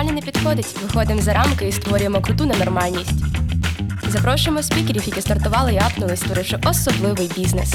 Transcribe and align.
нормально 0.00 0.20
не 0.20 0.32
підходить. 0.32 0.82
Виходимо 0.82 1.20
за 1.20 1.32
рамки 1.32 1.68
і 1.68 1.72
створюємо 1.72 2.22
круту 2.22 2.46
ненормальність. 2.46 3.24
Запрошуємо 4.08 4.62
спікерів, 4.62 5.02
які 5.06 5.20
стартували 5.20 5.74
і 5.74 5.76
апнули, 5.76 6.16
створивши 6.16 6.58
особливий 6.66 7.30
бізнес. 7.36 7.74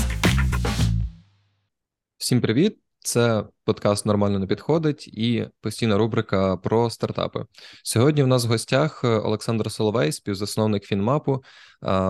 Всім 2.18 2.42
привіт! 2.42 2.78
Це 3.00 3.44
подкаст 3.66 4.06
нормально 4.06 4.40
не 4.40 4.48
підходить 4.48 5.08
і 5.08 5.48
постійна 5.62 5.98
рубрика 5.98 6.58
про 6.58 6.90
стартапи. 6.90 7.46
Сьогодні 7.84 8.24
в 8.24 8.28
нас 8.28 8.46
в 8.46 8.48
гостях 8.48 9.04
Олександр 9.04 9.72
Соловей, 9.72 10.12
співзасновник 10.12 10.84
Фінмапу. 10.84 11.44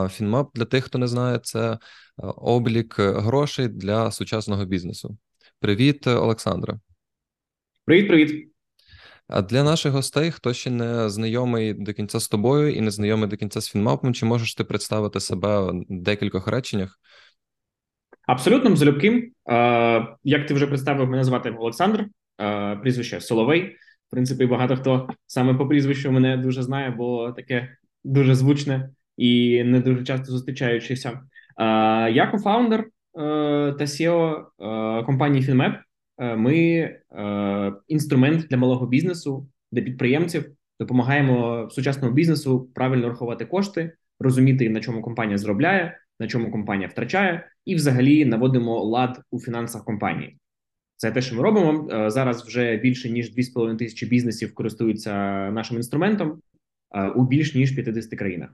Фінмап 0.09 0.49
для 0.53 0.65
тих, 0.65 0.83
хто 0.83 0.97
не 0.97 1.07
знає, 1.07 1.39
це 1.43 1.77
облік 2.17 2.99
грошей 2.99 3.67
для 3.67 4.11
сучасного 4.11 4.65
бізнесу. 4.65 5.17
Привіт, 5.59 6.07
Олександре. 6.07 6.79
Привіт, 7.85 8.07
привіт. 8.07 8.54
А 9.27 9.41
для 9.41 9.63
наших 9.63 9.93
гостей, 9.93 10.31
хто 10.31 10.53
ще 10.53 10.69
не 10.69 11.09
знайомий 11.09 11.73
до 11.73 11.93
кінця 11.93 12.19
з 12.19 12.27
тобою 12.27 12.73
і 12.73 12.81
не 12.81 12.91
знайомий 12.91 13.29
до 13.29 13.37
кінця 13.37 13.61
з 13.61 13.69
Фінмапом, 13.69 14.13
чи 14.13 14.25
можеш 14.25 14.55
ти 14.55 14.63
представити 14.63 15.19
себе 15.19 15.71
в 15.71 15.85
декількох 15.89 16.47
реченнях? 16.47 16.99
Абсолютно 18.27 18.75
залюбки. 18.75 19.31
Як 20.23 20.47
ти 20.47 20.53
вже 20.53 20.67
представив, 20.67 21.09
мене 21.09 21.23
звати 21.23 21.49
Олександр, 21.49 22.05
прізвище 22.81 23.21
Соловей. 23.21 23.75
В 24.07 24.11
принципі, 24.11 24.45
багато 24.45 24.77
хто 24.77 25.09
саме 25.25 25.53
по 25.53 25.67
прізвищу 25.67 26.11
мене 26.11 26.37
дуже 26.37 26.63
знає, 26.63 26.89
бо 26.89 27.31
таке 27.31 27.77
дуже 28.03 28.35
звучне 28.35 28.89
і 29.17 29.63
не 29.63 29.79
дуже 29.79 30.03
часто 30.03 30.31
зустрічаючися. 30.31 31.21
Я 32.13 32.29
кофаундер 32.31 32.79
е, 32.79 32.87
та 33.77 33.85
SEO 33.85 34.39
е, 34.39 35.03
компанії 35.03 35.47
FinMap. 35.47 35.75
Е, 36.17 36.35
ми 36.35 36.99
інструмент 37.87 38.47
для 38.47 38.57
малого 38.57 38.87
бізнесу, 38.87 39.47
для 39.71 39.81
підприємців 39.81 40.51
допомагаємо 40.79 41.69
сучасному 41.71 42.13
бізнесу 42.13 42.69
правильно 42.75 43.09
рахувати 43.09 43.45
кошти, 43.45 43.91
розуміти 44.19 44.69
на 44.69 44.81
чому 44.81 45.01
компанія 45.01 45.37
зробляє, 45.37 45.97
на 46.19 46.27
чому 46.27 46.51
компанія 46.51 46.87
втрачає, 46.87 47.49
і 47.65 47.75
взагалі 47.75 48.25
наводимо 48.25 48.83
лад 48.83 49.21
у 49.31 49.39
фінансах 49.39 49.85
компанії. 49.85 50.37
Це 50.97 51.11
те, 51.11 51.21
що 51.21 51.35
ми 51.35 51.43
робимо 51.43 51.87
зараз. 52.09 52.45
Вже 52.45 52.77
більше 52.77 53.09
ніж 53.09 53.35
2,5 53.37 53.77
тисячі 53.77 54.07
бізнесів 54.07 54.53
користуються 54.53 55.11
нашим 55.51 55.77
інструментом 55.77 56.41
у 57.15 57.23
більш 57.23 57.55
ніж 57.55 57.71
50 57.71 58.19
країнах. 58.19 58.49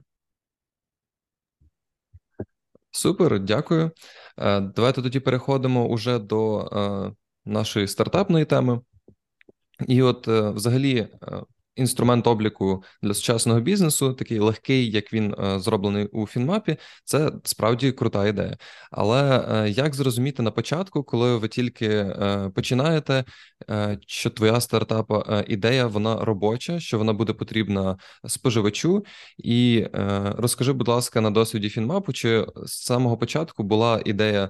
Супер, 2.92 3.40
дякую. 3.40 3.92
Е, 4.38 4.62
давайте 4.62 5.02
тоді 5.02 5.20
переходимо 5.20 5.88
уже 5.88 6.20
до 6.20 6.60
е, 6.60 7.16
нашої 7.46 7.88
стартапної 7.88 8.46
теми. 8.46 8.82
І, 9.88 10.02
от, 10.02 10.28
е, 10.28 10.50
взагалі, 10.50 11.08
інструмент 11.82 12.28
обліку 12.28 12.84
для 13.02 13.14
сучасного 13.14 13.60
бізнесу, 13.60 14.14
такий 14.14 14.40
легкий, 14.40 14.92
як 14.92 15.14
він 15.14 15.36
е, 15.40 15.60
зроблений 15.60 16.06
у 16.06 16.28
Фінмапі, 16.28 16.78
це 17.06 17.32
справді 17.44 17.92
крута 17.92 18.28
ідея. 18.28 18.58
Але 18.92 19.46
е, 19.52 19.70
як 19.70 19.96
зрозуміти 19.96 20.44
на 20.44 20.52
початку, 20.52 21.04
коли 21.04 21.38
ви 21.38 21.48
тільки 21.48 21.88
е, 21.88 22.52
починаєте, 22.56 23.26
що 24.08 24.30
твоя 24.30 24.62
стартапа 24.62 25.44
ідея 25.48 25.88
вона 25.88 26.26
робоча, 26.26 26.80
що 26.80 26.98
вона 26.98 27.14
буде 27.14 27.34
потрібна 27.34 27.98
споживачу, 28.28 29.06
і 29.38 29.88
розкажи, 30.38 30.74
будь 30.74 30.88
ласка, 30.88 31.22
на 31.22 31.32
досвіді 31.32 31.70
Фінмапу, 31.70 32.14
чи 32.14 32.46
з 32.66 32.72
самого 32.72 33.18
початку 33.18 33.64
була 33.64 34.02
ідея 34.06 34.50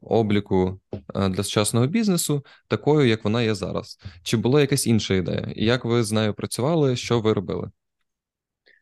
обліку 0.00 0.80
для 1.14 1.42
сучасного 1.42 1.86
бізнесу 1.86 2.44
такою, 2.68 3.08
як 3.08 3.24
вона 3.24 3.42
є 3.42 3.54
зараз, 3.54 3.98
чи 4.22 4.36
була 4.36 4.60
якась 4.60 4.86
інша 4.86 5.14
ідея, 5.14 5.52
і 5.56 5.64
як 5.64 5.84
ви 5.84 6.04
з 6.04 6.12
нею 6.12 6.34
працювали? 6.44 6.96
Що 6.96 7.20
ви 7.20 7.32
робили? 7.32 7.70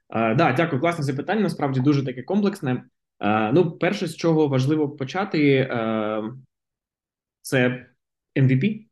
Так, 0.08 0.36
да, 0.36 0.52
дякую, 0.52 0.80
класне 0.80 1.04
запитання. 1.04 1.40
Насправді 1.40 1.80
дуже 1.80 2.04
таке 2.04 2.22
комплексне. 2.22 2.84
Ну, 3.52 3.70
перше, 3.70 4.06
з 4.06 4.16
чого 4.16 4.48
важливо 4.48 4.88
почати, 4.88 5.68
це 7.40 7.86
MVP. 8.36 8.86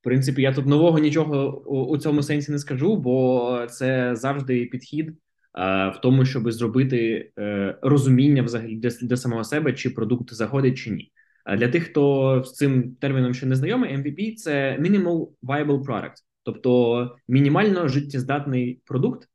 В 0.00 0.04
принципі, 0.04 0.42
я 0.42 0.52
тут 0.52 0.66
нового 0.66 0.98
нічого 0.98 1.60
у 1.66 1.98
цьому 1.98 2.22
сенсі 2.22 2.52
не 2.52 2.58
скажу, 2.58 2.96
бо 2.96 3.66
це 3.70 4.16
завжди 4.16 4.66
підхід 4.66 5.18
в 5.54 5.98
тому, 6.02 6.24
щоб 6.24 6.52
зробити 6.52 7.30
е, 7.38 7.78
розуміння 7.82 8.42
взагалі 8.42 8.76
для 9.02 9.16
самого 9.16 9.44
себе, 9.44 9.72
чи 9.72 9.90
продукт 9.90 10.34
заходить, 10.34 10.78
чи 10.78 10.90
ні. 10.90 11.12
Для 11.56 11.68
тих, 11.68 11.84
хто 11.84 12.42
з 12.44 12.52
цим 12.52 12.94
терміном 12.94 13.34
ще 13.34 13.46
не 13.46 13.54
знайомий, 13.54 13.96
MVP– 13.96 14.34
це 14.36 14.78
Minimal 14.80 15.28
Viable 15.42 15.84
Product 15.84 16.27
тобто 16.48 17.16
мінімально 17.28 17.88
життєздатний 17.88 18.80
продукт, 18.84 19.28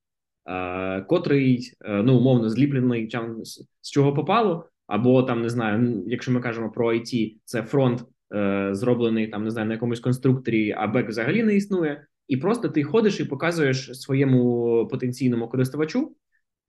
е, 0.45 1.01
котрий 1.01 1.71
е, 1.85 2.03
ну 2.03 2.17
умовно 2.17 2.49
зліплений 2.49 3.07
там 3.07 3.45
з, 3.45 3.67
з 3.81 3.91
чого 3.91 4.13
попало, 4.13 4.69
або 4.87 5.23
там 5.23 5.41
не 5.41 5.49
знаю, 5.49 6.03
якщо 6.07 6.31
ми 6.31 6.41
кажемо 6.41 6.71
про 6.71 6.93
IT, 6.93 7.35
це 7.45 7.63
фронт 7.63 8.03
е, 8.35 8.69
зроблений 8.71 9.27
там, 9.27 9.43
не 9.43 9.49
знаю, 9.51 9.67
на 9.67 9.73
якомусь 9.73 9.99
конструкторі, 9.99 10.71
а 10.77 10.87
бек 10.87 11.09
взагалі 11.09 11.43
не 11.43 11.55
існує, 11.55 12.07
і 12.27 12.37
просто 12.37 12.69
ти 12.69 12.83
ходиш 12.83 13.19
і 13.19 13.25
показуєш 13.25 13.99
своєму 14.01 14.87
потенційному 14.91 15.47
користувачу, 15.47 16.15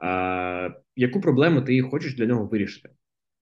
е, 0.03 0.75
яку 0.97 1.21
проблему 1.21 1.63
ти 1.63 1.83
хочеш 1.83 2.17
для 2.17 2.27
нього 2.27 2.47
вирішити. 2.47 2.89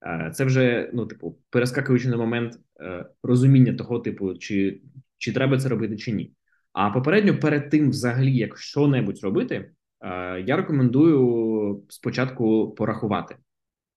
Е, 0.06 0.30
це 0.34 0.44
вже 0.44 0.90
ну, 0.94 1.06
типу, 1.06 1.38
перескакуючи 1.50 2.08
на 2.08 2.16
момент 2.16 2.58
е, 2.80 3.06
розуміння 3.22 3.72
того, 3.72 3.98
типу, 3.98 4.34
чи 4.34 4.80
чи 5.22 5.32
треба 5.32 5.58
це 5.58 5.68
робити, 5.68 5.96
чи 5.96 6.12
ні. 6.12 6.32
А 6.72 6.90
попередньо 6.90 7.38
перед 7.38 7.70
тим, 7.70 7.90
взагалі, 7.90 8.36
як 8.36 8.58
що-небудь 8.58 9.20
робити, 9.22 9.54
е, 9.54 10.40
я 10.40 10.56
рекомендую 10.56 11.84
спочатку 11.88 12.74
порахувати, 12.74 13.36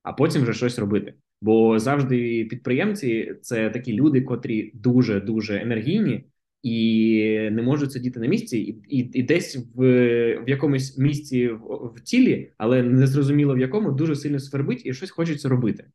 а 0.03 0.13
потім 0.13 0.41
вже 0.41 0.53
щось 0.53 0.79
робити. 0.79 1.13
Бо 1.41 1.79
завжди 1.79 2.45
підприємці 2.45 3.35
це 3.41 3.69
такі 3.69 3.93
люди, 3.93 4.21
котрі 4.21 4.71
дуже 4.73 5.21
дуже 5.21 5.61
енергійні 5.61 6.25
і 6.63 7.49
не 7.51 7.61
можуть 7.61 7.91
сидіти 7.91 8.19
на 8.19 8.27
місці, 8.27 8.57
і 8.57 8.97
і, 8.97 9.19
і 9.19 9.23
десь 9.23 9.55
в 9.75 9.81
в 10.45 10.49
якомусь 10.49 10.97
місці 10.97 11.47
в, 11.47 11.91
в 11.95 12.01
тілі, 12.01 12.51
але 12.57 12.83
не 12.83 13.07
зрозуміло 13.07 13.55
в 13.55 13.59
якому 13.59 13.91
дуже 13.91 14.15
сильно 14.15 14.39
свербить 14.39 14.85
і 14.85 14.93
щось 14.93 15.11
хочеться 15.11 15.49
робити. 15.49 15.85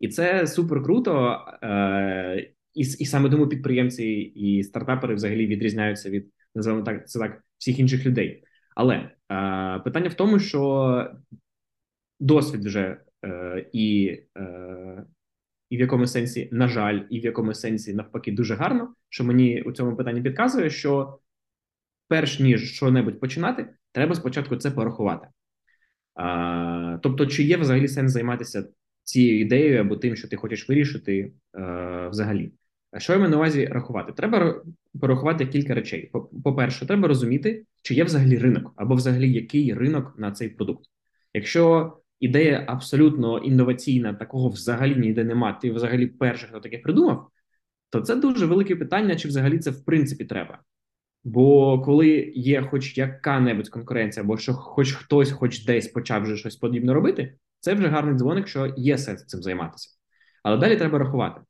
І 0.00 0.08
це 0.08 0.46
супер 0.46 0.82
круто. 0.82 1.38
Е, 1.62 2.50
і 2.78 2.80
і 2.80 3.06
саме 3.06 3.30
тому 3.30 3.48
підприємці 3.48 4.04
і 4.34 4.62
стартапери 4.62 5.14
взагалі 5.14 5.46
відрізняються 5.46 6.10
від 6.10 6.32
називаємо 6.54 6.86
так 6.86 7.08
це 7.08 7.18
так 7.18 7.44
всіх 7.58 7.78
інших 7.78 8.06
людей. 8.06 8.44
Але 8.76 8.94
е, 8.94 9.10
питання 9.78 10.08
в 10.08 10.14
тому, 10.14 10.38
що 10.38 11.10
досвід 12.20 12.64
вже 12.64 12.96
е, 13.24 13.66
і 13.72 14.18
е, 14.36 15.04
і 15.70 15.76
в 15.76 15.80
якому 15.80 16.06
сенсі, 16.06 16.48
на 16.52 16.68
жаль, 16.68 17.00
і 17.10 17.20
в 17.20 17.24
якому 17.24 17.54
сенсі 17.54 17.94
навпаки 17.94 18.32
дуже 18.32 18.54
гарно, 18.54 18.94
що 19.08 19.24
мені 19.24 19.62
у 19.62 19.72
цьому 19.72 19.96
питанні 19.96 20.22
підказує, 20.22 20.70
що 20.70 21.18
перш 22.08 22.40
ніж 22.40 22.72
що-небудь 22.72 23.20
починати, 23.20 23.74
треба 23.92 24.14
спочатку 24.14 24.56
це 24.56 24.70
порахувати. 24.70 25.28
Е, 26.20 26.98
тобто, 27.02 27.26
чи 27.26 27.42
є 27.42 27.56
взагалі 27.56 27.88
сенс 27.88 28.12
займатися 28.12 28.68
цією 29.04 29.40
ідеєю 29.40 29.80
або 29.80 29.96
тим, 29.96 30.16
що 30.16 30.28
ти 30.28 30.36
хочеш 30.36 30.68
вирішити 30.68 31.32
е, 31.56 32.08
взагалі. 32.08 32.52
Що 32.96 33.12
я 33.12 33.18
маю 33.18 33.30
на 33.30 33.36
увазі 33.36 33.66
рахувати? 33.66 34.12
Треба 34.12 34.62
порахувати 35.00 35.46
кілька 35.46 35.74
речей. 35.74 36.12
По-перше, 36.44 36.86
треба 36.86 37.08
розуміти, 37.08 37.64
чи 37.82 37.94
є 37.94 38.04
взагалі 38.04 38.38
ринок, 38.38 38.72
або 38.76 38.94
взагалі 38.94 39.32
який 39.32 39.74
ринок 39.74 40.14
на 40.18 40.32
цей 40.32 40.48
продукт. 40.48 40.84
Якщо 41.34 41.92
ідея 42.20 42.64
абсолютно 42.66 43.38
інноваційна, 43.38 44.14
такого 44.14 44.48
взагалі 44.48 44.96
ніде 44.96 45.24
нема, 45.24 45.52
ти 45.52 45.70
взагалі 45.70 46.06
перший, 46.06 46.48
хто 46.48 46.60
таке 46.60 46.78
придумав, 46.78 47.28
то 47.90 48.00
це 48.00 48.16
дуже 48.16 48.46
велике 48.46 48.76
питання, 48.76 49.16
чи 49.16 49.28
взагалі 49.28 49.58
це 49.58 49.70
в 49.70 49.84
принципі 49.84 50.24
треба. 50.24 50.58
Бо 51.24 51.80
коли 51.80 52.32
є 52.34 52.62
хоч 52.62 52.98
яка-небудь 52.98 53.68
конкуренція, 53.68 54.24
або 54.24 54.38
що 54.38 54.54
хоч 54.54 54.92
хтось, 54.92 55.30
хоч 55.32 55.64
десь 55.64 55.88
почав 55.88 56.22
вже 56.22 56.36
щось 56.36 56.56
подібне 56.56 56.92
робити, 56.94 57.34
це 57.60 57.74
вже 57.74 57.88
гарний 57.88 58.14
дзвоник, 58.14 58.48
що 58.48 58.74
є 58.76 58.98
сенс 58.98 59.24
цим 59.26 59.42
займатися. 59.42 59.88
Але 60.42 60.56
далі 60.56 60.76
треба 60.76 60.98
рахувати. 60.98 61.40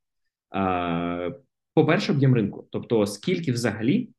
По-перше, 1.75 2.13
об'єм 2.13 2.35
ринку, 2.35 2.69
тобто 2.71 3.07
скільки 3.07 3.53
взагалі 3.53 4.11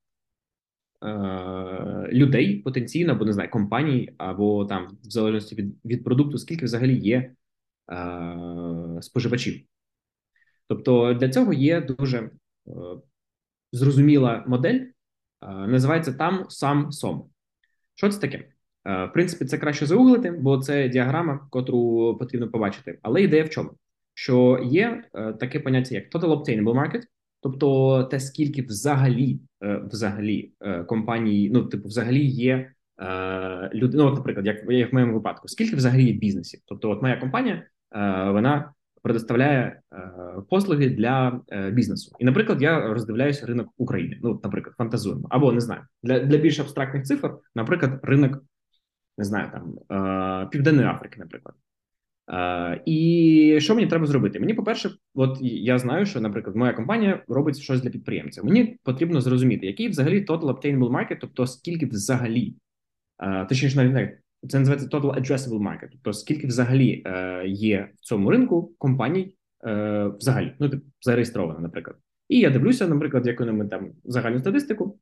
людей 2.11 2.55
потенційно, 2.55 3.11
або 3.13 3.25
не 3.25 3.33
знаю, 3.33 3.49
компаній, 3.49 4.13
або 4.17 4.65
там, 4.65 4.97
в 5.03 5.09
залежності 5.09 5.55
від 5.55 5.75
від 5.85 6.03
продукту, 6.03 6.37
скільки 6.37 6.65
взагалі 6.65 6.95
є 6.95 7.33
споживачів. 9.01 9.65
Тобто 10.67 11.13
для 11.13 11.29
цього 11.29 11.53
є 11.53 11.81
дуже 11.81 12.31
зрозуміла 13.71 14.43
модель, 14.47 14.79
називається 15.41 16.13
там 16.13 16.45
сам 16.49 16.91
сом. 16.91 17.29
Що 17.95 18.09
це 18.09 18.19
таке? 18.19 18.49
В 18.85 19.09
принципі, 19.13 19.45
це 19.45 19.57
краще 19.57 19.85
загуглити, 19.85 20.31
бо 20.31 20.57
це 20.57 20.89
діаграма, 20.89 21.47
котру 21.49 22.17
потрібно 22.17 22.49
побачити. 22.49 22.99
Але 23.01 23.23
ідея 23.23 23.43
в 23.43 23.49
чому? 23.49 23.69
Що 24.19 24.59
є 24.63 25.03
е, 25.15 25.33
таке 25.33 25.59
поняття, 25.59 25.95
як 25.95 26.15
Total 26.15 26.29
Obtainable 26.29 26.63
Market, 26.63 27.01
тобто 27.41 28.03
те, 28.03 28.19
скільки 28.19 28.61
взагалі 28.61 29.39
е, 29.63 29.81
взагалі 29.91 30.51
е, 30.61 30.83
компаній, 30.83 31.49
ну 31.53 31.63
типу, 31.63 31.87
взагалі 31.87 32.25
є 32.25 32.71
люди. 33.73 33.97
Ну, 33.97 34.05
от, 34.05 34.15
наприклад, 34.15 34.45
як, 34.45 34.57
як 34.69 34.91
в 34.91 34.93
моєму 34.93 35.13
випадку, 35.13 35.47
скільки 35.47 35.75
взагалі 35.75 36.03
є 36.03 36.13
бізнесів? 36.13 36.59
Тобто, 36.65 36.89
от 36.89 37.01
моя 37.01 37.17
компанія 37.17 37.63
вона 38.31 38.73
предоставляє 39.01 39.81
послуги 40.49 40.89
для 40.89 41.41
бізнесу, 41.71 42.15
і, 42.19 42.25
наприклад, 42.25 42.61
я 42.61 42.93
роздивляюся 42.93 43.45
ринок 43.45 43.67
України. 43.77 44.19
Ну, 44.23 44.39
наприклад, 44.43 44.75
фантазуємо 44.77 45.27
або 45.29 45.51
не 45.51 45.61
знаю 45.61 45.81
для 46.03 46.19
для 46.19 46.37
більш 46.37 46.59
абстрактних 46.59 47.03
цифр, 47.03 47.31
наприклад, 47.55 47.99
ринок 48.03 48.43
не 49.17 49.25
знаю 49.25 49.51
там 49.51 50.49
Південної 50.49 50.87
Африки, 50.87 51.15
наприклад. 51.19 51.55
Uh, 52.29 52.79
і 52.85 53.61
що 53.61 53.75
мені 53.75 53.87
треба 53.87 54.05
зробити? 54.05 54.39
Мені, 54.39 54.53
по-перше, 54.53 54.91
от 55.13 55.37
я 55.41 55.79
знаю, 55.79 56.05
що, 56.05 56.21
наприклад, 56.21 56.55
моя 56.55 56.73
компанія 56.73 57.23
робить 57.27 57.59
щось 57.59 57.81
для 57.81 57.89
підприємців. 57.89 58.45
Мені 58.45 58.77
потрібно 58.83 59.21
зрозуміти, 59.21 59.65
який 59.65 59.87
взагалі 59.87 60.25
total 60.25 60.43
obtainable 60.43 60.91
market, 60.91 61.17
тобто 61.21 61.47
скільки 61.47 61.85
взагалі, 61.85 62.55
uh, 63.25 63.47
точніше, 63.47 63.77
навіть 63.77 63.93
не 63.93 64.17
це 64.49 64.59
називається 64.59 64.97
total 64.97 65.19
addressable 65.19 65.59
market, 65.59 65.87
тобто 65.91 66.13
скільки 66.13 66.47
взагалі 66.47 67.03
uh, 67.05 67.45
є 67.45 67.89
в 67.95 67.99
цьому 68.01 68.31
ринку 68.31 68.73
компаній 68.77 69.35
взагалі, 70.19 70.53
ну 70.59 70.71
зареєстровано, 71.01 71.59
наприклад. 71.59 71.97
І 72.29 72.39
я 72.39 72.49
дивлюся, 72.49 72.87
наприклад, 72.87 73.27
яку 73.27 73.45
там 73.45 73.91
загальну 74.03 74.39
статистику, 74.39 74.99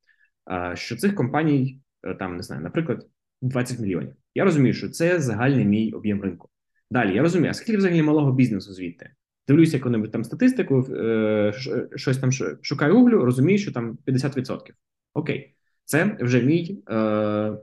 що 0.74 0.96
цих 0.96 1.16
компаній 1.16 1.82
там 2.20 2.36
не 2.36 2.44
знаю, 2.44 2.62
наприклад, 2.62 3.06
20 3.42 3.80
мільйонів. 3.80 4.14
Я 4.36 4.44
розумію, 4.44 4.74
що 4.74 4.90
це 4.90 5.20
загальний 5.20 5.66
мій 5.66 5.92
об'єм 5.92 6.22
ринку. 6.22 6.50
Далі 6.92 7.16
я 7.16 7.22
розумію, 7.22 7.50
а 7.50 7.54
скільки 7.54 7.78
взагалі 7.78 8.02
малого 8.02 8.32
бізнесу 8.32 8.74
звідти? 8.74 9.10
Дивлюся 9.48 9.78
яку-небудь 9.78 10.12
там 10.12 10.24
статистику, 10.24 10.88
е, 10.94 11.54
щось 11.96 12.18
там 12.18 12.32
шукаю 12.62 12.98
углю, 12.98 13.26
розумію, 13.26 13.58
що 13.58 13.72
там 13.72 13.98
50%. 14.06 14.74
Окей, 15.14 15.56
це 15.86 16.18
вже 16.22 16.42
мій, 16.42 16.84
е, 16.90 17.58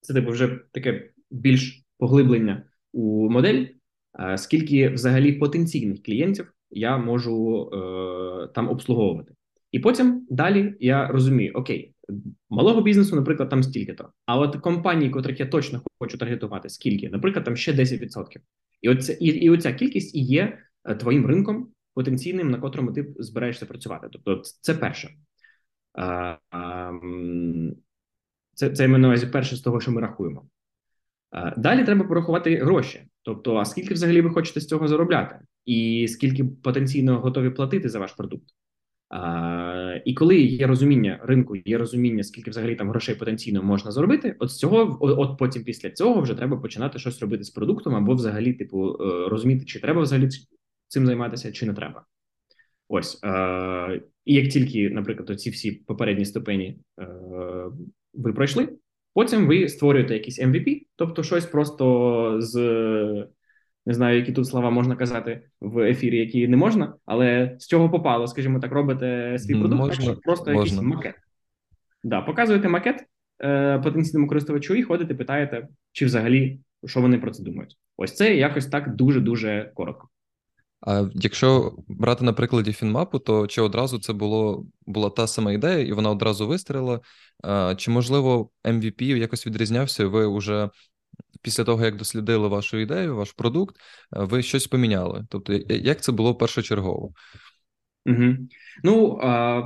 це 0.00 0.14
типу 0.14 0.30
вже 0.30 0.60
таке 0.72 1.10
більш 1.30 1.84
поглиблення 1.98 2.64
у 2.92 3.30
модель, 3.30 3.66
е, 4.20 4.38
скільки 4.38 4.88
взагалі 4.88 5.32
потенційних 5.32 6.02
клієнтів 6.02 6.52
я 6.70 6.98
можу 6.98 7.68
там 8.54 8.68
обслуговувати. 8.68 9.34
І 9.72 9.78
потім 9.78 10.26
далі 10.30 10.74
я 10.80 11.06
розумію, 11.06 11.52
окей, 11.54 11.91
малого 12.50 12.82
бізнесу, 12.82 13.16
наприклад, 13.16 13.48
там 13.48 13.62
стільки-то. 13.62 14.12
А 14.26 14.38
от 14.38 14.56
компанії, 14.56 15.10
котрих 15.10 15.40
я 15.40 15.46
точно 15.46 15.82
хочу 15.98 16.18
таргетувати, 16.18 16.68
скільки, 16.68 17.08
наприклад, 17.08 17.44
там 17.44 17.56
ще 17.56 17.72
10%. 17.72 18.36
І 18.82 18.88
оця, 18.88 19.12
і, 19.12 19.26
і 19.26 19.50
оця 19.50 19.72
кількість 19.72 20.14
і 20.14 20.20
є 20.20 20.58
е, 20.84 20.94
твоїм 20.94 21.26
ринком 21.26 21.68
потенційним, 21.94 22.50
на 22.50 22.58
котрому 22.58 22.92
ти 22.92 23.14
збираєшся 23.18 23.66
працювати. 23.66 24.08
Тобто, 24.12 24.42
це 24.60 24.74
перше. 24.74 25.10
Це 28.54 28.70
це 28.70 28.88
на 28.88 29.08
увазі 29.08 29.26
перше 29.26 29.56
з 29.56 29.60
того, 29.60 29.80
що 29.80 29.92
ми 29.92 30.00
рахуємо. 30.00 30.46
Далі 31.56 31.84
треба 31.84 32.04
порахувати 32.04 32.56
гроші. 32.56 33.06
Тобто, 33.22 33.56
а 33.56 33.64
скільки 33.64 33.94
взагалі 33.94 34.20
ви 34.20 34.30
хочете 34.30 34.60
з 34.60 34.66
цього 34.66 34.88
заробляти, 34.88 35.40
і 35.64 36.08
скільки 36.08 36.44
потенційно 36.44 37.20
готові 37.20 37.50
платити 37.50 37.88
за 37.88 37.98
ваш 37.98 38.12
продукт. 38.12 38.44
І 40.04 40.14
коли 40.14 40.36
є 40.40 40.66
розуміння 40.66 41.20
ринку, 41.22 41.56
є 41.56 41.78
розуміння, 41.78 42.24
скільки 42.24 42.50
взагалі 42.50 42.74
там 42.74 42.90
грошей 42.90 43.14
потенційно 43.14 43.62
можна 43.62 43.90
заробити, 43.90 44.36
от 44.38 44.50
з 44.50 44.58
цього, 44.58 44.98
от 45.00 45.38
потім 45.38 45.64
після 45.64 45.90
цього 45.90 46.20
вже 46.20 46.34
треба 46.34 46.56
починати 46.56 46.98
щось 46.98 47.20
робити 47.20 47.44
з 47.44 47.50
продуктом, 47.50 47.94
або 47.94 48.14
взагалі, 48.14 48.52
типу, 48.52 48.88
е, 48.88 49.28
розуміти, 49.28 49.64
чи 49.64 49.80
треба 49.80 50.02
взагалі 50.02 50.28
цим 50.88 51.06
займатися, 51.06 51.52
чи 51.52 51.66
не 51.66 51.74
треба. 51.74 52.04
Ось 52.88 53.20
е, 53.24 54.02
і 54.24 54.34
як 54.34 54.48
тільки, 54.48 54.90
наприклад, 54.90 55.40
ці 55.40 55.50
всі 55.50 55.72
попередні 55.72 56.24
ступені 56.24 56.78
е, 57.00 57.06
ви 58.14 58.32
пройшли, 58.32 58.68
потім 59.14 59.46
ви 59.46 59.68
створюєте 59.68 60.14
якийсь 60.14 60.40
MVP, 60.40 60.86
тобто 60.96 61.22
щось 61.22 61.46
просто 61.46 62.36
з 62.40 62.56
не 63.86 63.94
знаю, 63.94 64.16
які 64.16 64.32
тут 64.32 64.46
слова 64.46 64.70
можна 64.70 64.96
казати 64.96 65.42
в 65.60 65.78
ефірі, 65.78 66.18
які 66.18 66.48
не 66.48 66.56
можна, 66.56 66.94
але 67.06 67.56
з 67.58 67.66
чого 67.66 67.90
попало, 67.90 68.26
скажімо 68.26 68.60
так, 68.60 68.72
робите 68.72 69.38
свій 69.38 69.54
продукт, 69.54 69.80
можна, 69.80 70.06
так, 70.06 70.20
просто 70.20 70.52
можна. 70.52 70.60
якийсь 70.64 70.94
макет. 70.96 71.14
Да, 72.04 72.20
Показуєте 72.20 72.68
макет 72.68 73.04
е, 73.44 73.78
потенційному 73.78 74.28
користувачу 74.28 74.74
і 74.74 74.82
ходите, 74.82 75.14
питаєте, 75.14 75.68
чи 75.92 76.06
взагалі 76.06 76.60
що 76.86 77.00
вони 77.00 77.18
про 77.18 77.30
це 77.30 77.42
думають. 77.42 77.76
Ось 77.96 78.14
це 78.14 78.36
якось 78.36 78.66
так 78.66 78.96
дуже 78.96 79.20
дуже 79.20 79.72
коротко. 79.74 80.08
А 80.80 81.04
якщо 81.14 81.72
брати 81.88 82.24
на 82.24 82.32
прикладі 82.32 82.72
фінмапу, 82.72 83.18
то 83.18 83.46
чи 83.46 83.62
одразу 83.62 83.98
це 83.98 84.12
було 84.12 84.66
була 84.86 85.10
та 85.10 85.26
сама 85.26 85.52
ідея, 85.52 85.78
і 85.78 85.92
вона 85.92 86.10
одразу 86.10 86.48
вистрілила? 86.48 87.00
Чи 87.76 87.90
можливо 87.90 88.50
MVP 88.64 89.02
якось 89.02 89.46
відрізнявся? 89.46 90.06
Ви 90.06 90.38
вже 90.38 90.70
після 91.42 91.64
того, 91.64 91.84
як 91.84 91.96
дослідили 91.96 92.48
вашу 92.48 92.78
ідею, 92.78 93.16
ваш 93.16 93.32
продукт, 93.32 93.76
е, 93.76 93.80
ви 94.10 94.42
щось 94.42 94.66
поміняли. 94.66 95.26
Тобто, 95.30 95.52
як 95.68 96.00
це 96.00 96.12
було 96.12 96.34
першочергово? 96.34 97.12
Угу. 98.06 98.36
Ну 98.84 99.18
а, 99.22 99.62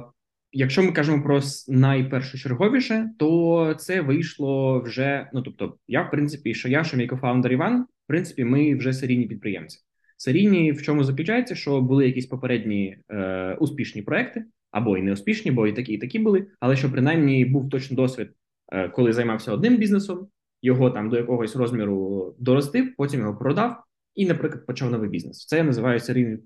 якщо 0.53 0.83
ми 0.83 0.93
кажемо 0.93 1.23
про 1.23 1.41
найпершочерговіше, 1.69 3.11
то 3.19 3.75
це 3.79 4.01
вийшло 4.01 4.81
вже. 4.81 5.31
Ну 5.33 5.43
тобто, 5.43 5.77
я 5.89 6.03
в 6.03 6.11
принципі, 6.11 6.55
що 6.55 6.69
я, 6.69 6.85
що 6.85 6.97
мій 6.97 7.07
кофаундер 7.07 7.53
Іван, 7.53 7.83
в 7.83 8.07
принципі, 8.07 8.45
ми 8.45 8.75
вже 8.75 8.93
серійні 8.93 9.27
підприємці. 9.27 9.79
Серійні 10.17 10.73
в 10.73 10.83
чому 10.83 11.05
заключається, 11.05 11.55
що 11.55 11.81
були 11.81 12.07
якісь 12.07 12.27
попередні 12.27 12.99
е, 13.11 13.57
успішні 13.61 14.03
проекти, 14.03 14.45
або 14.71 14.99
і 14.99 15.03
не 15.03 15.13
успішні, 15.13 15.51
бо 15.51 15.67
і 15.67 15.73
такі, 15.73 15.93
і 15.93 15.99
такі 15.99 16.19
були, 16.19 16.47
але 16.61 16.77
що 16.77 16.93
принаймні 16.93 17.45
був 17.45 17.71
точно 17.71 17.97
досвід, 17.97 18.31
е, 18.73 18.89
коли 18.89 19.13
займався 19.13 19.53
одним 19.53 19.77
бізнесом, 19.77 20.29
його 20.63 20.91
там 20.91 21.11
до 21.11 21.17
якогось 21.17 21.57
розміру 21.57 22.35
доростив, 22.39 22.97
потім 22.97 23.21
його 23.21 23.37
продав 23.37 23.77
і, 24.15 24.27
наприклад, 24.27 24.67
почав 24.67 24.91
новий 24.91 25.11
бізнес. 25.11 25.47
Це 25.47 25.57
я 25.57 25.65
називаю 25.65 26.01
серійний 26.01 26.39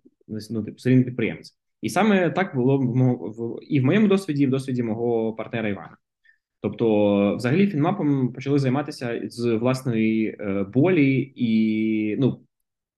ну, 0.51 0.65
типу, 0.65 0.79
серійний 0.79 1.05
підприємець. 1.05 1.57
І 1.83 1.89
саме 1.89 2.31
так 2.31 2.57
було 2.57 2.79
в 2.79 3.59
і 3.62 3.81
в 3.81 3.85
моєму 3.85 4.09
досвіді, 4.09 4.43
і 4.43 4.47
в 4.47 4.51
досвіді 4.51 4.83
мого 4.83 5.33
партнера 5.33 5.69
Івана. 5.69 5.97
Тобто, 6.62 7.37
взагалі, 7.37 7.67
фінмапом 7.67 8.33
почали 8.33 8.59
займатися 8.59 9.21
з 9.25 9.57
власної 9.57 10.37
е, 10.41 10.65
болі 10.75 11.33
і 11.37 12.17
ну 12.17 12.41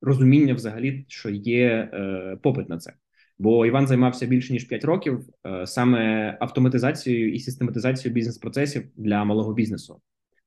розуміння, 0.00 0.54
взагалі, 0.54 1.04
що 1.08 1.30
є 1.30 1.90
е, 1.92 2.38
попит 2.42 2.68
на 2.68 2.78
це. 2.78 2.92
Бо 3.38 3.66
Іван 3.66 3.86
займався 3.86 4.26
більше 4.26 4.52
ніж 4.52 4.64
5 4.64 4.84
років 4.84 5.20
е, 5.46 5.66
саме 5.66 6.36
автоматизацією 6.40 7.32
і 7.34 7.38
систематизацією 7.38 8.14
бізнес-процесів 8.14 8.88
для 8.96 9.24
малого 9.24 9.54
бізнесу. 9.54 10.00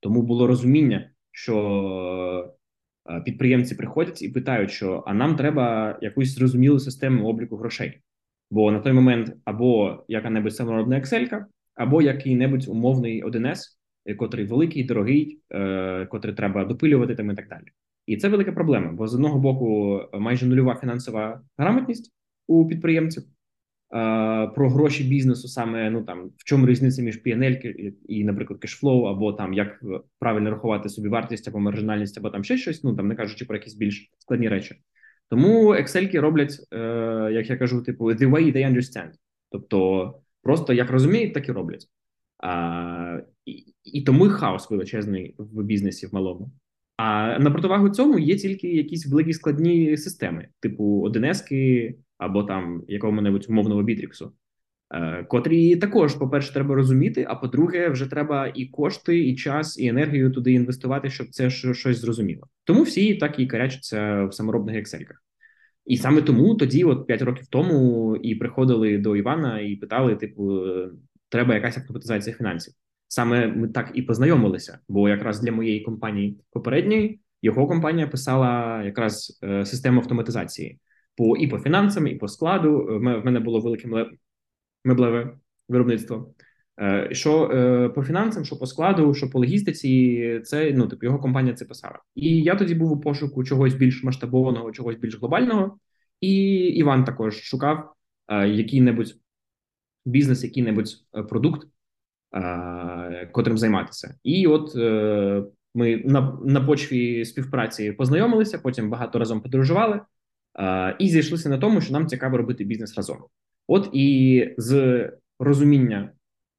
Тому 0.05 0.21
було 0.21 0.47
розуміння, 0.47 1.09
що 1.31 2.53
е, 3.09 3.21
підприємці 3.21 3.75
приходять 3.75 4.21
і 4.21 4.29
питають, 4.29 4.71
що 4.71 5.03
а 5.07 5.13
нам 5.13 5.35
треба 5.35 5.97
якусь 6.01 6.35
зрозумілу 6.35 6.79
систему 6.79 7.27
обліку 7.27 7.57
грошей. 7.57 8.01
Бо 8.51 8.71
на 8.71 8.79
той 8.79 8.93
момент 8.93 9.33
або 9.45 10.03
яка-небудь 10.07 10.55
саморобна 10.55 10.99
Excel, 10.99 11.45
або 11.75 12.01
який-небудь 12.01 12.67
умовний 12.67 13.23
1С, 13.23 13.57
котрий 14.17 14.45
великий, 14.45 14.83
дорогий, 14.83 15.41
е, 15.51 16.05
котрий 16.05 16.35
треба 16.35 16.65
допилювати 16.65 17.15
там 17.15 17.31
і 17.31 17.35
так 17.35 17.49
далі. 17.49 17.65
І 18.05 18.17
це 18.17 18.27
велика 18.27 18.51
проблема. 18.51 18.91
Бо 18.91 19.07
з 19.07 19.15
одного 19.15 19.39
боку 19.39 20.01
майже 20.13 20.45
нульова 20.45 20.75
фінансова 20.75 21.41
грамотність 21.57 22.13
у 22.47 22.67
підприємців 22.67 23.23
про 24.55 24.69
гроші 24.69 25.03
бізнесу, 25.03 25.47
саме 25.47 25.89
ну 25.89 26.01
там 26.01 26.29
в 26.37 26.43
чому 26.43 26.67
різниця 26.67 27.01
між 27.01 27.21
PNL 27.25 27.93
і, 28.07 28.23
наприклад, 28.23 28.59
кешфлоу, 28.59 29.03
або 29.03 29.33
там 29.33 29.53
як 29.53 29.83
правильно 30.19 30.49
рахувати 30.49 30.89
собі 30.89 31.07
вартість 31.07 31.47
або 31.47 31.59
маржинальність, 31.59 32.17
або 32.17 32.29
там 32.29 32.43
ще 32.43 32.57
щось. 32.57 32.83
Ну 32.83 32.95
там 32.95 33.07
не 33.07 33.15
кажучи 33.15 33.45
про 33.45 33.55
якісь 33.55 33.73
більш 33.73 34.11
складні 34.17 34.49
речі. 34.49 34.75
Тому 35.29 35.73
Excel 35.73 36.19
роблять, 36.19 36.59
е, 36.73 36.77
як 37.31 37.49
я 37.49 37.57
кажу, 37.57 37.81
типу 37.81 38.05
the 38.05 38.29
way 38.29 38.55
they 38.55 38.73
understand. 38.73 39.11
Тобто, 39.51 40.13
просто 40.43 40.73
як 40.73 40.91
розуміють, 40.91 41.33
так 41.33 41.49
і 41.49 41.51
роблять. 41.51 41.87
А, 42.37 43.19
І 43.45 43.65
і 43.83 44.01
тому 44.01 44.29
хаос 44.29 44.71
величезний 44.71 45.35
в 45.37 45.63
бізнесі 45.63 46.07
в 46.07 46.13
малому. 46.13 46.51
А 46.97 47.39
на 47.39 47.51
противагу 47.51 47.89
цьому 47.89 48.19
є 48.19 48.35
тільки 48.35 48.67
якісь 48.67 49.07
великі 49.07 49.33
складні 49.33 49.97
системи, 49.97 50.47
типу 50.59 51.01
1 51.01 51.33
або 52.17 52.43
там 52.43 52.83
якому-небудь 52.87 53.45
умовного 53.49 53.83
бітріксу, 53.83 54.33
е, 54.93 55.23
котрі 55.23 55.75
також, 55.75 56.15
по-перше, 56.15 56.53
треба 56.53 56.75
розуміти. 56.75 57.25
А 57.29 57.35
по-друге, 57.35 57.89
вже 57.89 58.07
треба 58.07 58.51
і 58.55 58.65
кошти, 58.65 59.19
і 59.19 59.35
час, 59.35 59.79
і 59.79 59.87
енергію 59.87 60.31
туди 60.31 60.53
інвестувати, 60.53 61.09
щоб 61.09 61.29
це 61.29 61.49
щось 61.49 61.97
зрозуміло. 61.97 62.47
Тому 62.63 62.83
всі 62.83 63.15
так 63.15 63.39
і 63.39 63.47
карячаться 63.47 64.23
в 64.23 64.33
саморобних 64.33 64.75
ексельках. 64.75 65.23
І 65.85 65.97
саме 65.97 66.21
тому 66.21 66.55
тоді, 66.55 66.83
от 66.83 67.07
5 67.07 67.21
років 67.21 67.47
тому, 67.47 68.15
і 68.15 68.35
приходили 68.35 68.97
до 68.97 69.15
Івана 69.15 69.59
і 69.59 69.75
питали: 69.75 70.15
типу, 70.15 70.61
треба 71.29 71.55
якась 71.55 71.77
автоматизація 71.77 72.35
фінансів. 72.35 72.73
Саме 73.07 73.47
ми 73.47 73.67
так 73.67 73.91
і 73.93 74.01
познайомилися, 74.01 74.79
бо 74.87 75.09
якраз 75.09 75.41
для 75.41 75.51
моєї 75.51 75.81
компанії 75.81 76.39
попередньої 76.51 77.19
його 77.41 77.67
компанія 77.67 78.07
писала 78.07 78.83
якраз 78.83 79.39
е, 79.43 79.65
систему 79.65 79.99
автоматизації 79.99 80.79
по 81.15 81.37
і 81.37 81.47
по 81.47 81.59
фінансам, 81.59 82.07
і 82.07 82.15
по 82.15 82.27
складу. 82.27 82.85
В 82.87 82.99
мене 82.99 83.39
було 83.39 83.59
велике 83.59 84.07
меблеве 84.83 85.37
виробництво. 85.69 86.33
Е, 86.81 87.09
Що 87.11 87.51
е, 87.53 87.89
по 87.89 88.03
фінансам, 88.03 88.45
що 88.45 88.59
по 88.59 88.65
складу, 88.65 89.13
що 89.13 89.29
по 89.29 89.39
логістиці, 89.39 90.41
це 90.45 90.71
ну 90.75 90.87
типу 90.87 91.05
його 91.05 91.19
компанія 91.19 91.55
це 91.55 91.65
писала. 91.65 91.99
І 92.15 92.41
я 92.41 92.55
тоді 92.55 92.75
був 92.75 92.91
у 92.91 92.99
пошуку 92.99 93.43
чогось 93.43 93.73
більш 93.73 94.03
масштабованого, 94.03 94.71
чогось 94.71 94.95
більш 94.95 95.19
глобального. 95.19 95.79
І 96.21 96.55
Іван 96.55 97.03
також 97.03 97.41
шукав 97.41 97.93
е, 98.27 98.49
який-небудь 98.49 99.15
бізнес, 100.05 100.43
який-небудь 100.43 100.89
е, 101.17 101.23
продукт, 101.23 101.67
е, 102.35 103.29
котрим 103.31 103.57
займатися. 103.57 104.15
І 104.23 104.47
от 104.47 104.75
е, 104.75 105.43
ми 105.75 105.97
на, 106.05 106.37
на 106.45 106.61
почві 106.61 107.25
співпраці 107.25 107.91
познайомилися, 107.91 108.59
потім 108.59 108.89
багато 108.89 109.19
разом 109.19 109.41
подорожували 109.41 109.95
е, 109.95 110.01
і 110.99 111.09
зійшлися 111.09 111.49
на 111.49 111.57
тому, 111.57 111.81
що 111.81 111.93
нам 111.93 112.07
цікаво 112.07 112.37
робити 112.37 112.63
бізнес 112.63 112.97
разом. 112.97 113.17
От 113.67 113.89
і 113.93 114.49
з 114.57 115.09
розуміння 115.39 116.11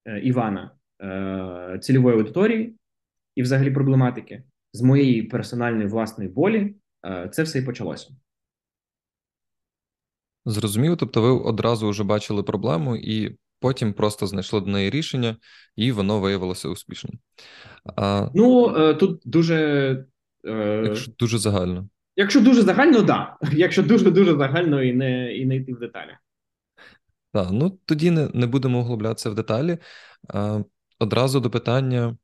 е, 0.04 0.20
Івана 0.20 0.70
е, 1.02 1.78
цільової 1.82 2.16
аудиторії 2.16 2.74
і, 3.34 3.42
взагалі, 3.42 3.70
проблематики 3.70 4.42
з 4.72 4.82
моєї 4.82 5.22
персональної 5.22 5.88
власної 5.88 6.30
болі, 6.30 6.74
е, 7.06 7.28
це 7.32 7.42
все 7.42 7.58
і 7.58 7.62
почалося. 7.62 8.08
Зрозуміло, 10.44 10.96
тобто 10.96 11.22
ви 11.22 11.28
одразу 11.28 11.88
вже 11.88 12.04
бачили 12.04 12.42
проблему 12.42 12.96
і 12.96 13.36
потім 13.60 13.92
просто 13.92 14.26
знайшли 14.26 14.60
до 14.60 14.66
неї 14.66 14.90
рішення, 14.90 15.36
і 15.76 15.92
воно 15.92 16.20
виявилося 16.20 16.68
успішним. 16.68 17.18
А 17.96 18.30
Ну 18.34 18.94
тут 18.94 19.22
дуже 19.24 19.56
е, 20.44 20.82
якщо 20.84 21.12
дуже 21.18 21.38
загально. 21.38 21.88
Якщо 22.16 22.40
дуже 22.40 22.62
загально, 22.62 23.02
да. 23.02 23.36
Якщо 23.52 23.82
дуже 23.82 24.10
дуже 24.10 24.36
загально 24.36 24.82
і 24.82 24.92
не 24.92 25.36
і 25.36 25.46
не 25.46 25.56
йти 25.56 25.72
в 25.72 25.78
деталі. 25.78 26.10
Так, 27.32 27.48
ну 27.50 27.78
тоді 27.84 28.10
не, 28.10 28.28
не 28.34 28.46
будемо 28.46 28.80
углублятися 28.80 29.30
в 29.30 29.34
деталі. 29.34 29.78
А, 30.28 30.60
одразу 30.98 31.40
до 31.40 31.50
питання, 31.50 32.16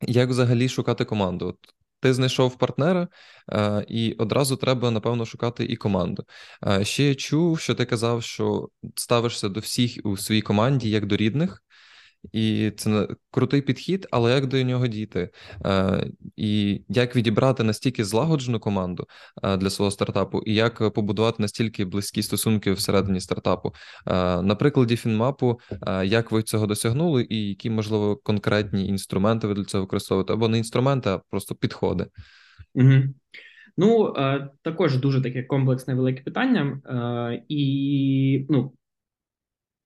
як 0.00 0.28
взагалі 0.30 0.68
шукати 0.68 1.04
команду? 1.04 1.46
От 1.46 1.58
ти 2.00 2.14
знайшов 2.14 2.58
партнера, 2.58 3.08
а, 3.46 3.82
і 3.88 4.12
одразу 4.12 4.56
треба, 4.56 4.90
напевно, 4.90 5.26
шукати 5.26 5.64
і 5.64 5.76
команду. 5.76 6.24
А, 6.60 6.84
ще 6.84 7.04
я 7.04 7.14
чув, 7.14 7.60
що 7.60 7.74
ти 7.74 7.84
казав, 7.84 8.22
що 8.22 8.68
ставишся 8.96 9.48
до 9.48 9.60
всіх 9.60 9.98
у 10.04 10.16
своїй 10.16 10.42
команді 10.42 10.90
як 10.90 11.06
до 11.06 11.16
рідних. 11.16 11.62
І 12.32 12.72
це 12.76 13.08
крутий 13.30 13.62
підхід, 13.62 14.06
але 14.10 14.34
як 14.34 14.46
до 14.46 14.62
нього 14.62 14.86
дійти? 14.86 15.30
Е, 15.66 16.06
і 16.36 16.82
як 16.88 17.16
відібрати 17.16 17.64
настільки 17.64 18.04
злагоджену 18.04 18.60
команду 18.60 19.06
е, 19.42 19.56
для 19.56 19.70
свого 19.70 19.90
стартапу, 19.90 20.42
і 20.46 20.54
як 20.54 20.94
побудувати 20.94 21.42
настільки 21.42 21.84
близькі 21.84 22.22
стосунки 22.22 22.72
всередині 22.72 23.20
стартапу? 23.20 23.74
Е, 24.06 24.42
на 24.42 24.54
прикладі 24.54 24.96
Фінмапу, 24.96 25.60
як 26.04 26.32
ви 26.32 26.42
цього 26.42 26.66
досягнули, 26.66 27.26
і 27.30 27.48
які, 27.48 27.70
можливо, 27.70 28.16
конкретні 28.16 28.88
інструменти 28.88 29.46
ви 29.46 29.54
для 29.54 29.64
цього 29.64 29.84
використовуєте? 29.84 30.32
Або 30.32 30.48
не 30.48 30.58
інструменти, 30.58 31.10
а 31.10 31.20
просто 31.30 31.54
підходи. 31.54 32.06
Угу. 32.74 33.02
Ну, 33.76 34.14
також 34.62 34.96
дуже 34.98 35.22
таке 35.22 35.42
комплексне 35.42 35.94
велике 35.94 36.22
питання. 36.22 36.80
І 37.48 38.46
ну, 38.48 38.72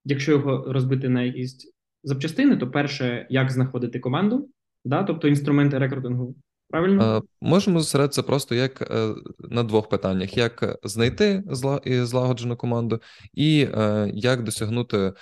якщо 0.04 0.32
його 0.32 0.72
розбити 0.72 1.08
на 1.08 1.22
якісь 1.22 1.72
запчастини, 2.02 2.56
то 2.56 2.70
перше, 2.70 3.26
як 3.30 3.50
знаходити 3.50 3.98
команду, 3.98 4.48
да? 4.84 5.02
тобто 5.02 5.28
інструменти 5.28 5.78
рекрутингу. 5.78 6.34
Правильно? 6.70 7.16
Е, 7.16 7.28
Можемо 7.40 7.80
зосередитися 7.80 8.22
просто 8.22 8.54
як 8.54 8.82
е, 8.82 9.14
на 9.38 9.62
двох 9.62 9.88
питаннях: 9.88 10.36
як 10.36 10.78
знайти 10.82 11.42
злагоджену 11.84 12.56
команду, 12.56 13.00
і 13.34 13.68
е, 13.74 14.10
як 14.14 14.42
досягнути 14.42 15.12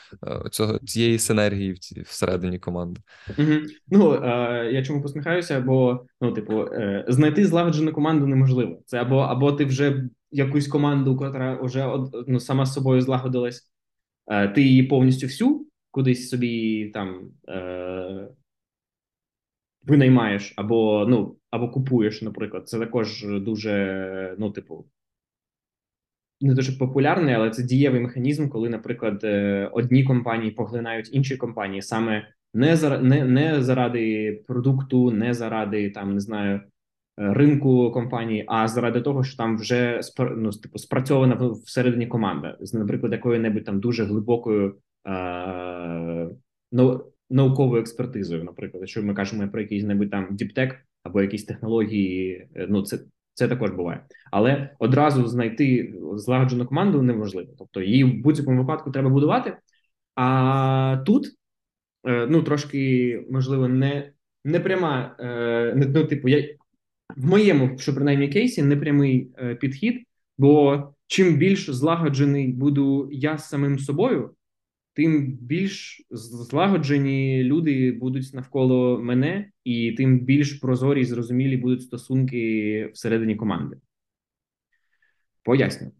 цього 0.50 0.78
цієї 0.78 1.18
синергії 1.18 1.76
всередині 2.06 2.58
команди. 2.58 3.00
Угу. 3.38 3.52
Ну, 3.88 4.14
я 4.70 4.84
чому 4.84 5.02
посміхаюся, 5.02 5.60
бо 5.60 6.06
ну, 6.20 6.32
типу, 6.32 6.64
знайти 7.08 7.46
злагоджену 7.46 7.92
команду 7.92 8.26
неможливо. 8.26 8.78
Це 8.86 9.00
або 9.00 9.18
або 9.18 9.52
ти 9.52 9.64
вже 9.64 10.04
якусь 10.30 10.68
команду, 10.68 11.18
яка 11.22 11.58
вже 11.62 11.86
ну, 12.26 12.40
сама 12.40 12.66
з 12.66 12.72
собою 12.72 13.00
злагодилась, 13.00 13.72
ти 14.54 14.62
її 14.62 14.82
повністю 14.82 15.26
всю 15.26 15.66
кудись 15.96 16.28
собі 16.28 16.90
там 16.94 17.30
е, 17.48 18.28
винаймаєш, 19.82 20.54
або 20.56 21.06
ну, 21.08 21.36
або 21.50 21.68
купуєш, 21.68 22.22
наприклад. 22.22 22.68
Це 22.68 22.78
також 22.78 23.24
дуже, 23.26 24.36
ну, 24.38 24.50
типу, 24.50 24.86
не 26.40 26.54
дуже 26.54 26.78
популярний, 26.78 27.34
але 27.34 27.50
це 27.50 27.62
дієвий 27.62 28.00
механізм, 28.00 28.48
коли, 28.48 28.68
наприклад, 28.68 29.24
е, 29.24 29.70
одні 29.72 30.04
компанії 30.04 30.50
поглинають 30.50 31.14
інші 31.14 31.36
компанії 31.36 31.82
саме 31.82 32.28
не 32.54 32.76
за 32.76 32.98
не, 32.98 33.24
не 33.24 33.62
заради 33.62 34.32
продукту, 34.46 35.10
не 35.10 35.34
заради 35.34 35.90
там 35.90 36.14
не 36.14 36.20
знаю 36.20 36.56
е, 36.56 36.60
ринку 37.16 37.90
компанії, 37.92 38.44
а 38.48 38.68
заради 38.68 39.00
того, 39.00 39.24
що 39.24 39.36
там 39.36 39.58
вже 39.58 40.00
ну, 40.18 40.50
типу, 40.50 40.78
спрацьована 40.78 41.50
всередині 41.64 42.06
команда, 42.06 42.56
з, 42.60 42.74
наприклад, 42.74 43.12
якою-небудь 43.12 43.64
там 43.64 43.80
дуже 43.80 44.04
глибокою 44.04 44.76
науковою 47.30 47.80
експертизою. 47.80 48.44
Наприклад, 48.44 48.80
якщо 48.80 49.02
ми 49.02 49.14
кажемо 49.14 49.48
про 49.48 49.60
якийсь 49.60 49.84
небудь 49.84 50.10
там 50.10 50.28
діптек 50.30 50.76
або 51.02 51.22
якісь 51.22 51.44
технології, 51.44 52.48
е, 52.54 52.66
ну 52.68 52.82
це. 52.82 52.98
Це 53.38 53.48
також 53.48 53.70
буває, 53.70 54.04
але 54.32 54.70
одразу 54.78 55.26
знайти 55.26 55.94
злагоджену 56.14 56.66
команду 56.66 57.02
неможливо. 57.02 57.48
Тобто 57.58 57.82
її 57.82 58.04
в 58.04 58.22
будь-якому 58.22 58.60
випадку 58.60 58.90
треба 58.90 59.10
будувати. 59.10 59.56
А 60.14 61.02
тут 61.06 61.26
е, 62.06 62.26
ну 62.30 62.42
трошки 62.42 63.24
можливо 63.30 63.68
не, 63.68 64.12
не 64.44 64.60
пряма, 64.60 65.16
е, 65.20 65.74
не 65.74 65.86
ну, 65.86 66.04
типу, 66.04 66.28
я 66.28 66.56
в 67.16 67.26
моєму, 67.26 67.78
що 67.78 67.94
принаймні 67.94 68.28
кейсі, 68.28 68.62
непрямий 68.62 69.30
підхід. 69.60 70.06
Бо 70.38 70.82
чим 71.06 71.36
більш 71.36 71.70
злагоджений 71.70 72.52
буду 72.52 73.08
я 73.12 73.38
з 73.38 73.48
самим 73.48 73.78
собою, 73.78 74.35
тим 74.96 75.38
більш 75.40 76.06
злагоджені 76.10 77.44
люди 77.44 77.92
будуть 77.92 78.34
навколо 78.34 79.00
мене, 79.02 79.50
і 79.64 79.92
тим 79.92 80.20
більш 80.20 80.52
прозорі 80.52 81.00
і 81.00 81.04
зрозумілі 81.04 81.56
будуть 81.56 81.82
стосунки 81.82 82.90
всередині 82.94 83.36
команди. 83.36 83.76
Поясню. 85.44 85.92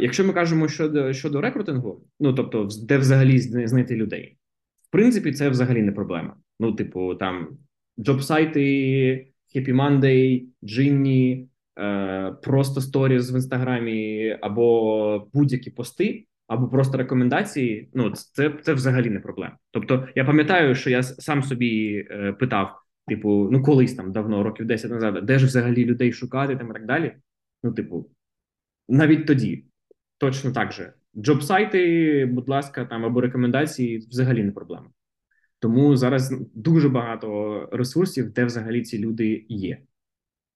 Якщо 0.00 0.24
ми 0.24 0.32
кажемо 0.32 0.68
щодо 0.68 1.12
щодо 1.12 1.40
рекрутингу, 1.40 2.04
ну 2.20 2.32
тобто, 2.32 2.68
де 2.82 2.98
взагалі 2.98 3.38
знайти 3.38 3.96
людей, 3.96 4.38
в 4.82 4.90
принципі, 4.90 5.32
це 5.32 5.48
взагалі 5.48 5.82
не 5.82 5.92
проблема. 5.92 6.36
Ну, 6.60 6.72
типу, 6.72 7.14
там 7.14 7.58
джоб-сайти, 7.98 9.26
Happy 9.56 9.74
Monday, 9.74 10.44
Ginny, 10.62 11.46
е, 11.78 12.36
просто 12.42 12.80
сторіс 12.80 13.32
в 13.32 13.34
інстаграмі 13.34 14.30
або 14.40 15.30
будь-які 15.32 15.70
пости, 15.70 16.26
або 16.48 16.68
просто 16.68 16.98
рекомендації. 16.98 17.88
Ну, 17.94 18.10
це, 18.10 18.54
це 18.62 18.74
взагалі 18.74 19.10
не 19.10 19.20
проблема. 19.20 19.56
Тобто, 19.70 20.08
я 20.14 20.24
пам'ятаю, 20.24 20.74
що 20.74 20.90
я 20.90 21.02
сам 21.02 21.42
собі 21.42 22.06
е, 22.10 22.32
питав, 22.32 22.82
типу, 23.06 23.48
ну 23.52 23.62
колись 23.62 23.94
там 23.94 24.12
давно, 24.12 24.42
років 24.42 24.66
10 24.66 24.90
назад, 24.90 25.26
де 25.26 25.38
ж 25.38 25.46
взагалі 25.46 25.84
людей 25.84 26.12
шукати 26.12 26.56
там 26.56 26.70
і 26.70 26.72
так 26.72 26.86
далі. 26.86 27.12
Ну, 27.62 27.72
типу, 27.72 28.10
навіть 28.88 29.26
тоді 29.26 29.64
точно 30.18 30.52
так 30.52 30.72
же. 30.72 30.92
Джоб-сайти, 31.16 32.26
будь 32.32 32.48
ласка, 32.48 32.84
там 32.84 33.04
або 33.04 33.20
рекомендації 33.20 33.98
взагалі 33.98 34.44
не 34.44 34.52
проблема. 34.52 34.90
Тому 35.58 35.96
зараз 35.96 36.34
дуже 36.54 36.88
багато 36.88 37.68
ресурсів, 37.72 38.32
де 38.32 38.44
взагалі 38.44 38.82
ці 38.82 38.98
люди 38.98 39.46
є. 39.48 39.78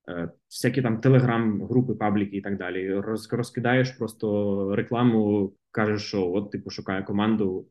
Е, 0.08 0.30
Всякі 0.48 0.82
там 0.82 1.00
телеграм-групи, 1.00 1.94
пабліки 1.94 2.36
і 2.36 2.40
так 2.40 2.58
далі. 2.58 2.94
Роз, 2.94 3.32
розкидаєш 3.32 3.90
просто 3.90 4.76
рекламу, 4.76 5.52
кажеш, 5.70 6.02
що 6.02 6.32
от 6.32 6.50
типу 6.50 6.70
шукає 6.70 7.02
команду, 7.02 7.68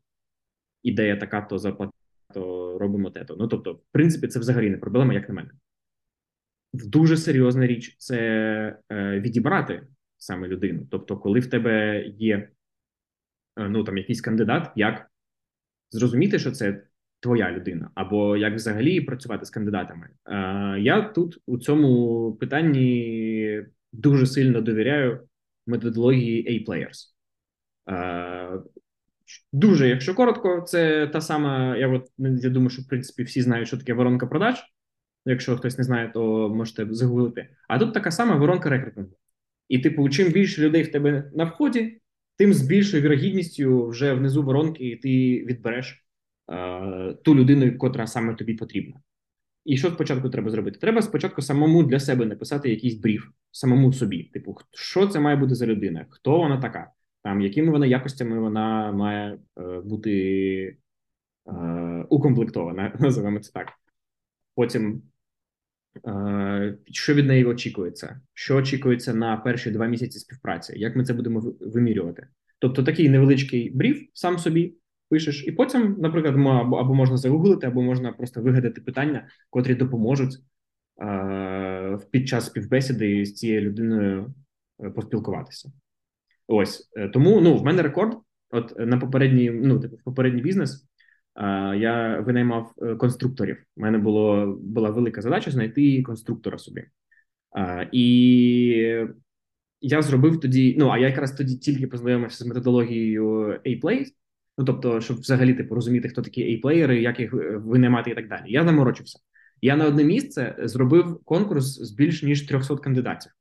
ідея 0.82 1.16
така, 1.16 1.42
то 1.42 1.58
зарплата, 1.58 1.92
то 2.34 2.78
робимо 2.78 3.10
те. 3.10 3.26
Ну 3.38 3.48
тобто, 3.48 3.72
в 3.72 3.82
принципі, 3.92 4.28
це 4.28 4.38
взагалі 4.38 4.70
не 4.70 4.76
проблема, 4.76 5.14
як 5.14 5.28
на 5.28 5.34
мене. 5.34 5.50
Дуже 6.72 7.16
серйозна 7.16 7.66
річ 7.66 7.96
це 7.98 8.18
е, 8.92 9.20
відібрати 9.20 9.86
саме 10.18 10.48
людину. 10.48 10.86
Тобто, 10.90 11.18
коли 11.18 11.40
в 11.40 11.50
тебе 11.50 12.04
є 12.06 12.48
е, 13.58 13.68
ну 13.68 13.84
там 13.84 13.98
якийсь 13.98 14.20
кандидат, 14.20 14.72
як 14.76 15.10
зрозуміти, 15.90 16.38
що 16.38 16.50
це 16.50 16.82
твоя 17.22 17.52
людина, 17.52 17.90
або 17.94 18.36
як 18.36 18.54
взагалі 18.54 19.00
працювати 19.00 19.44
з 19.44 19.50
кандидатами. 19.50 20.08
Я 20.80 21.02
тут 21.02 21.38
у 21.46 21.58
цьому 21.58 22.32
питанні 22.32 23.62
дуже 23.92 24.26
сильно 24.26 24.60
довіряю 24.60 25.28
методології 25.66 26.66
A-Players. 26.68 27.12
Дуже, 29.52 29.88
якщо 29.88 30.14
коротко, 30.14 30.60
це 30.60 31.06
та 31.06 31.20
сама. 31.20 31.76
Я 31.76 31.88
от 31.88 32.06
я 32.18 32.50
думаю, 32.50 32.70
що 32.70 32.82
в 32.82 32.88
принципі 32.88 33.22
всі 33.22 33.42
знають, 33.42 33.68
що 33.68 33.76
таке 33.76 33.94
воронка 33.94 34.26
продаж. 34.26 34.56
Якщо 35.26 35.56
хтось 35.56 35.78
не 35.78 35.84
знає, 35.84 36.10
то 36.14 36.48
можете 36.48 36.86
загуглити. 36.90 37.48
А 37.68 37.78
тут 37.78 37.94
така 37.94 38.10
сама 38.10 38.36
воронка 38.36 38.70
рекрутингу. 38.70 39.10
І, 39.68 39.78
типу, 39.78 40.08
чим 40.08 40.32
більше 40.32 40.62
людей 40.62 40.82
в 40.82 40.92
тебе 40.92 41.30
на 41.34 41.44
вході, 41.44 42.00
тим 42.36 42.54
з 42.54 42.62
більшою 42.62 43.02
вірогідністю 43.02 43.88
вже 43.88 44.12
внизу 44.12 44.42
воронки 44.42 45.00
ти 45.02 45.08
відбереш 45.44 46.01
ту 47.24 47.34
людину, 47.34 47.78
котра 47.78 48.06
саме 48.06 48.34
тобі 48.34 48.54
потрібна. 48.54 49.00
І 49.64 49.76
що 49.76 49.90
спочатку 49.90 50.30
треба 50.30 50.50
зробити? 50.50 50.78
Треба 50.78 51.02
спочатку 51.02 51.42
самому 51.42 51.82
для 51.82 52.00
себе 52.00 52.26
написати 52.26 52.70
якийсь 52.70 52.94
бриф, 52.94 53.28
самому 53.50 53.92
собі. 53.92 54.22
Типу, 54.22 54.56
що 54.72 55.06
це 55.06 55.20
має 55.20 55.36
бути 55.36 55.54
за 55.54 55.66
людина, 55.66 56.06
хто 56.10 56.38
вона 56.38 56.60
така, 56.60 56.90
там 57.22 57.40
якими 57.40 57.70
вона 57.70 57.86
якостями 57.86 58.40
вона 58.40 58.92
має 58.92 59.38
е, 59.58 59.80
бути 59.80 60.76
е, 61.46 61.52
укомплектована, 62.08 62.96
називаємо 63.00 63.40
це 63.40 63.52
так. 63.52 63.72
Потім, 64.54 65.02
е, 66.06 66.78
що 66.90 67.14
від 67.14 67.26
неї 67.26 67.44
очікується, 67.44 68.20
що 68.34 68.56
очікується 68.56 69.14
на 69.14 69.36
перші 69.36 69.70
два 69.70 69.86
місяці 69.86 70.18
співпраці, 70.18 70.78
як 70.78 70.96
ми 70.96 71.04
це 71.04 71.12
будемо 71.12 71.54
вимірювати. 71.60 72.28
Тобто 72.58 72.82
такий 72.82 73.08
невеличкий 73.08 73.70
бриф 73.70 74.02
сам 74.12 74.38
собі 74.38 74.74
пишеш, 75.12 75.44
і 75.46 75.52
потім, 75.52 75.96
наприклад, 75.98 76.34
або, 76.34 76.76
або 76.76 76.94
можна 76.94 77.16
загуглити, 77.16 77.66
або 77.66 77.82
можна 77.82 78.12
просто 78.12 78.42
вигадати 78.42 78.80
питання, 78.80 79.28
котрі 79.50 79.74
допоможуть 79.74 80.38
е, 81.02 81.98
під 82.10 82.28
час 82.28 82.46
співбесіди 82.46 83.24
з 83.24 83.34
цією 83.34 83.60
людиною 83.60 84.34
е, 84.84 84.90
поспілкуватися. 84.90 85.72
Ось 86.46 86.90
е, 86.96 87.08
тому 87.08 87.40
ну 87.40 87.56
в 87.56 87.64
мене 87.64 87.82
рекорд. 87.82 88.18
От 88.50 88.74
на 88.78 88.98
попередній, 88.98 89.50
ну 89.50 89.80
типу, 89.80 89.96
в 89.96 90.04
попередній 90.04 90.42
бізнес 90.42 90.86
е, 91.36 91.42
я 91.76 92.20
винаймав 92.20 92.72
е, 92.82 92.94
конструкторів. 92.94 93.64
У 93.76 93.80
мене 93.80 93.98
було 93.98 94.58
була 94.62 94.90
велика 94.90 95.20
задача 95.20 95.50
знайти 95.50 96.02
конструктора 96.02 96.58
собі. 96.58 96.84
Е, 97.58 97.88
і 97.92 99.06
я 99.80 100.02
зробив 100.02 100.40
тоді. 100.40 100.76
Ну 100.78 100.88
а 100.88 100.98
я 100.98 101.08
якраз 101.08 101.32
тоді 101.32 101.56
тільки 101.56 101.86
познайомився 101.86 102.44
з 102.44 102.46
методологією 102.46 103.24
A-Play, 103.66 104.06
Ну 104.58 104.64
тобто, 104.64 105.00
щоб 105.00 105.16
взагалі 105.16 105.54
типу 105.54 105.74
розуміти, 105.74 106.08
хто 106.08 106.22
такі 106.22 106.42
ей-плеєри, 106.42 107.02
як 107.02 107.20
їх 107.20 107.34
е, 107.34 107.56
винаймати 107.56 108.10
і 108.10 108.14
так 108.14 108.28
далі. 108.28 108.42
Я 108.46 108.64
заморочився. 108.64 109.18
Я 109.62 109.76
на 109.76 109.86
одне 109.86 110.04
місце 110.04 110.56
зробив 110.58 111.20
конкурс 111.24 111.64
з 111.64 111.90
більш 111.92 112.22
ніж 112.22 112.42
300 112.46 112.76
кандидатів. 112.76 113.32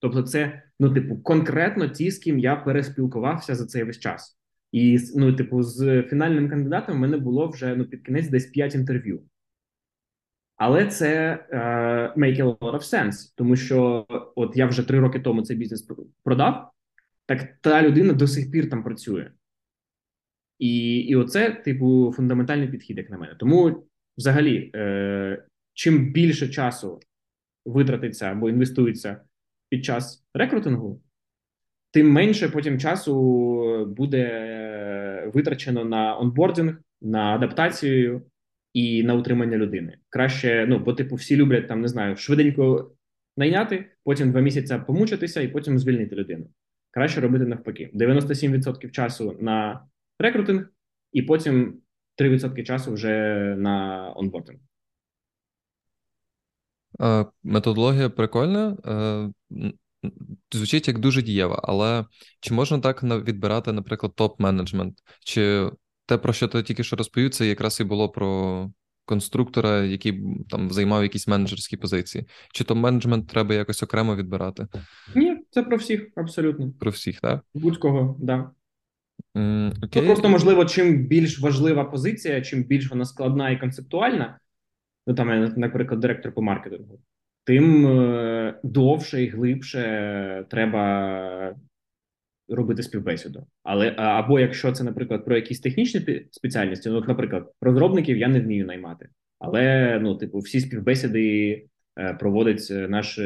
Тобто, 0.00 0.22
це 0.22 0.62
ну, 0.80 0.94
типу, 0.94 1.18
конкретно 1.18 1.88
ті, 1.88 2.10
з 2.10 2.18
ким 2.18 2.38
я 2.38 2.56
переспілкувався 2.56 3.54
за 3.54 3.66
цей 3.66 3.84
весь 3.84 3.98
час. 3.98 4.38
І 4.72 4.98
ну, 5.16 5.32
типу, 5.32 5.62
з 5.62 6.02
фінальним 6.02 6.50
кандидатом 6.50 6.96
в 6.96 6.98
мене 6.98 7.18
було 7.18 7.48
вже 7.48 7.76
ну 7.76 7.84
під 7.84 8.02
кінець 8.02 8.28
десь 8.28 8.46
5 8.46 8.74
інтерв'ю. 8.74 9.22
Але 10.56 10.86
це 10.86 11.38
uh, 11.52 12.18
make 12.18 12.42
a 12.42 12.58
lot 12.58 12.74
of 12.74 12.94
sense, 12.94 13.32
тому 13.36 13.56
що 13.56 14.06
от 14.36 14.56
я 14.56 14.66
вже 14.66 14.82
три 14.82 15.00
роки 15.00 15.20
тому 15.20 15.42
цей 15.42 15.56
бізнес 15.56 15.88
продав, 16.24 16.70
так 17.26 17.48
та 17.60 17.82
людина 17.82 18.12
до 18.12 18.26
сих 18.26 18.50
пір 18.50 18.70
там 18.70 18.82
працює. 18.82 19.30
І 20.58 20.98
і 20.98 21.16
оце, 21.16 21.50
типу, 21.50 22.12
фундаментальний 22.16 22.68
підхід, 22.68 22.98
як 22.98 23.10
на 23.10 23.18
мене. 23.18 23.34
Тому, 23.38 23.84
взагалі, 24.18 24.70
е, 24.74 25.44
чим 25.74 26.12
більше 26.12 26.48
часу 26.48 27.00
витратиться 27.64 28.26
або 28.26 28.50
інвестується 28.50 29.20
під 29.68 29.84
час 29.84 30.26
рекрутингу, 30.34 31.02
тим 31.90 32.12
менше 32.12 32.48
потім 32.48 32.78
часу 32.78 33.94
буде 33.96 35.30
витрачено 35.34 35.84
на 35.84 36.18
онбординг, 36.18 36.78
на 37.00 37.34
адаптацію 37.34 38.22
і 38.72 39.02
на 39.02 39.14
утримання 39.14 39.56
людини. 39.56 39.98
Краще, 40.08 40.66
ну, 40.68 40.78
бо, 40.78 40.92
типу, 40.92 41.14
всі 41.14 41.36
люблять 41.36 41.68
там, 41.68 41.80
не 41.80 41.88
знаю, 41.88 42.16
швиденько 42.16 42.92
найняти, 43.36 43.84
потім 44.04 44.30
два 44.30 44.40
місяці 44.40 44.80
помучитися 44.86 45.40
і 45.40 45.48
потім 45.48 45.78
звільнити 45.78 46.16
людину. 46.16 46.46
Краще 46.90 47.20
робити 47.20 47.46
навпаки: 47.46 47.90
97% 47.94 48.90
часу 48.90 49.36
на 49.40 49.84
рекрутинг, 50.18 50.68
і 51.12 51.22
потім 51.22 51.80
3% 52.18 52.62
часу 52.62 52.92
вже 52.92 53.10
на 53.58 54.12
онбординг. 54.16 54.58
Методологія 57.42 58.10
прикольна. 58.10 58.76
Звучить 60.52 60.88
як 60.88 60.98
дуже 60.98 61.22
дієва, 61.22 61.60
але 61.64 62.04
чи 62.40 62.54
можна 62.54 62.78
так 62.78 63.02
відбирати, 63.02 63.72
наприклад, 63.72 64.12
топ-менеджмент? 64.16 64.92
Чи 65.24 65.70
те, 66.06 66.18
про 66.18 66.32
що 66.32 66.48
ти 66.48 66.62
тільки 66.62 66.84
що 66.84 66.96
розповів, 66.96 67.30
це 67.30 67.46
якраз 67.46 67.80
і 67.80 67.84
було 67.84 68.08
про 68.08 68.70
конструктора, 69.04 69.84
який 69.84 70.22
там 70.48 70.70
займав 70.70 71.02
якісь 71.02 71.28
менеджерські 71.28 71.76
позиції? 71.76 72.26
Чи 72.52 72.64
топ-менеджмент 72.64 73.26
треба 73.26 73.54
якось 73.54 73.82
окремо 73.82 74.16
відбирати? 74.16 74.66
Ні, 75.14 75.38
це 75.50 75.62
про 75.62 75.76
всіх, 75.76 76.08
абсолютно. 76.16 76.72
Про 76.80 76.90
всіх, 76.90 77.20
так? 77.20 77.44
Будь-кого, 77.54 78.16
так. 78.18 78.26
Да. 78.26 78.50
Mm, 79.36 79.72
okay. 79.80 80.00
Ну, 80.00 80.06
просто 80.06 80.28
можливо, 80.28 80.64
чим 80.64 81.06
більш 81.06 81.40
важлива 81.40 81.84
позиція, 81.84 82.40
чим 82.40 82.62
більш 82.62 82.90
вона 82.90 83.04
складна 83.04 83.50
і 83.50 83.60
концептуальна, 83.60 84.38
ну 85.06 85.14
там, 85.14 85.54
наприклад, 85.56 86.00
директор 86.00 86.32
по 86.32 86.42
маркетингу, 86.42 87.00
тим 87.44 87.86
е, 87.86 88.60
довше 88.62 89.22
і 89.22 89.28
глибше 89.28 90.44
треба 90.50 91.54
робити 92.48 92.82
співбесіду. 92.82 93.46
Але 93.62 93.90
або 93.96 94.40
якщо 94.40 94.72
це, 94.72 94.84
наприклад, 94.84 95.24
про 95.24 95.36
якісь 95.36 95.60
технічні 95.60 96.26
спеціальності, 96.30 96.90
ну, 96.90 96.96
от, 96.96 97.08
наприклад, 97.08 97.52
розробників 97.60 98.16
я 98.16 98.28
не 98.28 98.40
вмію 98.40 98.66
наймати, 98.66 99.08
але 99.38 99.98
ну, 100.02 100.14
типу, 100.16 100.38
всі 100.38 100.60
співбесіди 100.60 101.66
е, 101.98 102.14
проводить 102.14 102.68
е, 102.70 102.88
наш 102.88 103.20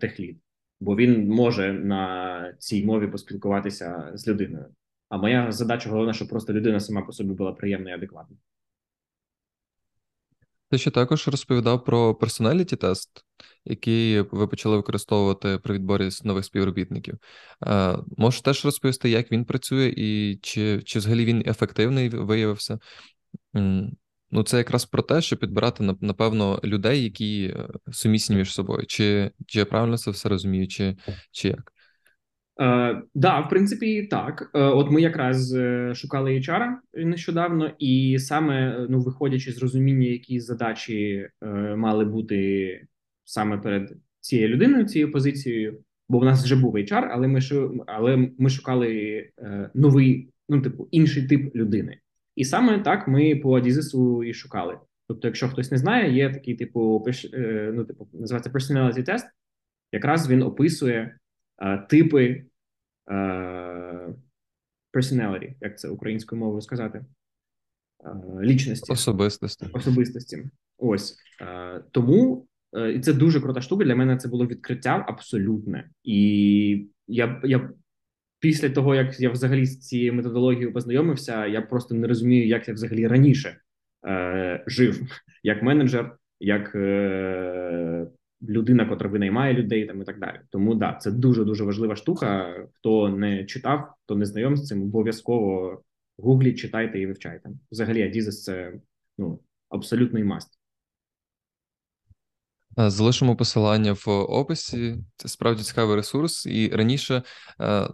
техлід, 0.00 0.38
бо 0.80 0.96
він 0.96 1.28
може 1.28 1.72
на 1.72 2.52
цій 2.58 2.84
мові 2.84 3.06
поспілкуватися 3.06 4.10
з 4.14 4.28
людиною. 4.28 4.66
А 5.08 5.16
моя 5.16 5.52
задача 5.52 5.90
головна, 5.90 6.12
щоб 6.12 6.28
просто 6.28 6.52
людина 6.52 6.80
сама 6.80 7.02
по 7.02 7.12
собі 7.12 7.32
була 7.32 7.52
приємна 7.52 7.90
і 7.90 7.94
адекватна. 7.94 8.36
Ти 10.70 10.78
ще 10.78 10.90
також 10.90 11.28
розповідав 11.28 11.84
про 11.84 12.14
персоналіті 12.14 12.76
тест, 12.76 13.24
який 13.64 14.20
ви 14.20 14.46
почали 14.46 14.76
використовувати 14.76 15.58
при 15.58 15.74
відборі 15.74 16.08
нових 16.24 16.44
співробітників. 16.44 17.18
Можеш 18.16 18.40
теж 18.40 18.64
розповісти, 18.64 19.10
як 19.10 19.32
він 19.32 19.44
працює, 19.44 19.94
і 19.96 20.38
чи 20.42 20.82
чи 20.82 20.98
взагалі 20.98 21.24
він 21.24 21.42
ефективний 21.46 22.08
виявився? 22.08 22.78
Ну, 24.30 24.42
це 24.42 24.58
якраз 24.58 24.84
про 24.84 25.02
те, 25.02 25.22
щоб 25.22 25.38
підбирати 25.38 25.94
напевно 26.00 26.60
людей, 26.64 27.02
які 27.02 27.54
е, 27.56 27.68
сумісні 27.92 28.36
між 28.36 28.54
собою. 28.54 28.86
Чи 28.86 29.30
чи 29.46 29.58
я 29.58 29.64
правильно 29.64 29.98
це 29.98 30.10
все 30.10 30.28
розумію, 30.28 30.68
чи, 30.68 30.96
чи 31.30 31.48
як? 31.48 31.72
Е, 32.60 33.02
да, 33.14 33.40
в 33.40 33.48
принципі, 33.48 34.06
так. 34.10 34.50
Е, 34.54 34.60
от 34.60 34.90
ми 34.90 35.02
якраз 35.02 35.54
е, 35.54 35.94
шукали 35.94 36.30
HR 36.30 36.74
нещодавно, 36.94 37.70
і 37.78 38.18
саме 38.18 38.86
ну, 38.90 39.00
виходячи 39.00 39.52
з 39.52 39.62
розуміння, 39.62 40.06
які 40.06 40.40
задачі 40.40 41.28
е, 41.42 41.46
мали 41.76 42.04
бути 42.04 42.80
саме 43.24 43.58
перед 43.58 43.96
цією 44.20 44.48
людиною, 44.48 44.84
цією 44.84 45.12
позицією, 45.12 45.80
бо 46.08 46.18
в 46.18 46.24
нас 46.24 46.44
вже 46.44 46.56
був 46.56 46.76
HR, 46.76 47.08
але 47.10 47.28
ми 47.28 47.40
але 47.86 48.30
ми 48.38 48.50
шукали 48.50 48.90
е, 49.38 49.70
новий, 49.74 50.28
ну 50.48 50.60
типу 50.60 50.88
інший 50.90 51.26
тип 51.26 51.56
людини. 51.56 51.98
І 52.36 52.44
саме 52.44 52.78
так 52.78 53.08
ми 53.08 53.36
по 53.36 53.56
Адізису 53.56 54.24
і 54.24 54.34
шукали. 54.34 54.78
Тобто, 55.08 55.28
якщо 55.28 55.48
хтось 55.48 55.70
не 55.70 55.78
знає, 55.78 56.14
є 56.14 56.30
такий 56.30 56.54
типу, 56.54 57.06
е, 57.34 57.72
ну, 57.74 57.84
типу, 57.84 58.08
називається 58.12 58.50
personality 58.50 59.08
test, 59.08 59.24
якраз 59.92 60.30
він 60.30 60.42
описує. 60.42 61.18
Е, 61.62 61.78
типи 61.78 62.44
е, 63.10 63.14
personality, 64.92 65.54
як 65.60 65.78
це 65.78 65.88
українською 65.88 66.40
мовою 66.40 66.60
сказати, 66.60 67.04
е, 68.04 68.10
лічності. 68.40 68.92
Особистості. 68.92 69.66
Особистості. 69.72 70.44
Ось 70.78 71.16
тому 71.90 72.46
і 72.94 73.00
це 73.00 73.12
дуже 73.12 73.40
крута 73.40 73.60
штука. 73.60 73.84
Для 73.84 73.96
мене 73.96 74.16
це 74.16 74.28
було 74.28 74.46
відкриття 74.46 75.04
абсолютне. 75.08 75.90
І 76.04 76.88
я 77.06 77.40
я 77.44 77.70
після 78.40 78.70
того, 78.70 78.94
як 78.94 79.20
я 79.20 79.30
взагалі 79.30 79.66
з 79.66 79.80
цією 79.80 80.14
методологією 80.14 80.72
познайомився, 80.72 81.46
я 81.46 81.62
просто 81.62 81.94
не 81.94 82.06
розумію, 82.06 82.46
як 82.46 82.68
я 82.68 82.74
взагалі 82.74 83.06
раніше 83.06 83.60
е, 84.06 84.64
жив 84.66 85.22
як 85.42 85.62
менеджер, 85.62 86.16
як 86.40 86.74
е, 86.74 88.06
людина, 88.42 88.86
котра 88.86 89.08
винаймає 89.08 89.54
людей 89.54 89.86
там 89.86 90.02
і 90.02 90.04
так 90.04 90.20
далі. 90.20 90.40
Тому 90.50 90.74
да, 90.74 90.98
це 91.00 91.10
дуже 91.10 91.44
дуже 91.44 91.64
важлива 91.64 91.96
штука. 91.96 92.54
Хто 92.72 93.08
не 93.08 93.44
читав, 93.44 93.94
хто 94.04 94.16
не 94.16 94.26
знайом 94.26 94.56
з 94.56 94.66
цим, 94.66 94.82
обов'язково 94.82 95.82
гугліть, 96.18 96.58
читайте 96.58 97.00
і 97.00 97.06
вивчайте. 97.06 97.50
Взагалі, 97.72 98.02
Адізес 98.02 98.42
це 98.42 98.72
ну 99.18 99.40
абсолютний 99.68 100.24
must. 100.24 100.58
Залишимо 102.76 103.36
посилання 103.36 103.92
в 103.92 104.08
описі. 104.08 104.96
Це 105.16 105.28
справді 105.28 105.62
цікавий 105.62 105.96
ресурс, 105.96 106.46
і 106.46 106.68
раніше 106.68 107.22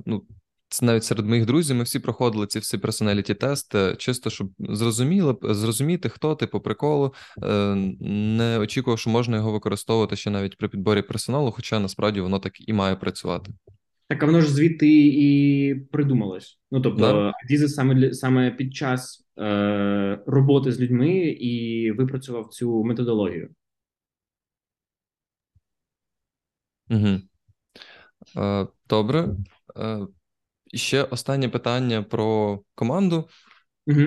ну 0.07 0.27
це 0.29 0.42
навіть 0.83 1.05
серед 1.05 1.27
моїх 1.27 1.47
друзів 1.47 1.77
ми 1.77 1.83
всі 1.83 1.99
проходили 1.99 2.47
ці 2.47 2.59
всі 2.59 2.79
персоналіті 2.79 3.35
тести, 3.35 3.95
чисто 3.99 4.31
щоб 4.31 4.51
зрозуміли 4.59 5.37
зрозуміти, 5.43 6.09
хто 6.09 6.35
ти 6.35 6.47
по 6.47 6.61
приколу, 6.61 7.15
е, 7.43 7.75
не 8.01 8.59
очікував, 8.59 8.99
що 8.99 9.11
можна 9.11 9.37
його 9.37 9.53
використовувати 9.53 10.17
ще 10.17 10.31
навіть 10.31 10.57
при 10.57 10.69
підборі 10.69 11.03
персоналу, 11.03 11.51
хоча 11.51 11.81
насправді 11.81 12.21
воно 12.21 12.39
так 12.39 12.69
і 12.69 12.73
має 12.73 12.97
працювати. 12.97 13.53
Так 14.09 14.23
а 14.23 14.27
воно 14.27 14.41
ж 14.41 14.53
звідти 14.53 14.89
і 15.07 15.75
придумалось. 15.75 16.61
Ну 16.71 16.81
тобто. 16.81 17.33
Дізель 17.49 17.67
саме 17.67 17.95
для 17.95 18.13
саме 18.13 18.51
під 18.51 18.75
час 18.75 19.27
е, 19.39 20.23
роботи 20.27 20.73
з 20.73 20.81
людьми 20.81 21.19
і 21.19 21.91
випрацював 21.93 22.49
цю 22.49 22.85
методологію. 22.85 23.51
Угу. 26.91 27.21
Е, 28.37 28.67
добре. 28.89 29.29
Е, 29.77 30.07
і 30.73 30.79
ще 30.79 31.03
останнє 31.03 31.49
питання 31.49 32.03
про 32.03 32.61
команду. 32.75 33.29
Угу. 33.87 34.07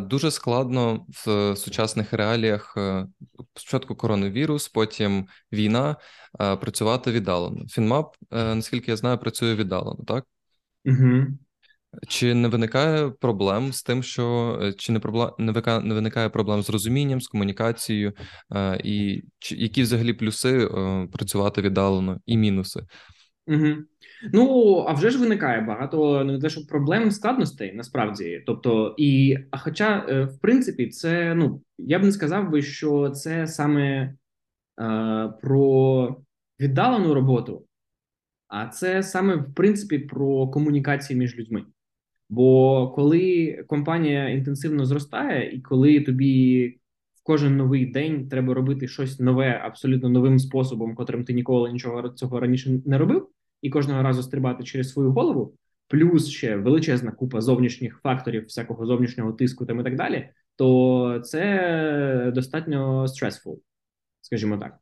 Дуже 0.00 0.30
складно 0.30 1.06
в 1.08 1.56
сучасних 1.56 2.12
реаліях 2.12 2.74
е, 2.76 3.06
спочатку 3.54 3.96
коронавірус, 3.96 4.68
потім 4.68 5.26
війна, 5.52 5.96
е, 6.40 6.56
працювати 6.56 7.12
віддалено. 7.12 7.66
Фінмап, 7.68 8.16
наскільки 8.30 8.90
я 8.90 8.96
знаю, 8.96 9.18
працює 9.18 9.54
віддалено, 9.54 10.04
так? 10.06 10.24
Угу. 10.84 11.26
Чи 12.08 12.34
не 12.34 12.48
виникає 12.48 13.10
проблем 13.10 13.72
з 13.72 13.82
тим, 13.82 14.02
що 14.02 14.58
чи 14.78 14.92
не 14.92 15.00
проблем 15.00 15.30
не 15.38 15.52
вика- 15.52 15.82
не 15.82 15.94
виникає 15.94 16.28
проблем 16.28 16.62
з 16.62 16.70
розумінням, 16.70 17.20
з 17.20 17.28
комунікацією, 17.28 18.12
і 18.84 19.22
чи 19.38 19.56
які 19.56 19.82
взагалі 19.82 20.12
плюси 20.12 20.68
працювати 21.12 21.62
віддалено 21.62 22.20
і 22.26 22.36
мінуси? 22.36 22.80
Угу. 23.46 23.76
Ну, 24.32 24.76
а 24.88 24.92
вже 24.92 25.10
ж 25.10 25.18
виникає 25.18 25.60
багато 25.60 26.24
не 26.24 26.38
те, 26.38 26.50
що 26.50 26.66
проблем 26.66 27.10
складностей 27.10 27.72
насправді. 27.72 28.42
Тобто, 28.46 28.94
і 28.98 29.38
а 29.50 29.58
хоча, 29.58 30.06
е, 30.08 30.24
в 30.24 30.38
принципі, 30.40 30.88
це 30.88 31.34
ну 31.34 31.62
я 31.78 31.98
б 31.98 32.02
не 32.02 32.12
сказав 32.12 32.50
би, 32.50 32.62
що 32.62 33.10
це 33.10 33.46
саме 33.46 34.14
е, 34.80 35.32
про 35.42 36.16
віддалену 36.60 37.14
роботу, 37.14 37.66
а 38.48 38.66
це 38.66 39.02
саме 39.02 39.36
в 39.36 39.54
принципі 39.54 39.98
про 39.98 40.48
комунікації 40.48 41.18
між 41.18 41.38
людьми. 41.38 41.64
Бо 42.28 42.88
коли 42.96 43.64
компанія 43.68 44.28
інтенсивно 44.28 44.86
зростає, 44.86 45.56
і 45.56 45.60
коли 45.60 46.00
тобі 46.00 46.78
кожен 47.22 47.56
новий 47.56 47.86
день 47.86 48.28
треба 48.28 48.54
робити 48.54 48.88
щось 48.88 49.20
нове, 49.20 49.60
абсолютно 49.64 50.08
новим 50.08 50.38
способом, 50.38 50.94
котрим 50.94 51.24
ти 51.24 51.32
ніколи 51.32 51.72
нічого 51.72 52.08
цього 52.08 52.40
раніше 52.40 52.80
не 52.86 52.98
робив, 52.98 53.28
і 53.62 53.70
кожного 53.70 54.02
разу 54.02 54.22
стрибати 54.22 54.64
через 54.64 54.90
свою 54.90 55.12
голову, 55.12 55.54
плюс 55.88 56.28
ще 56.28 56.56
величезна 56.56 57.12
купа 57.12 57.40
зовнішніх 57.40 58.00
факторів, 58.02 58.44
всякого 58.44 58.86
зовнішнього 58.86 59.32
тиску 59.32 59.66
там 59.66 59.80
і 59.80 59.84
так 59.84 59.96
далі, 59.96 60.28
то 60.56 61.20
це 61.24 62.32
достатньо 62.34 63.04
stressful, 63.04 63.58
скажімо 64.20 64.56
так. 64.56 64.78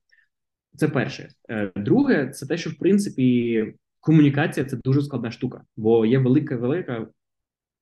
Це 0.76 0.88
перше. 0.88 1.28
Е, 1.50 1.72
Друге, 1.76 2.28
це 2.28 2.46
те, 2.46 2.56
що 2.56 2.70
в 2.70 2.74
принципі 2.78 3.64
комунікація 4.00 4.66
це 4.66 4.76
дуже 4.76 5.02
складна 5.02 5.30
штука, 5.30 5.64
бо 5.76 6.06
є 6.06 6.18
велика, 6.18 6.56
велика 6.56 7.06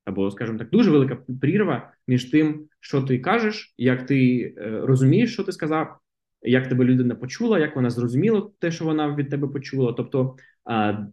або, 0.08 0.30
скажімо 0.30 0.58
так, 0.58 0.70
дуже 0.70 0.90
велика 0.90 1.18
прірва 1.40 1.92
між 2.06 2.24
тим, 2.24 2.64
що 2.80 3.02
ти 3.02 3.18
кажеш, 3.18 3.74
як 3.78 4.06
ти 4.06 4.40
е, 4.58 4.80
розумієш, 4.84 5.32
що 5.32 5.44
ти 5.44 5.52
сказав, 5.52 5.98
як 6.42 6.68
тебе 6.68 6.84
людина 6.84 7.14
почула, 7.14 7.58
як 7.58 7.76
вона 7.76 7.90
зрозуміла 7.90 8.50
те, 8.58 8.70
що 8.70 8.84
вона 8.84 9.14
від 9.14 9.30
тебе 9.30 9.48
почула. 9.48 9.92
Тобто 9.92 10.36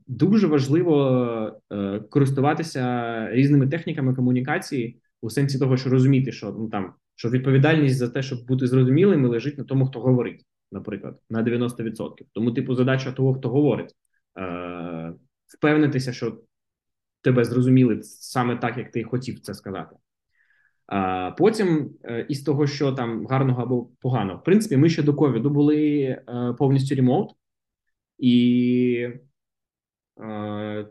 дуже 0.08 0.48
важливо 0.48 1.62
е, 1.72 2.00
користуватися 2.10 3.28
різними 3.32 3.68
техніками 3.68 4.16
комунікації 4.16 5.00
у 5.22 5.30
сенсі 5.30 5.60
того, 5.60 5.78
що 5.78 5.90
розуміти, 5.90 6.32
що 6.32 6.56
ну 6.60 6.70
там 6.70 6.94
що 7.16 7.30
відповідальність 7.30 7.98
за 7.98 8.10
те, 8.10 8.24
щоб 8.24 8.46
бути 8.46 8.68
зрозумілим, 8.68 9.26
лежить 9.26 9.58
на 9.58 9.64
тому, 9.64 9.86
хто 9.86 10.00
говорить, 10.00 10.46
наприклад, 10.72 11.20
на 11.30 11.44
90%. 11.44 12.10
Тому, 12.34 12.52
типу, 12.52 12.76
задача 12.76 13.12
того, 13.12 13.34
хто 13.34 13.50
говорить, 13.50 13.96
е, 14.40 15.14
впевнитися, 15.48 16.14
що 16.14 16.38
тебе 17.26 17.46
зрозуміли 17.46 18.04
саме 18.04 18.56
так, 18.56 18.78
як 18.78 18.92
ти 18.92 19.04
хотів 19.04 19.40
це 19.40 19.54
сказати. 19.54 19.96
А 20.88 21.32
потім, 21.32 21.90
е, 22.04 22.26
із 22.30 22.42
того, 22.44 22.68
що 22.68 22.92
там 22.92 23.28
гарного 23.28 23.62
або 23.62 23.86
поганого, 23.86 24.40
в 24.40 24.44
принципі, 24.44 24.78
ми 24.78 24.90
ще 24.90 25.04
до 25.04 25.14
ковіду 25.14 25.50
були 25.50 25.78
е, 26.04 26.56
повністю 26.58 26.96
ремоут, 26.96 27.36
і 28.18 29.10
е, 30.20 30.88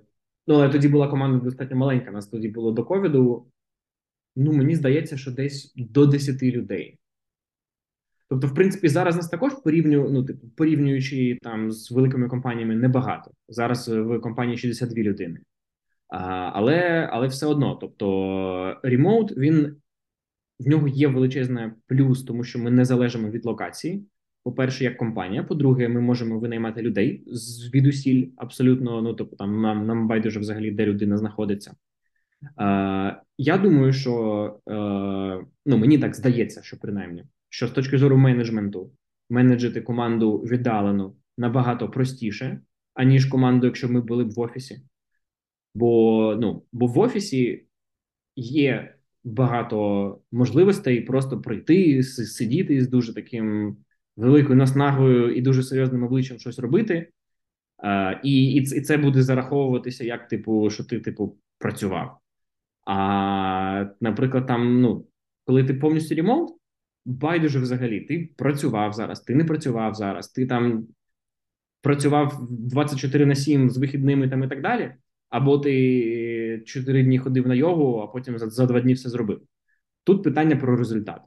ну, 0.47 0.55
але 0.55 0.69
тоді 0.69 0.89
була 0.89 1.09
команда 1.09 1.45
достатньо 1.45 1.77
маленька. 1.77 2.11
Нас 2.11 2.29
тоді 2.29 2.49
було 2.49 2.73
до 2.73 2.85
ковіду. 2.85 3.47
Ну, 4.37 4.53
мені 4.53 4.77
здається, 4.77 5.17
що 5.17 5.31
десь 5.31 5.73
до 5.77 6.07
10 6.07 6.43
людей. 6.43 6.99
Тобто, 8.29 8.47
в 8.47 8.55
принципі, 8.55 8.89
зараз 8.89 9.17
нас 9.17 9.29
також 9.29 9.53
порівнюю, 9.55 10.11
ну, 10.11 10.25
типу, 10.25 10.49
порівнюючи 10.57 11.39
там 11.43 11.73
з 11.73 11.91
великими 11.91 12.29
компаніями, 12.29 12.77
небагато. 12.77 13.31
Зараз 13.49 13.89
в 13.89 14.19
компанії 14.21 14.59
62 14.59 15.03
людини. 15.03 15.41
Але 16.55 17.09
але 17.13 17.27
все 17.27 17.47
одно, 17.47 17.75
тобто 17.75 18.81
ремоут, 18.83 19.37
він 19.37 19.77
в 20.61 20.69
нього 20.69 20.89
є 20.89 21.09
величезний 21.09 21.71
плюс, 21.87 22.23
тому 22.23 22.45
що 22.45 22.59
ми 22.59 22.71
не 22.71 22.85
залежимо 22.85 23.31
від 23.31 23.45
локації. 23.45 24.07
По-перше, 24.43 24.85
як 24.85 24.97
компанія. 24.97 25.43
По-друге, 25.45 25.89
ми 25.89 26.01
можемо 26.01 26.39
винаймати 26.39 26.83
людей 26.83 27.25
звідусіль 27.27 28.29
абсолютно. 28.37 29.03
Ну 29.03 29.15
тобто, 29.15 29.37
там 29.37 29.63
нам 29.63 29.87
нам 29.87 30.09
байдуже 30.09 30.41
взагалі, 30.41 30.71
де 30.71 30.87
людина 30.87 31.19
знаходиться. 31.19 31.75
Е, 32.61 33.21
Я 33.39 33.59
думаю, 33.59 33.93
що 33.93 34.13
е, 34.69 34.73
ну 35.67 35.79
мені 35.79 35.99
так 35.99 36.15
здається, 36.15 36.63
що 36.63 36.77
принаймні, 36.81 37.25
що 37.49 37.69
з 37.69 37.71
точки 37.71 37.99
зору 37.99 38.17
менеджменту 38.17 38.91
менеджити 39.31 39.81
команду 39.81 40.39
віддалено 40.39 41.15
набагато 41.39 41.91
простіше, 41.91 42.61
аніж 42.95 43.27
команду, 43.27 43.67
якщо 43.67 43.89
ми 43.89 44.01
були 44.01 44.25
б 44.25 44.31
в 44.31 44.41
офісі. 44.41 44.83
Бо 45.75 46.37
ну 46.41 46.63
бо 46.73 46.87
в 46.87 46.99
офісі 46.99 47.67
є 48.37 48.95
багато 49.25 50.21
можливостей 50.33 51.01
просто 51.01 51.41
прийти, 51.41 52.03
сидіти 52.03 52.85
з 52.85 52.89
дуже 52.89 53.15
таким 53.15 53.77
великою 54.17 54.57
наснагою 54.57 55.35
і 55.35 55.41
дуже 55.41 55.63
серйозним 55.63 56.03
обличчям 56.03 56.39
щось 56.39 56.59
робити, 56.59 57.11
а, 57.77 58.21
і, 58.25 58.55
і 58.55 58.81
це 58.81 58.97
буде 58.97 59.23
зараховуватися 59.23 60.05
як, 60.05 60.29
типу, 60.29 60.71
що 60.71 60.85
ти, 60.85 61.01
типу, 61.01 61.37
працював. 61.59 62.19
А 62.87 63.87
наприклад, 64.01 64.47
там, 64.47 64.81
ну, 64.81 65.07
коли 65.45 65.65
ти 65.65 65.75
повністю 65.75 66.15
ремонт, 66.15 66.51
байдуже 67.05 67.59
взагалі, 67.59 68.01
ти 68.01 68.31
працював 68.37 68.93
зараз, 68.93 69.21
ти 69.21 69.35
не 69.35 69.45
працював 69.45 69.95
зараз, 69.95 70.29
ти 70.29 70.47
там 70.47 70.87
працював 71.81 72.47
24 72.51 73.27
на 73.27 73.35
7 73.35 73.71
з 73.71 73.77
вихідними 73.77 74.29
там 74.29 74.45
і 74.45 74.49
так 74.49 74.63
далі 74.63 74.95
або 75.35 75.59
ти 75.59 76.63
чотири 76.67 77.03
дні 77.03 77.19
ходив 77.19 77.47
на 77.47 77.55
йогу, 77.55 77.99
а 77.99 78.07
потім 78.07 78.39
за, 78.39 78.51
за 78.51 78.67
два 78.67 78.81
дні 78.81 78.93
все 78.93 79.09
зробив. 79.09 79.41
Тут 80.05 80.23
питання 80.23 80.57
про 80.57 80.77
результат. 80.77 81.21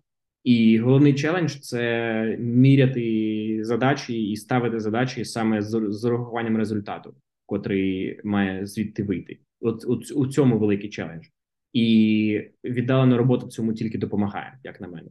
І 0.44 0.80
головний 0.80 1.14
челендж 1.14 1.56
це 1.56 2.38
міряти 2.40 3.60
задачі 3.62 4.30
і 4.30 4.36
ставити 4.36 4.80
задачі 4.80 5.26
саме 5.26 5.62
з, 5.62 5.88
з 5.90 6.06
урахуванням 6.06 6.58
результату, 6.58 7.16
котрий 7.46 8.20
має 8.24 8.66
звідти 8.66 9.04
вийти. 9.04 9.40
От, 9.62 9.86
от 9.88 10.12
у 10.12 10.28
цьому 10.28 10.60
великий 10.60 10.90
челендж. 10.90 11.26
І 11.74 12.42
віддалена 12.64 13.18
робота 13.18 13.48
цьому 13.48 13.74
тільки 13.74 13.98
допомагає, 13.98 14.60
як 14.64 14.82
на 14.82 14.88
мене. 14.88 15.10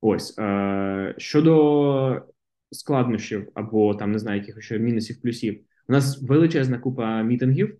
Ось 0.00 0.38
е, 0.38 1.14
щодо 1.18 2.22
складнощів 2.70 3.48
або 3.54 3.94
там 3.94 4.12
не 4.12 4.18
знаю, 4.18 4.40
якихось 4.40 4.70
мінусів, 4.70 5.22
плюсів. 5.22 5.60
У 5.88 5.92
нас 5.92 6.22
величезна 6.22 6.78
купа 6.78 7.22
мітингів, 7.22 7.78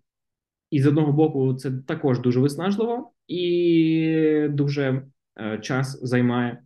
і 0.75 0.83
з 0.83 0.87
одного 0.87 1.13
боку, 1.13 1.55
це 1.55 1.71
також 1.71 2.21
дуже 2.21 2.41
виснажливо 2.41 3.13
і 3.29 4.49
дуже 4.51 5.07
е, 5.41 5.59
час 5.59 6.01
займає. 6.03 6.63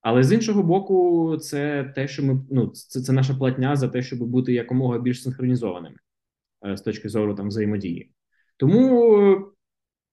Але 0.00 0.22
з 0.22 0.32
іншого 0.32 0.62
боку, 0.62 1.36
це 1.36 1.92
те, 1.94 2.08
що 2.08 2.24
ми 2.24 2.40
ну 2.50 2.66
це 2.66 3.00
це 3.00 3.12
наша 3.12 3.34
платня 3.34 3.76
за 3.76 3.88
те, 3.88 4.02
щоб 4.02 4.18
бути 4.18 4.52
якомога 4.52 4.98
більш 4.98 5.22
синхронізованими 5.22 5.96
е, 6.66 6.76
з 6.76 6.82
точки 6.82 7.08
зору 7.08 7.34
там 7.34 7.48
взаємодії. 7.48 8.10
Тому 8.56 9.52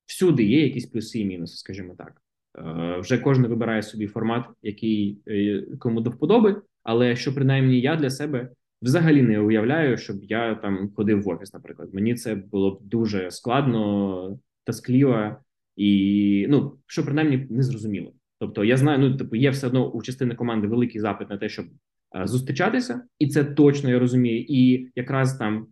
всюди 0.05 0.43
є 0.43 0.63
якісь 0.63 0.85
плюси 0.85 1.19
і 1.19 1.25
мінуси, 1.25 1.57
скажімо 1.57 1.95
так. 1.97 2.21
Е, 2.57 2.99
вже 2.99 3.17
кожен 3.17 3.47
вибирає 3.47 3.83
собі 3.83 4.07
формат, 4.07 4.45
який 4.61 5.21
е, 5.27 5.67
кому 5.79 6.01
до 6.01 6.09
вподоби, 6.09 6.61
але 6.83 7.15
що 7.15 7.35
принаймні 7.35 7.81
я 7.81 7.95
для 7.95 8.09
себе 8.09 8.49
взагалі 8.83 9.21
не 9.21 9.39
уявляю, 9.39 9.97
щоб 9.97 10.23
я 10.23 10.55
там 10.55 10.89
ходив 10.95 11.21
в 11.21 11.29
офіс. 11.29 11.53
Наприклад, 11.53 11.89
мені 11.93 12.15
це 12.15 12.35
було 12.35 12.71
б 12.71 12.79
дуже 12.81 13.31
складно, 13.31 14.39
таскліво 14.63 15.35
і 15.75 16.45
ну 16.49 16.77
що 16.87 17.03
принаймні 17.05 17.47
не 17.49 17.63
зрозуміло. 17.63 18.13
Тобто, 18.39 18.63
я 18.63 18.77
знаю, 18.77 18.99
ну 18.99 19.17
типу, 19.17 19.35
є 19.35 19.49
все 19.49 19.67
одно 19.67 19.91
у 19.91 20.01
частини 20.01 20.35
команди 20.35 20.67
великий 20.67 21.01
запит 21.01 21.29
на 21.29 21.37
те, 21.37 21.49
щоб 21.49 21.65
а, 22.11 22.27
зустрічатися, 22.27 23.01
і 23.19 23.27
це 23.27 23.43
точно 23.43 23.89
я 23.89 23.99
розумію. 23.99 24.45
І 24.47 24.87
якраз 24.95 25.37
там 25.37 25.67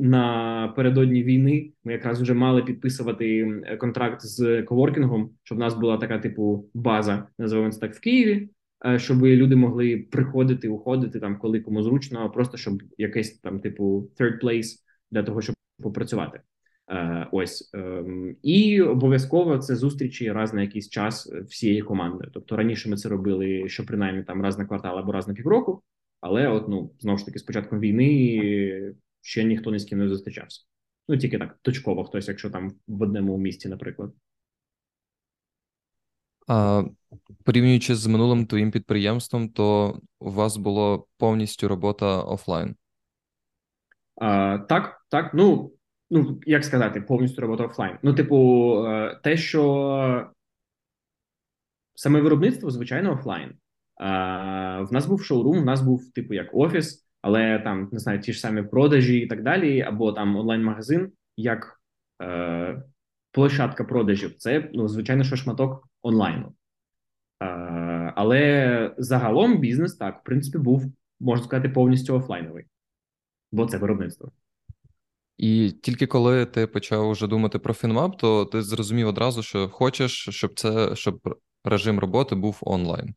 напередодні 0.00 1.22
війни 1.22 1.70
ми 1.84 1.92
якраз 1.92 2.22
вже 2.22 2.34
мали 2.34 2.62
підписувати 2.62 3.46
контракт 3.80 4.22
з 4.22 4.62
коворкінгом, 4.62 5.30
щоб 5.42 5.58
в 5.58 5.60
нас 5.60 5.74
була 5.74 5.96
така 5.96 6.18
типу 6.18 6.68
база, 6.74 7.26
називаємо 7.38 7.72
це 7.72 7.80
так 7.80 7.94
в 7.94 8.00
Києві. 8.00 8.48
Е, 8.86 8.98
щоб 8.98 9.26
люди 9.26 9.56
могли 9.56 9.96
приходити, 10.10 10.68
уходити 10.68 11.20
там, 11.20 11.38
коли 11.38 11.60
кому 11.60 11.82
зручно, 11.82 12.30
просто 12.30 12.56
щоб 12.56 12.82
якийсь 12.98 13.38
там 13.38 13.60
типу 13.60 14.10
third 14.20 14.42
place 14.42 14.76
для 15.10 15.22
того, 15.22 15.42
щоб 15.42 15.54
попрацювати. 15.82 16.40
Е, 16.90 17.28
ось 17.32 17.70
ем, 17.74 18.36
і 18.42 18.80
обов'язково 18.80 19.58
це 19.58 19.76
зустрічі 19.76 20.32
раз 20.32 20.54
на 20.54 20.62
якийсь 20.62 20.88
час 20.88 21.32
всієї 21.48 21.82
команди. 21.82 22.28
Тобто 22.34 22.56
раніше 22.56 22.90
ми 22.90 22.96
це 22.96 23.08
робили, 23.08 23.68
що 23.68 23.86
принаймні 23.86 24.22
там 24.22 24.42
раз 24.42 24.58
на 24.58 24.66
квартал 24.66 24.98
або 24.98 25.12
раз 25.12 25.28
на 25.28 25.34
півроку, 25.34 25.82
але 26.20 26.48
от 26.48 26.68
ну 26.68 26.92
знову 27.00 27.18
ж 27.18 27.26
таки 27.26 27.38
з 27.38 27.42
початком 27.42 27.80
війни 27.80 28.94
ще 29.20 29.44
ніхто 29.44 29.70
ні 29.70 29.78
з 29.78 29.84
ким 29.84 29.98
не 29.98 30.08
зустрічався. 30.08 30.60
Ну 31.08 31.16
тільки 31.16 31.38
так 31.38 31.58
точково, 31.62 32.04
хтось, 32.04 32.28
якщо 32.28 32.50
там 32.50 32.72
в 32.86 33.02
одному 33.02 33.38
місті, 33.38 33.68
наприклад. 33.68 34.12
А 36.48 36.82
порівнюючи 37.44 37.94
з 37.94 38.06
минулим 38.06 38.46
твоїм 38.46 38.70
підприємством, 38.70 39.48
то 39.48 39.98
у 40.20 40.30
вас 40.30 40.56
було 40.56 41.06
повністю 41.18 41.68
робота 41.68 42.22
офлайн. 42.22 42.76
А, 44.16 44.58
Так, 44.58 45.00
так. 45.08 45.30
Ну 45.34 45.72
ну 46.10 46.40
як 46.46 46.64
сказати, 46.64 47.00
повністю 47.00 47.40
робота 47.40 47.64
офлайн. 47.64 47.98
Ну, 48.02 48.14
типу, 48.14 48.74
е, 48.86 49.20
те, 49.22 49.36
що 49.36 50.30
саме 51.94 52.20
виробництво, 52.20 52.70
звичайно, 52.70 53.12
офлайн. 53.12 53.54
А, 53.96 54.80
В 54.82 54.92
нас 54.92 55.06
був 55.06 55.22
шоурум, 55.24 55.60
в 55.62 55.64
нас 55.64 55.80
був 55.80 56.12
типу 56.12 56.34
як 56.34 56.54
офіс, 56.54 57.06
але 57.22 57.58
там 57.58 57.88
не 57.92 57.98
знаю, 57.98 58.20
ті 58.20 58.32
ж 58.32 58.40
самі 58.40 58.62
продажі 58.62 59.18
і 59.18 59.26
так 59.26 59.42
далі, 59.42 59.80
або 59.80 60.12
там 60.12 60.36
онлайн-магазин, 60.36 61.12
як 61.36 61.80
е, 62.22 62.82
площадка 63.38 63.84
продажів. 63.84 64.34
Це 64.36 64.70
ну, 64.74 64.88
звичайно, 64.88 65.24
що 65.24 65.36
шматок 65.36 65.88
онлайну. 66.02 66.52
Але 68.14 68.94
загалом 68.98 69.58
бізнес 69.58 69.96
так, 69.96 70.20
в 70.20 70.24
принципі, 70.24 70.58
був, 70.58 70.84
можна 71.20 71.44
сказати, 71.44 71.68
повністю 71.68 72.14
офлайновий, 72.14 72.64
бо 73.52 73.66
це 73.66 73.78
виробництво. 73.78 74.32
І 75.36 75.70
тільки 75.82 76.06
коли 76.06 76.46
ти 76.46 76.66
почав 76.66 77.08
уже 77.08 77.26
думати 77.26 77.58
про 77.58 77.74
Фінмап, 77.74 78.18
то 78.18 78.44
ти 78.44 78.62
зрозумів 78.62 79.08
одразу, 79.08 79.42
що 79.42 79.68
хочеш, 79.68 80.28
щоб 80.30 80.58
це 80.58 80.96
щоб 80.96 81.38
режим 81.64 81.98
роботи 81.98 82.34
був 82.34 82.58
онлайн. 82.60 83.14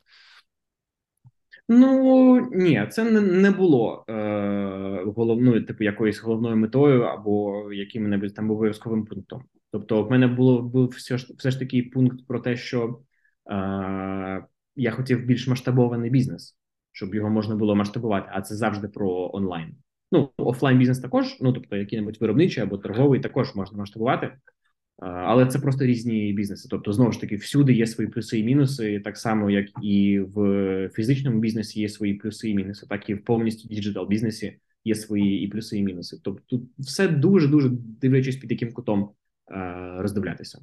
Ну 1.70 2.50
ні, 2.52 2.88
це 2.92 3.04
не 3.04 3.22
не 3.22 3.52
було 3.52 4.06
е, 4.10 5.04
головною, 5.16 5.66
типу, 5.66 5.84
якоюсь 5.84 6.20
головною 6.20 6.58
метою 6.58 7.02
або 7.02 7.64
яким-небудь 7.74 8.36
там 8.36 8.52
обов'язковим 8.52 9.06
пунктом. 9.06 9.44
Тобто, 9.72 10.04
в 10.04 10.12
мене 10.12 10.28
було 10.28 10.62
був 10.62 10.88
все 10.88 11.18
ж 11.18 11.34
все 11.38 11.52
ж 11.52 11.60
таки 11.60 11.84
пункт 11.84 12.28
про 12.28 12.40
те, 12.40 12.58
що 12.58 13.00
е, 13.52 14.46
я 14.76 14.92
хотів 14.92 15.26
більш 15.26 15.48
масштабований 15.48 16.10
бізнес, 16.10 16.58
щоб 16.92 17.16
його 17.16 17.30
можна 17.30 17.56
було 17.56 17.76
масштабувати, 17.76 18.30
а 18.32 18.42
це 18.42 18.56
завжди 18.56 18.88
про 18.88 19.30
онлайн. 19.34 19.76
Ну, 20.12 20.30
офлайн 20.38 20.78
бізнес 20.78 21.00
також, 21.00 21.38
ну 21.42 21.54
тобто 21.54 21.78
який-небудь 21.78 22.18
виробничий 22.22 22.64
або 22.64 22.78
торговий, 22.78 23.20
також 23.20 23.56
можна 23.56 23.78
масштабувати. 23.78 24.32
Але 25.02 25.46
це 25.46 25.60
просто 25.60 25.86
різні 25.86 26.34
бізнеси. 26.34 26.68
Тобто, 26.72 26.94
знову 26.94 27.12
ж 27.12 27.22
таки, 27.22 27.36
всюди 27.36 27.74
є 27.74 27.88
свої 27.88 28.10
плюси 28.10 28.40
і 28.40 28.44
мінуси, 28.44 29.00
так 29.00 29.18
само 29.18 29.50
як 29.50 29.66
і 29.84 30.20
в 30.20 30.90
фізичному 30.94 31.40
бізнесі 31.40 31.82
є 31.82 31.90
свої 31.90 32.14
плюси 32.14 32.50
і 32.50 32.56
мінуси, 32.56 32.88
так 32.88 33.10
і 33.10 33.14
в 33.14 33.24
повністю 33.24 33.68
digital 33.68 34.08
бізнесі 34.08 34.58
є 34.86 34.96
свої 34.96 35.42
і 35.42 35.48
плюси, 35.48 35.78
і 35.78 35.84
мінуси. 35.84 36.18
Тобто, 36.24 36.42
тут 36.48 36.64
все 36.78 37.08
дуже 37.08 37.48
дуже 37.48 37.70
дивлячись 37.72 38.36
під 38.36 38.52
яким 38.52 38.72
кутом 38.72 39.10
роздивлятися. 39.98 40.60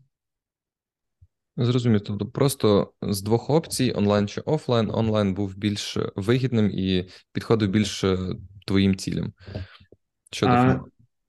Зрозуміло. 1.57 2.05
Тобто, 2.07 2.27
просто 2.27 2.93
з 3.03 3.23
двох 3.23 3.51
опцій: 3.51 3.93
онлайн 3.97 4.29
чи 4.29 4.41
офлайн, 4.41 4.91
онлайн 4.91 5.35
був 5.35 5.57
більш 5.57 5.99
вигідним 6.17 6.71
і 6.71 7.09
підходив 7.33 7.71
більш 7.71 8.05
твоїм 8.67 8.97
цілям. 8.97 9.33
Щодо 10.31 10.53
а, 10.53 10.81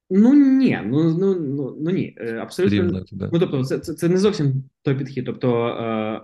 Ну 0.09 0.33
ні, 0.33 0.81
ну 0.85 1.17
ну 1.17 1.39
ну, 1.39 1.77
ну 1.79 1.89
ні, 1.89 2.15
е, 2.17 2.37
абсолютно. 2.37 2.77
Рівно, 2.77 3.05
ну 3.11 3.39
тобто, 3.39 3.63
це 3.63 3.79
це, 3.79 3.93
це 3.93 4.09
не 4.09 4.17
зовсім 4.17 4.63
той 4.81 4.95
підхід. 4.95 5.25
Тобто, 5.25 5.67
е, 5.67 6.21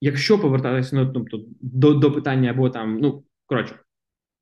якщо 0.00 0.38
повертатися 0.38 0.96
ну, 0.96 1.12
тобто, 1.12 1.44
до 1.60 1.94
до 1.94 2.12
питання, 2.12 2.50
або 2.50 2.70
там, 2.70 2.98
ну 2.98 3.24
коротше, 3.46 3.78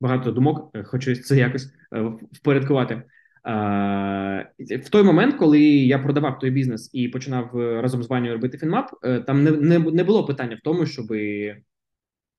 багато 0.01 0.31
думок, 0.31 0.71
е, 0.75 0.83
хочу 0.83 1.15
це 1.15 1.37
якось 1.37 1.73
е, 1.95 2.13
впорядкувати. 2.31 3.03
Е, 3.47 4.77
в 4.77 4.89
той 4.89 5.03
момент, 5.03 5.35
коли 5.35 5.61
я 5.61 5.99
продавав 5.99 6.39
той 6.39 6.51
бізнес 6.51 6.89
і 6.93 7.07
починав 7.07 7.51
разом 7.55 8.03
з 8.03 8.07
Ваню 8.07 8.31
робити 8.31 8.57
фінмап, 8.57 8.89
там 9.27 9.43
не 9.43 9.51
не, 9.51 9.79
не 9.79 10.03
було 10.03 10.25
питання 10.25 10.55
в 10.55 10.63
тому, 10.63 10.85
щоби 10.85 11.55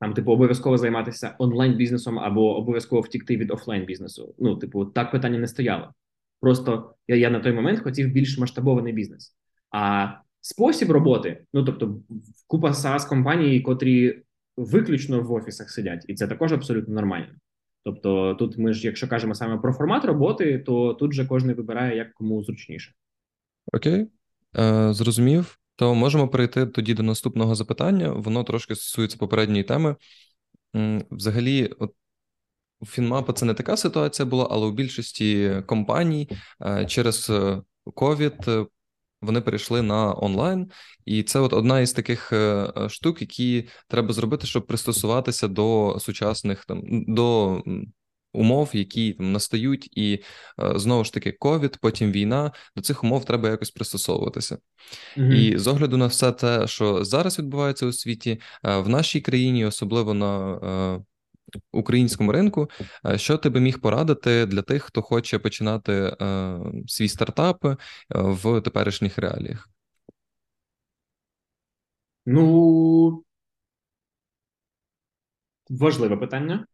там, 0.02 0.14
типу, 0.14 0.32
обов'язково 0.32 0.78
займатися 0.78 1.34
онлайн 1.38 1.74
бізнесом 1.74 2.18
або 2.18 2.56
обов'язково 2.56 3.02
втікти 3.02 3.36
від 3.36 3.50
офлайн 3.50 3.84
бізнесу. 3.84 4.34
Ну, 4.38 4.56
типу, 4.56 4.84
так 4.84 5.10
питання 5.10 5.38
не 5.38 5.46
стояло. 5.46 5.92
Просто 6.40 6.94
я 7.08 7.16
я 7.16 7.30
на 7.30 7.40
той 7.40 7.52
момент 7.52 7.80
хотів 7.80 8.08
більш 8.08 8.38
масштабований 8.38 8.92
бізнес. 8.92 9.36
А 9.70 10.08
спосіб 10.40 10.90
роботи, 10.90 11.44
ну 11.52 11.64
тобто, 11.64 12.00
купа 12.46 12.70
saas 12.70 13.08
компаній, 13.08 13.60
котрі 13.60 14.22
виключно 14.56 15.20
в 15.20 15.32
офісах 15.32 15.70
сидять, 15.70 16.04
і 16.08 16.14
це 16.14 16.26
також 16.26 16.52
абсолютно 16.52 16.94
нормально. 16.94 17.28
Тобто, 17.84 18.34
тут 18.34 18.58
ми 18.58 18.72
ж, 18.72 18.86
якщо 18.86 19.08
кажемо 19.08 19.34
саме 19.34 19.58
про 19.58 19.72
формат 19.72 20.04
роботи, 20.04 20.58
то 20.58 20.94
тут 20.94 21.12
же 21.12 21.26
кожен 21.26 21.54
вибирає 21.54 21.96
як 21.96 22.14
кому 22.14 22.42
зручніше. 22.44 22.92
Окей, 23.72 24.06
е, 24.58 24.92
зрозумів 24.92 25.58
то 25.76 25.94
можемо 25.94 26.28
перейти 26.28 26.66
тоді 26.66 26.94
до 26.94 27.02
наступного 27.02 27.54
запитання. 27.54 28.12
Воно 28.12 28.44
трошки 28.44 28.74
стосується 28.74 29.18
попередньої 29.18 29.64
теми. 29.64 29.96
Взагалі, 31.10 31.66
от 31.78 31.94
у 32.80 32.86
Фінмапа 32.86 33.32
це 33.32 33.44
не 33.46 33.54
така 33.54 33.76
ситуація 33.76 34.26
була, 34.26 34.48
але 34.50 34.66
у 34.66 34.72
більшості 34.72 35.62
компаній 35.66 36.28
е, 36.66 36.86
через 36.86 37.30
COVID 37.86 38.62
е, 38.62 38.66
вони 39.22 39.40
перейшли 39.40 39.82
на 39.82 40.14
онлайн, 40.14 40.70
і 41.04 41.22
це 41.22 41.40
от 41.40 41.52
одна 41.52 41.80
із 41.80 41.92
таких 41.92 42.32
е, 42.32 42.72
штук, 42.88 43.20
які 43.20 43.68
треба 43.88 44.12
зробити, 44.12 44.46
щоб 44.46 44.66
пристосуватися 44.66 45.48
до 45.48 45.96
сучасних 46.00 46.64
там 46.64 46.82
до 47.08 47.62
умов, 48.32 48.70
які 48.72 49.12
там 49.12 49.32
настають, 49.32 49.88
і 49.98 50.22
е, 50.62 50.78
знову 50.78 51.04
ж 51.04 51.12
таки 51.12 51.32
ковід, 51.32 51.78
потім 51.80 52.12
війна. 52.12 52.52
До 52.76 52.82
цих 52.82 53.04
умов 53.04 53.24
треба 53.24 53.50
якось 53.50 53.70
пристосовуватися. 53.70 54.58
Угу. 55.16 55.26
І 55.26 55.58
з 55.58 55.66
огляду 55.66 55.96
на 55.96 56.06
все 56.06 56.32
те, 56.32 56.66
що 56.66 57.04
зараз 57.04 57.38
відбувається 57.38 57.86
у 57.86 57.92
світі, 57.92 58.40
е, 58.64 58.78
в 58.78 58.88
нашій 58.88 59.20
країні, 59.20 59.64
особливо 59.64 60.14
на 60.14 60.54
е, 60.56 61.04
українському 61.72 62.32
ринку, 62.32 62.70
що 63.16 63.38
ти 63.38 63.50
би 63.50 63.60
міг 63.60 63.80
порадити 63.80 64.46
для 64.46 64.62
тих, 64.62 64.82
хто 64.82 65.02
хоче 65.02 65.38
починати 65.38 66.16
свій 66.86 67.08
стартап 67.08 67.64
в 68.10 68.60
теперішніх 68.60 69.18
реаліях? 69.18 69.68
Ну 72.26 73.24
важливе 75.70 76.16
питання 76.16 76.66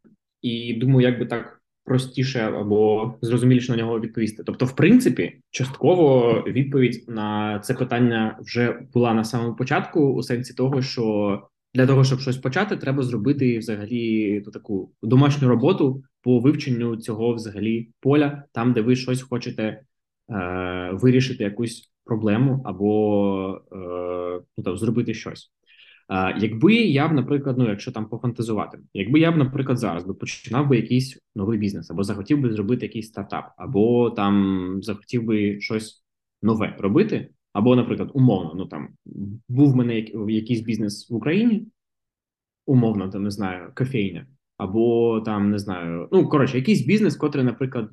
і 0.42 0.74
думаю, 0.74 1.08
як 1.08 1.18
би 1.18 1.26
так 1.26 1.62
простіше 1.84 2.40
або 2.40 3.14
зрозуміліше 3.22 3.72
на 3.72 3.78
нього 3.78 4.00
відповісти. 4.00 4.42
Тобто, 4.44 4.66
в 4.66 4.76
принципі, 4.76 5.40
частково 5.50 6.32
відповідь 6.46 7.04
на 7.08 7.58
це 7.58 7.74
питання 7.74 8.38
вже 8.40 8.80
була 8.92 9.14
на 9.14 9.24
самому 9.24 9.56
початку, 9.56 10.00
у 10.00 10.22
сенсі 10.22 10.54
того, 10.54 10.82
що 10.82 11.48
для 11.78 11.86
того, 11.86 12.04
щоб 12.04 12.20
щось 12.20 12.36
почати, 12.36 12.76
треба 12.76 13.02
зробити 13.02 13.58
взагалі 13.58 14.40
ту 14.40 14.50
таку 14.50 14.92
домашню 15.02 15.48
роботу 15.48 16.02
по 16.22 16.40
вивченню 16.40 16.96
цього 16.96 17.34
взагалі 17.34 17.90
поля, 18.00 18.44
там 18.52 18.72
де 18.72 18.80
ви 18.80 18.96
щось 18.96 19.22
хочете 19.22 19.62
е, 19.62 20.90
вирішити, 20.92 21.44
якусь 21.44 21.90
проблему 22.04 22.62
або 22.64 23.60
е, 23.72 23.76
ну, 24.56 24.64
там, 24.64 24.76
зробити 24.76 25.14
щось. 25.14 25.52
Якби 26.38 26.74
я 26.74 27.08
б, 27.08 27.12
наприклад, 27.12 27.58
ну 27.58 27.68
якщо 27.68 27.92
там 27.92 28.08
пофантазувати, 28.08 28.78
якби 28.94 29.20
я 29.20 29.32
б, 29.32 29.36
наприклад, 29.36 29.78
зараз 29.78 30.04
би 30.04 30.14
починав 30.14 30.68
би 30.68 30.76
якийсь 30.76 31.18
новий 31.34 31.58
бізнес, 31.58 31.90
або 31.90 32.04
захотів 32.04 32.40
би 32.40 32.52
зробити 32.52 32.86
якийсь 32.86 33.08
стартап, 33.08 33.44
або 33.56 34.10
там 34.10 34.78
захотів 34.82 35.24
би 35.24 35.60
щось 35.60 36.04
нове 36.42 36.76
робити, 36.78 37.30
або, 37.52 37.76
наприклад, 37.76 38.10
умовно, 38.14 38.54
ну 38.54 38.66
там 38.66 38.88
був 39.48 39.72
в 39.72 39.76
мене 39.76 39.98
якийсь 40.28 40.60
бізнес 40.60 41.10
в 41.10 41.14
Україні, 41.14 41.66
умовно, 42.66 43.08
там 43.08 43.22
не 43.22 43.30
знаю, 43.30 43.72
кофейня, 43.76 44.26
або 44.56 45.20
там 45.20 45.50
не 45.50 45.58
знаю, 45.58 46.08
ну 46.12 46.28
коротше, 46.28 46.56
якийсь 46.56 46.86
бізнес, 46.86 47.16
котрий, 47.16 47.44
наприклад, 47.44 47.90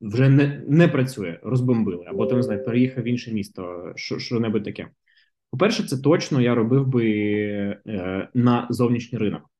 вже 0.00 0.28
не 0.28 0.64
не 0.68 0.88
працює, 0.88 1.40
розбомбили, 1.42 2.04
або 2.06 2.26
там 2.26 2.36
не 2.36 2.42
знаю, 2.42 2.64
переїхав 2.64 3.04
в 3.04 3.06
інше 3.06 3.32
місто, 3.32 3.92
що 3.96 4.40
небудь 4.40 4.64
таке. 4.64 4.88
По-перше, 5.50 5.82
це 5.82 5.98
точно 5.98 6.40
я 6.40 6.54
робив 6.54 6.86
би 6.86 7.10
е, 7.86 8.28
на 8.34 8.66
зовнішній 8.70 9.18
ринок. 9.18 9.50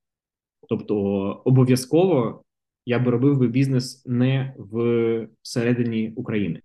Тобто, 0.68 0.96
обов'язково 1.44 2.42
я 2.86 2.98
би 2.98 3.10
робив 3.10 3.38
би 3.38 3.48
бізнес 3.48 4.06
не 4.06 4.54
в 4.58 5.28
середині 5.42 6.12
України. 6.16 6.62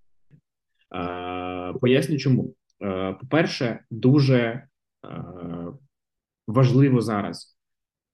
Е, 0.96 1.74
Поясню, 1.82 2.18
чому. 2.18 2.54
Е, 2.84 3.14
По-перше, 3.14 3.80
дуже 3.92 4.38
е, 4.38 4.68
важливо 6.48 7.02
зараз 7.02 7.58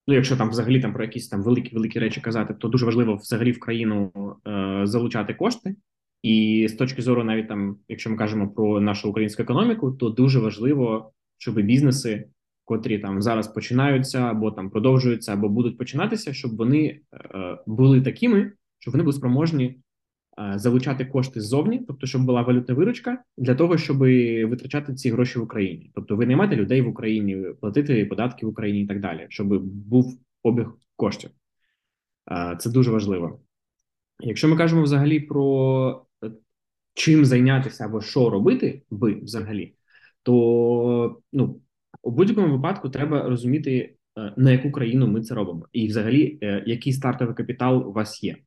Ну, 0.08 0.14
якщо 0.14 0.38
там 0.38 0.50
взагалі 0.50 0.80
там 0.82 0.94
про 0.94 1.04
якісь 1.04 1.28
там 1.28 1.44
великі 1.44 1.76
великі 1.76 2.00
речі 2.00 2.22
казати, 2.22 2.54
то 2.54 2.68
дуже 2.68 2.86
важливо 2.86 3.16
взагалі 3.16 3.52
в 3.52 3.60
країну 3.60 4.12
е, 4.48 4.82
залучати 4.84 5.34
кошти. 5.34 5.76
І 6.24 6.68
з 6.70 6.74
точки 6.74 7.02
зору, 7.02 7.24
навіть 7.24 7.48
там, 7.48 7.78
якщо 7.88 8.10
ми 8.10 8.18
кажемо 8.18 8.50
про 8.50 8.82
нашу 8.82 9.10
українську 9.10 9.44
економіку, 9.44 9.92
то 9.92 10.10
дуже 10.10 10.40
важливо, 10.40 11.12
щоб 11.38 11.56
бізнеси, 11.56 12.28
котрі 12.66 13.00
там 13.00 13.22
зараз 13.22 13.48
починаються, 13.48 14.20
або 14.20 14.52
там 14.52 14.70
продовжуються, 14.70 15.34
або 15.34 15.50
будуть 15.50 15.78
починатися, 15.78 16.34
щоб 16.34 16.56
вони 16.58 17.00
е, 17.14 17.58
були 17.68 18.02
такими, 18.02 18.52
щоб 18.80 18.92
вони 18.92 19.04
були 19.04 19.14
спроможні 19.14 19.80
залучати 20.56 21.06
кошти 21.06 21.42
ззовні, 21.42 21.80
тобто, 21.88 22.08
щоб 22.08 22.26
була 22.26 22.42
валютна 22.42 22.76
виручка 22.76 23.24
для 23.38 23.56
того, 23.56 23.78
щоб 23.78 23.98
витрачати 24.50 24.94
ці 24.94 25.12
гроші 25.12 25.40
в 25.40 25.44
Україні. 25.44 25.92
Тобто, 25.96 26.16
ви 26.16 26.26
наймати 26.26 26.56
людей 26.56 26.82
в 26.82 26.88
Україні, 26.88 27.46
платити 27.62 28.06
податки 28.06 28.46
в 28.46 28.50
Україні 28.50 28.82
і 28.82 28.88
так 28.88 29.00
далі, 29.02 29.26
щоб 29.30 29.64
був 29.64 30.20
обіг 30.44 30.68
коштів. 30.96 31.30
Е, 32.32 32.58
це 32.60 32.70
дуже 32.70 32.92
важливо. 32.92 33.40
Якщо 34.20 34.48
ми 34.48 34.58
кажемо 34.58 34.84
взагалі 34.84 35.20
про 35.20 36.06
е, 36.24 36.32
чим 36.94 37.26
зайнятися 37.26 37.86
або 37.86 38.02
що 38.02 38.30
робити 38.30 38.82
би 38.90 39.14
взагалі, 39.14 39.76
то 40.24 41.22
ну 41.34 41.62
у 42.02 42.12
будь-якому 42.12 42.56
випадку 42.56 42.90
треба 42.90 43.30
розуміти, 43.30 43.96
е, 44.18 44.34
на 44.38 44.52
яку 44.52 44.72
країну 44.72 45.08
ми 45.08 45.22
це 45.22 45.36
робимо, 45.36 45.68
і 45.72 45.88
взагалі 45.88 46.40
е, 46.44 46.64
який 46.66 46.94
стартовий 46.94 47.36
капітал 47.36 47.88
у 47.88 47.92
вас 47.92 48.24
є. 48.24 48.38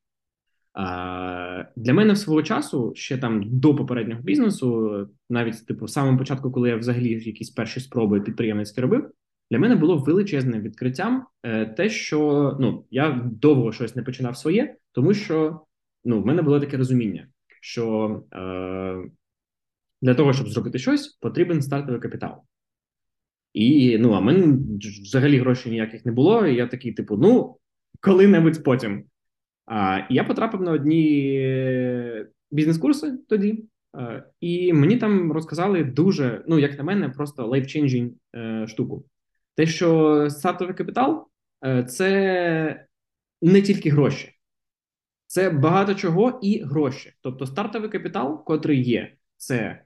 Для 1.75 1.93
мене 1.93 2.13
в 2.13 2.17
свого 2.17 2.43
часу 2.43 2.91
ще 2.95 3.17
там 3.17 3.43
до 3.45 3.75
попереднього 3.75 4.21
бізнесу, 4.21 4.91
навіть 5.29 5.65
типу, 5.65 5.85
в 5.85 5.89
самому 5.89 6.17
початку, 6.17 6.51
коли 6.51 6.69
я 6.69 6.77
взагалі 6.77 7.09
якісь 7.09 7.49
перші 7.49 7.79
спроби 7.79 8.21
підприємницькі 8.21 8.81
робив, 8.81 9.11
для 9.51 9.59
мене 9.59 9.75
було 9.75 9.97
величезним 9.97 10.61
відкриттям 10.61 11.25
те, 11.77 11.89
що 11.89 12.57
ну 12.59 12.85
я 12.91 13.21
довго 13.31 13.71
щось 13.71 13.95
не 13.95 14.03
починав 14.03 14.37
своє, 14.37 14.75
тому 14.91 15.13
що 15.13 15.61
ну, 16.05 16.21
в 16.21 16.25
мене 16.25 16.41
було 16.41 16.59
таке 16.59 16.77
розуміння, 16.77 17.27
що 17.61 18.23
е, 18.33 19.09
для 20.01 20.15
того, 20.15 20.33
щоб 20.33 20.47
зробити 20.47 20.79
щось, 20.79 21.07
потрібен 21.07 21.61
стартовий 21.61 22.01
капітал. 22.01 22.35
І 23.53 23.97
ну, 23.97 24.11
а 24.11 24.21
мене 24.21 24.57
взагалі 25.03 25.37
грошей 25.37 25.71
ніяких 25.71 26.05
не 26.05 26.11
було. 26.11 26.47
І 26.47 26.55
я 26.55 26.67
такий, 26.67 26.93
типу, 26.93 27.17
ну, 27.17 27.57
коли-небудь 27.99 28.63
потім. 28.63 29.03
А, 29.67 29.99
я 30.09 30.23
потрапив 30.23 30.61
на 30.61 30.71
одні 30.71 31.39
бізнес-курси 32.51 33.17
тоді, 33.29 33.63
і 34.39 34.73
мені 34.73 34.97
там 34.97 35.31
розказали 35.31 35.83
дуже, 35.83 36.43
ну, 36.47 36.59
як 36.59 36.77
на 36.77 36.83
мене, 36.83 37.09
просто 37.09 37.47
life-changing 37.51 38.11
е, 38.35 38.67
штуку. 38.67 39.05
Те, 39.55 39.65
що 39.65 40.29
стартовий 40.29 40.75
капітал 40.75 41.27
е, 41.65 41.83
це 41.83 42.85
не 43.41 43.61
тільки 43.61 43.89
гроші. 43.89 44.33
Це 45.27 45.49
багато 45.49 45.95
чого 45.95 46.39
і 46.43 46.63
гроші. 46.63 47.13
Тобто, 47.21 47.45
стартовий 47.45 47.89
капітал, 47.89 48.43
котрий 48.43 48.83
є, 48.83 49.13
це 49.37 49.81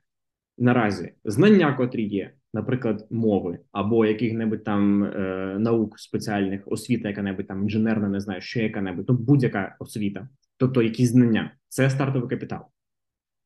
наразі 0.58 1.14
знання, 1.26 1.74
котрі 1.74 2.04
є, 2.04 2.34
наприклад, 2.54 3.08
мови 3.12 3.60
або 3.72 4.06
яких-небудь 4.06 4.64
там 4.64 5.04
е, 5.04 5.56
наук 5.60 6.00
спеціальних, 6.00 6.62
освіта, 6.66 7.08
яка-небудь 7.08 7.48
там 7.48 7.64
інженерна, 7.64 8.10
не 8.10 8.20
знаю, 8.20 8.42
ще 8.42 8.64
яка-небудь, 8.64 9.06
ну 9.10 9.16
будь-яка 9.16 9.76
освіта, 9.80 10.30
тобто 10.58 10.82
якісь 10.82 11.10
знання, 11.10 11.56
це 11.68 11.90
стартовий 11.90 12.30
капітал. 12.30 12.66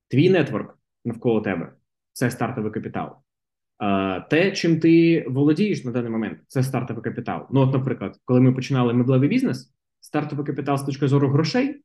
Твій 0.08 0.30
нетворк 0.30 0.80
навколо 1.06 1.42
тебе 1.42 1.74
це 2.14 2.32
стартовий 2.32 2.72
капітал. 2.72 3.16
Е, 3.82 4.22
те, 4.22 4.52
чим 4.52 4.80
ти 4.80 5.26
володієш 5.28 5.84
на 5.84 5.92
даний 5.92 6.12
момент, 6.12 6.40
це 6.48 6.64
стартовий 6.64 7.04
капітал. 7.04 7.48
Ну, 7.52 7.62
от, 7.62 7.74
наприклад, 7.74 8.20
коли 8.26 8.42
ми 8.42 8.54
починали 8.54 8.94
меблевий 8.94 9.30
бізнес, 9.30 9.74
стартовий 10.00 10.46
капітал 10.46 10.78
з 10.78 10.84
точки 10.84 11.08
зору 11.08 11.30
грошей 11.30 11.82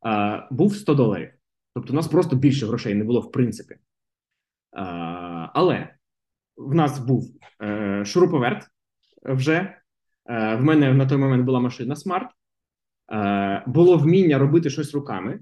а, 0.00 0.42
був 0.50 0.74
100 0.74 0.94
доларів. 0.94 1.30
Тобто, 1.74 1.92
у 1.92 1.96
нас 1.96 2.08
просто 2.08 2.36
більше 2.36 2.66
грошей 2.66 2.94
не 2.94 3.04
було 3.04 3.20
в 3.20 3.32
принципі. 3.32 3.76
А, 4.72 5.50
але 5.54 5.94
в 6.58 6.74
нас 6.74 6.98
був 6.98 7.24
е, 7.62 8.04
шуруповерт 8.04 8.66
вже. 9.22 9.54
Е, 9.54 10.56
в 10.56 10.60
мене 10.60 10.94
на 10.94 11.06
той 11.06 11.18
момент 11.18 11.44
була 11.44 11.60
машина 11.60 11.96
смарт, 11.96 12.30
е, 13.12 13.62
було 13.66 13.96
вміння 13.96 14.38
робити 14.38 14.70
щось 14.70 14.94
руками. 14.94 15.40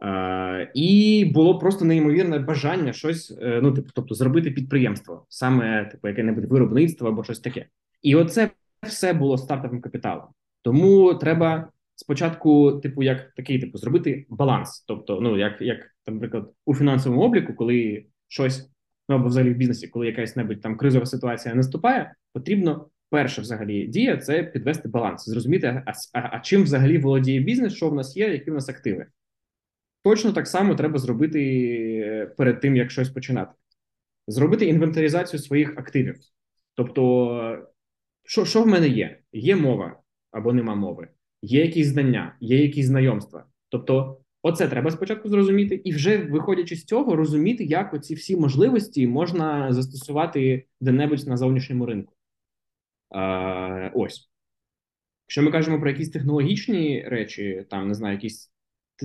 Uh, 0.00 0.66
і 0.74 1.24
було 1.34 1.58
просто 1.58 1.84
неймовірне 1.84 2.38
бажання 2.38 2.92
щось, 2.92 3.38
uh, 3.38 3.60
ну 3.62 3.72
типу, 3.72 3.88
тобто, 3.94 4.14
зробити 4.14 4.50
підприємство, 4.50 5.26
саме 5.28 5.84
типу, 5.84 6.08
яке-небудь 6.08 6.44
виробництво 6.44 7.08
або 7.08 7.24
щось 7.24 7.40
таке. 7.40 7.66
І 8.02 8.16
оце 8.16 8.50
все 8.82 9.12
було 9.12 9.38
стартовим 9.38 9.80
капіталом. 9.80 10.28
Тому 10.62 11.14
треба 11.14 11.68
спочатку, 11.96 12.72
типу, 12.72 13.02
як 13.02 13.32
такий, 13.36 13.58
типу, 13.58 13.78
зробити 13.78 14.26
баланс. 14.28 14.84
Тобто, 14.88 15.20
ну 15.20 15.38
як, 15.38 15.60
як 15.60 15.78
наприклад, 16.06 16.50
у 16.66 16.74
фінансовому 16.74 17.22
обліку, 17.22 17.54
коли 17.54 18.06
щось 18.28 18.70
ну 19.10 19.16
або 19.16 19.28
взагалі 19.28 19.50
в 19.50 19.56
бізнесі, 19.56 19.88
коли 19.88 20.06
якась 20.06 20.36
небудь 20.36 20.60
там 20.60 20.76
кризова 20.76 21.06
ситуація 21.06 21.54
наступає, 21.54 22.14
потрібно 22.32 22.88
перша 23.10 23.42
взагалі 23.42 23.86
дія 23.86 24.16
це 24.16 24.42
підвести 24.42 24.88
баланс, 24.88 25.24
зрозуміти, 25.24 25.82
а, 25.86 25.92
а, 26.12 26.28
а 26.32 26.40
чим 26.40 26.62
взагалі 26.62 26.98
володіє 26.98 27.40
бізнес, 27.40 27.74
що 27.74 27.90
в 27.90 27.94
нас 27.94 28.16
є, 28.16 28.28
які 28.28 28.50
в 28.50 28.54
нас 28.54 28.68
активи. 28.68 29.06
Точно 30.02 30.32
так 30.32 30.48
само 30.48 30.74
треба 30.74 30.98
зробити 30.98 31.40
е, 32.06 32.26
перед 32.26 32.60
тим, 32.60 32.76
як 32.76 32.90
щось 32.90 33.10
починати. 33.10 33.52
Зробити 34.26 34.66
інвентаризацію 34.66 35.40
своїх 35.40 35.78
активів. 35.78 36.16
Тобто, 36.74 37.68
що 38.24 38.44
що 38.44 38.62
в 38.62 38.66
мене 38.66 38.88
є? 38.88 39.18
Є 39.32 39.56
мова 39.56 40.00
або 40.30 40.52
нема 40.52 40.74
мови, 40.74 41.08
є 41.42 41.64
якісь 41.64 41.86
знання, 41.86 42.36
є 42.40 42.62
якісь 42.62 42.86
знайомства. 42.86 43.44
Тобто, 43.68 44.19
оце 44.42 44.68
треба 44.68 44.90
спочатку 44.90 45.28
зрозуміти, 45.28 45.74
і 45.84 45.92
вже 45.92 46.18
виходячи 46.18 46.76
з 46.76 46.84
цього, 46.84 47.16
розуміти, 47.16 47.64
як 47.64 47.94
оці 47.94 48.14
всі 48.14 48.36
можливості 48.36 49.06
можна 49.06 49.72
застосувати 49.72 50.66
де-небудь 50.80 51.26
на 51.26 51.36
зовнішньому 51.36 51.86
ринку. 51.86 52.12
А, 53.10 53.90
Ось. 53.94 54.30
Якщо 55.28 55.42
ми 55.42 55.50
кажемо 55.50 55.80
про 55.80 55.90
якісь 55.90 56.10
технологічні 56.10 57.04
речі, 57.06 57.66
там 57.70 57.88
не 57.88 57.94
знаю, 57.94 58.14
якийсь 58.14 58.52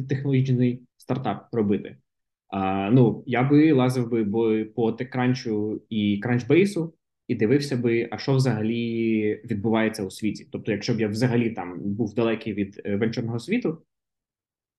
технологічний 0.09 0.81
стартап 0.97 1.47
робити. 1.51 1.97
А, 2.47 2.89
Ну, 2.91 3.23
я 3.27 3.43
би 3.43 3.71
лазив 3.71 4.09
би 4.09 4.65
по 4.65 4.91
TechCrunch 4.91 5.79
і 5.89 6.21
Crunchbase, 6.25 6.91
і 7.27 7.35
дивився 7.35 7.77
би, 7.77 8.07
а 8.11 8.17
що 8.17 8.35
взагалі 8.35 9.41
відбувається 9.45 10.03
у 10.03 10.11
світі. 10.11 10.47
Тобто, 10.51 10.71
якщо 10.71 10.93
б 10.93 10.99
я 10.99 11.07
взагалі 11.07 11.49
там 11.49 11.79
був 11.79 12.13
далекий 12.13 12.53
від 12.53 12.81
е, 12.85 12.95
венчурного 12.95 13.39
світу, 13.39 13.81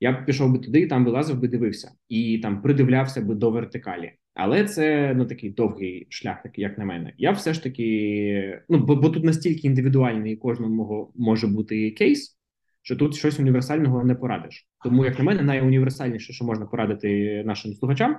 я 0.01 0.13
б 0.13 0.27
пішов 0.27 0.53
би 0.53 0.59
туди, 0.59 0.87
там 0.87 1.05
би 1.05 1.11
лазив 1.11 1.41
би 1.41 1.49
дивився 1.49 1.93
і 2.09 2.39
там 2.39 2.63
придивлявся 2.63 3.21
би 3.21 3.35
до 3.35 3.51
вертикалі. 3.51 4.13
Але 4.35 4.65
це 4.65 5.15
ну 5.17 5.27
такий 5.27 5.51
довгий 5.51 6.07
шлях, 6.11 6.43
такий, 6.43 6.63
як 6.63 6.79
на 6.79 6.85
мене. 6.85 7.13
Я 7.19 7.31
все 7.31 7.53
ж 7.55 7.63
таки, 7.63 8.63
ну 8.69 8.79
бо, 8.79 8.97
бо 8.97 9.11
тут 9.11 9.25
настільки 9.25 9.67
індивідуальний 9.67 10.37
кожному 10.37 11.13
може 11.17 11.47
бути 11.47 11.91
кейс, 11.91 12.39
що 12.83 12.97
тут 12.97 13.17
щось 13.17 13.41
універсального 13.41 14.05
не 14.05 14.15
порадиш. 14.15 14.69
Тому, 14.85 15.05
як 15.05 15.19
на 15.19 15.25
мене, 15.25 15.43
найуніверсальніше, 15.43 16.33
що 16.33 16.45
можна 16.45 16.67
порадити 16.67 17.43
нашим 17.47 17.75
слухачам, 17.75 18.17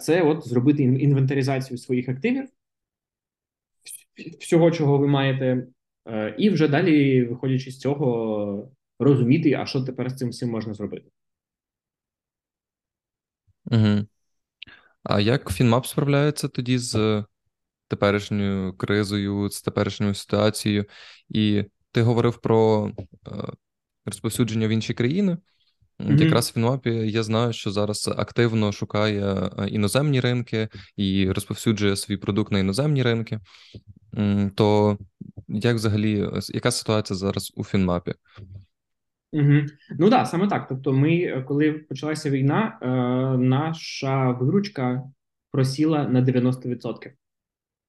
це 0.00 0.22
от 0.22 0.48
зробити 0.48 0.82
інвентаризацію 0.82 1.78
своїх 1.78 2.08
активів, 2.08 2.48
всього, 4.40 4.70
чого 4.70 4.98
ви 4.98 5.08
маєте, 5.08 5.66
е, 6.06 6.34
і 6.38 6.50
вже 6.50 6.68
далі, 6.68 7.24
виходячи 7.24 7.70
з 7.70 7.78
цього, 7.78 8.70
розуміти, 9.04 9.52
а 9.52 9.66
що 9.66 9.82
тепер 9.82 10.10
з 10.10 10.16
цим 10.16 10.28
всім 10.28 10.50
можна 10.50 10.74
зробити. 10.74 11.10
Угу. 13.64 14.06
А 15.02 15.20
як 15.20 15.50
Фінмап 15.50 15.86
справляється 15.86 16.48
тоді 16.48 16.78
з 16.78 17.24
теперішньою 17.88 18.72
кризою, 18.72 19.50
з 19.50 19.62
теперішньою 19.62 20.14
ситуацією? 20.14 20.84
І 21.28 21.64
ти 21.92 22.02
говорив 22.02 22.38
про 22.38 22.90
е, 23.28 23.30
розповсюдження 24.06 24.68
в 24.68 24.70
інші 24.70 24.94
країни. 24.94 25.38
Mm-hmm. 25.98 26.22
Якраз 26.22 26.50
в 26.50 26.52
Фінмапі 26.52 26.90
я 26.90 27.22
знаю, 27.22 27.52
що 27.52 27.70
зараз 27.70 28.08
активно 28.16 28.72
шукає 28.72 29.34
е, 29.34 29.68
іноземні 29.68 30.20
ринки 30.20 30.68
і 30.96 31.30
розповсюджує 31.30 31.96
свій 31.96 32.16
продукт 32.16 32.52
на 32.52 32.58
іноземні 32.58 33.02
ринки. 33.02 33.40
То 34.54 34.98
як 35.48 35.76
взагалі 35.76 36.28
яка 36.48 36.70
ситуація 36.70 37.16
зараз 37.16 37.52
у 37.56 37.64
Фінмапі? 37.64 38.14
Угу. 39.32 39.66
Ну 39.98 40.10
да, 40.10 40.24
саме 40.24 40.48
так. 40.48 40.68
Тобто, 40.68 40.92
ми, 40.92 41.16
е, 41.16 41.42
коли 41.42 41.72
почалася 41.72 42.30
війна, 42.30 42.78
е, 42.82 42.86
наша 43.38 44.30
виручка 44.30 45.02
просіла 45.50 46.08
на 46.08 46.22
90%. 46.22 47.12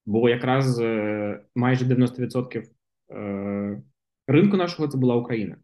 Бо 0.05 0.29
якраз 0.29 0.79
е, 0.79 1.41
майже 1.55 1.85
90% 1.85 2.63
е, 3.11 3.81
ринку 4.27 4.57
нашого 4.57 4.87
це 4.87 4.97
була 4.97 5.15
Україна. 5.15 5.57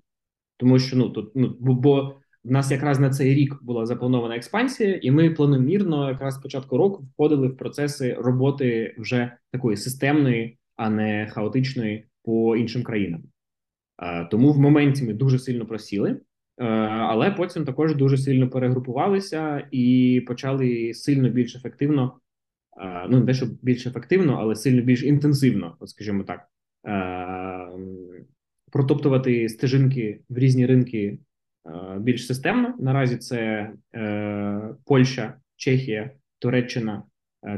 Тому 0.58 0.80
що 0.80 0.98
ну 0.98 1.10
тут 1.10 1.32
ну 1.36 1.58
бо, 1.60 1.74
бо 1.74 2.16
в 2.44 2.52
нас 2.52 2.72
якраз 2.72 3.00
на 3.00 3.10
цей 3.10 3.34
рік 3.34 3.64
була 3.64 3.86
запланована 3.86 4.36
експансія, 4.36 5.00
і 5.02 5.12
ми 5.12 5.30
планомірно, 5.30 6.10
якраз 6.10 6.36
з 6.36 6.38
початку 6.38 6.78
року, 6.78 7.08
входили 7.14 7.48
в 7.48 7.58
процеси 7.58 8.14
роботи 8.14 8.96
вже 8.98 9.38
такої 9.52 9.78
системної, 9.78 10.58
а 10.76 10.90
не 10.90 11.30
хаотичної 11.32 12.06
по 12.24 12.56
іншим 12.56 12.84
країнам. 12.84 13.24
Е, 14.02 14.26
тому 14.26 14.52
в 14.52 14.60
моменті 14.60 15.04
ми 15.04 15.14
дуже 15.14 15.40
сильно 15.40 15.66
просіли, 15.66 16.12
е, 16.12 16.66
але 16.84 17.32
потім 17.32 17.66
також 17.66 17.96
дуже 17.96 18.18
сильно 18.18 18.50
перегрупувалися 18.50 19.68
і 19.72 20.24
почали 20.28 20.94
сильно 20.94 21.30
більш 21.30 21.56
ефективно. 21.56 22.20
Е, 22.82 23.08
ну 23.10 23.20
не 23.20 23.26
те, 23.26 23.34
що 23.34 23.48
більш 23.62 23.88
ефективно, 23.88 24.38
але 24.40 24.56
сильно 24.56 24.82
більш 24.82 25.04
інтенсивно, 25.04 25.78
скажімо 25.86 26.24
так, 26.24 26.46
протоптувати 28.72 29.50
стежинки 29.50 30.22
в 30.30 30.38
різні 30.38 30.66
ринки 30.66 31.20
більш 31.98 32.28
системно. 32.28 32.76
Наразі 32.80 33.18
це 33.18 33.72
Польща, 34.86 35.34
Чехія, 35.56 36.12
Туреччина, 36.40 37.04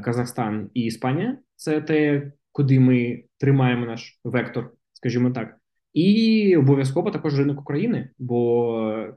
Казахстан 0.03 0.69
і 0.73 0.81
Іспанія. 0.81 1.37
Це 1.55 1.81
те, 1.81 2.31
куди 2.51 2.79
ми 2.79 3.23
тримаємо 3.37 3.85
наш 3.85 4.19
вектор, 4.23 4.71
скажімо 4.93 5.31
так. 5.31 5.60
І 5.93 6.57
обов'язково 6.57 7.11
також 7.11 7.39
ринок 7.39 7.61
України, 7.61 8.09
бо 8.19 9.07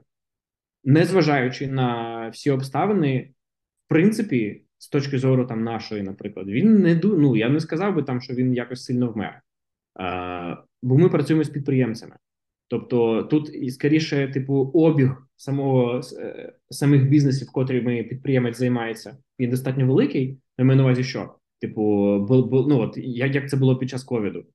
незважаючи 0.83 1.67
на 1.67 2.29
всі 2.29 2.51
обставини, 2.51 3.29
в 3.85 3.89
принципі, 3.89 4.61
з 4.77 4.89
точки 4.89 5.19
зору 5.19 5.45
там 5.45 5.63
нашої, 5.63 6.03
наприклад, 6.03 6.47
він 6.47 6.81
не 6.81 6.99
ну, 7.03 7.35
я 7.35 7.49
не 7.49 7.59
сказав 7.59 7.95
би 7.95 8.03
там, 8.03 8.21
що 8.21 8.33
він 8.33 8.53
якось 8.53 8.83
сильно 8.83 9.11
вмер. 9.11 9.41
А, 9.93 10.55
Бо 10.81 10.97
ми 10.97 11.09
працюємо 11.09 11.43
з 11.43 11.49
підприємцями. 11.49 12.15
Тобто 12.67 13.23
тут 13.23 13.55
і 13.55 13.69
скоріше, 13.69 14.27
типу, 14.27 14.53
обіг 14.73 15.11
самого 15.35 16.01
е, 16.19 16.53
самих 16.69 17.09
бізнесів, 17.09 17.51
котрі 17.51 17.81
ми 17.81 18.03
підприємець 18.03 18.57
займається, 18.57 19.17
він 19.39 19.49
достатньо 19.49 19.87
великий. 19.87 20.37
На 20.57 20.75
на 20.75 20.83
увазі, 20.83 21.03
що 21.03 21.35
типу, 21.61 21.81
бу, 22.19 22.45
бу, 22.45 22.65
ну 22.69 22.79
от 22.79 22.97
як 22.97 23.49
це 23.49 23.57
було 23.57 23.77
під 23.77 23.89
час 23.89 24.03
ковіду. 24.03 24.45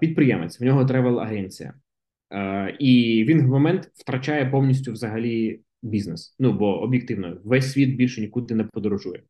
Підприємець, 0.00 0.60
в 0.60 0.64
нього 0.64 0.84
travel 0.84 1.20
агенція, 1.20 1.74
і 2.78 3.24
він 3.28 3.46
в 3.46 3.48
момент 3.48 3.90
втрачає 3.94 4.46
повністю 4.46 4.92
взагалі 4.92 5.60
бізнес. 5.82 6.36
Ну 6.38 6.52
бо 6.52 6.80
об'єктивно, 6.80 7.38
весь 7.44 7.72
світ 7.72 7.96
більше 7.96 8.20
нікуди 8.20 8.54
не 8.54 8.64
подорожує. 8.64 9.22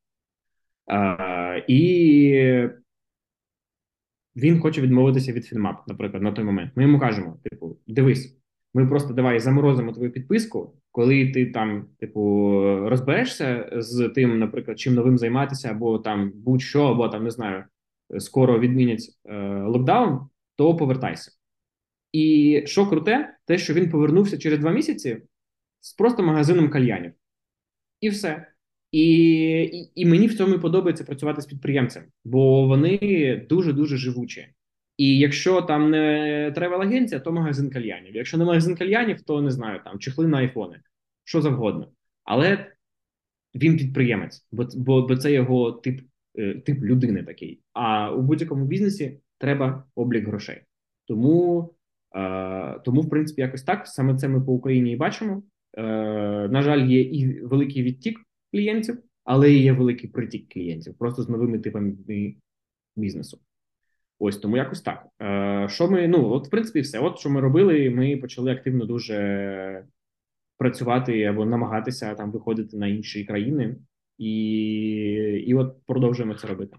І 1.69 2.69
він 4.37 4.61
хоче 4.61 4.81
відмовитися 4.81 5.33
від 5.33 5.45
Фінмап, 5.45 5.89
наприклад, 5.89 6.23
на 6.23 6.33
той 6.33 6.45
момент. 6.45 6.73
Ми 6.75 6.83
йому 6.83 6.99
кажемо: 6.99 7.39
типу, 7.43 7.77
дивись, 7.87 8.39
ми 8.75 8.87
просто 8.87 9.15
давай 9.15 9.41
заморозимо 9.41 9.93
твою 9.93 10.13
підписку, 10.13 10.75
коли 10.91 11.31
ти 11.31 11.47
там, 11.47 11.87
типу, 11.99 12.21
розберешся 12.89 13.71
з 13.77 14.09
тим, 14.09 14.39
наприклад, 14.39 14.79
чим 14.81 14.95
новим 14.95 15.19
займатися, 15.19 15.71
або 15.71 15.99
там 15.99 16.33
будь-що, 16.35 16.87
або 16.87 17.09
там 17.09 17.25
не 17.25 17.31
знаю, 17.31 17.65
скоро 18.19 18.59
відмінять 18.59 19.09
е, 19.25 19.63
локдаун, 19.63 20.21
то 20.57 20.77
повертайся. 20.77 21.33
І 22.13 22.63
що 22.67 22.87
круте, 22.87 23.37
те, 23.45 23.59
що 23.59 23.75
він 23.75 23.91
повернувся 23.91 24.39
через 24.39 24.59
два 24.59 24.71
місяці 24.71 25.23
з 25.81 25.95
просто 25.95 26.23
магазином 26.23 26.71
кальянів, 26.71 27.13
і 28.01 28.09
все. 28.09 28.47
І, 28.91 29.03
і 29.63 29.93
і, 29.95 30.07
мені 30.07 30.27
в 30.27 30.37
цьому 30.37 30.59
подобається 30.59 31.05
працювати 31.05 31.43
з 31.43 31.47
підприємцем, 31.47 32.05
бо 32.25 32.67
вони 32.67 33.47
дуже 33.49 33.73
дуже 33.73 33.97
живучі. 33.97 34.55
І 34.97 35.19
якщо 35.19 35.63
там 35.63 35.91
не 35.91 36.53
travel 36.55 36.83
агенція, 36.83 37.21
то 37.21 37.33
магазин 37.33 37.71
кальянів. 37.71 38.17
Якщо 38.17 38.39
не 38.39 38.45
магазин 38.45 38.77
кальянів, 38.77 39.23
то 39.23 39.43
не 39.43 39.51
знаю, 39.51 39.81
там 39.85 39.99
чехли 39.99 40.27
на 40.27 40.39
айфони, 40.39 40.81
що 41.25 41.43
завгодно. 41.43 41.93
Але 42.25 42.73
він 43.55 43.77
підприємець, 43.77 44.47
бо 44.53 44.69
бо, 44.77 45.03
бо 45.03 45.17
це 45.17 45.33
його 45.33 45.73
тип 45.73 46.01
Е, 46.39 46.55
тип 46.55 46.83
людини 46.83 47.23
такий. 47.23 47.61
А 47.73 48.13
у 48.13 48.23
будь-якому 48.23 48.65
бізнесі 48.65 49.21
треба 49.43 49.85
облік 49.95 50.27
грошей. 50.27 50.61
Тому, 51.05 51.71
е, 52.17 52.81
тому, 52.85 53.01
в 53.01 53.11
принципі, 53.11 53.41
якось 53.43 53.63
так 53.63 53.87
саме 53.87 54.17
це 54.17 54.29
ми 54.29 54.41
по 54.41 54.53
Україні 54.53 54.93
і 54.93 54.97
бачимо. 54.97 55.43
Е, 55.79 55.83
на 56.49 56.63
жаль, 56.63 56.87
є 56.87 57.01
і 57.01 57.41
великий 57.41 57.83
відтік 57.83 58.21
клієнтів, 58.53 58.99
але 59.25 59.53
є 59.53 59.73
великий 59.73 60.11
притік 60.11 60.53
клієнтів, 60.53 60.95
просто 60.99 61.23
з 61.23 61.29
новими 61.29 61.59
типами 61.59 61.95
бізнесу. 62.97 63.39
Ось 64.19 64.39
тому 64.39 64.57
якось 64.57 64.83
так. 64.83 65.07
Що 65.71 65.91
ми 65.91 66.09
ну 66.09 66.31
от 66.31 66.47
в 66.47 66.51
принципі, 66.51 66.81
все. 66.81 66.99
От 66.99 67.19
що 67.19 67.31
ми 67.31 67.41
робили, 67.41 67.91
ми 67.91 68.17
почали 68.17 68.53
активно 68.53 68.85
дуже 68.85 69.85
працювати 70.59 71.25
або 71.25 71.45
намагатися 71.45 72.15
там 72.15 72.33
виходити 72.33 72.77
на 72.77 72.87
інші 72.87 73.25
країни 73.25 73.77
і 74.19 74.35
і 75.47 75.55
от 75.55 75.77
продовжуємо 75.87 76.35
це 76.35 76.47
робити. 76.49 76.77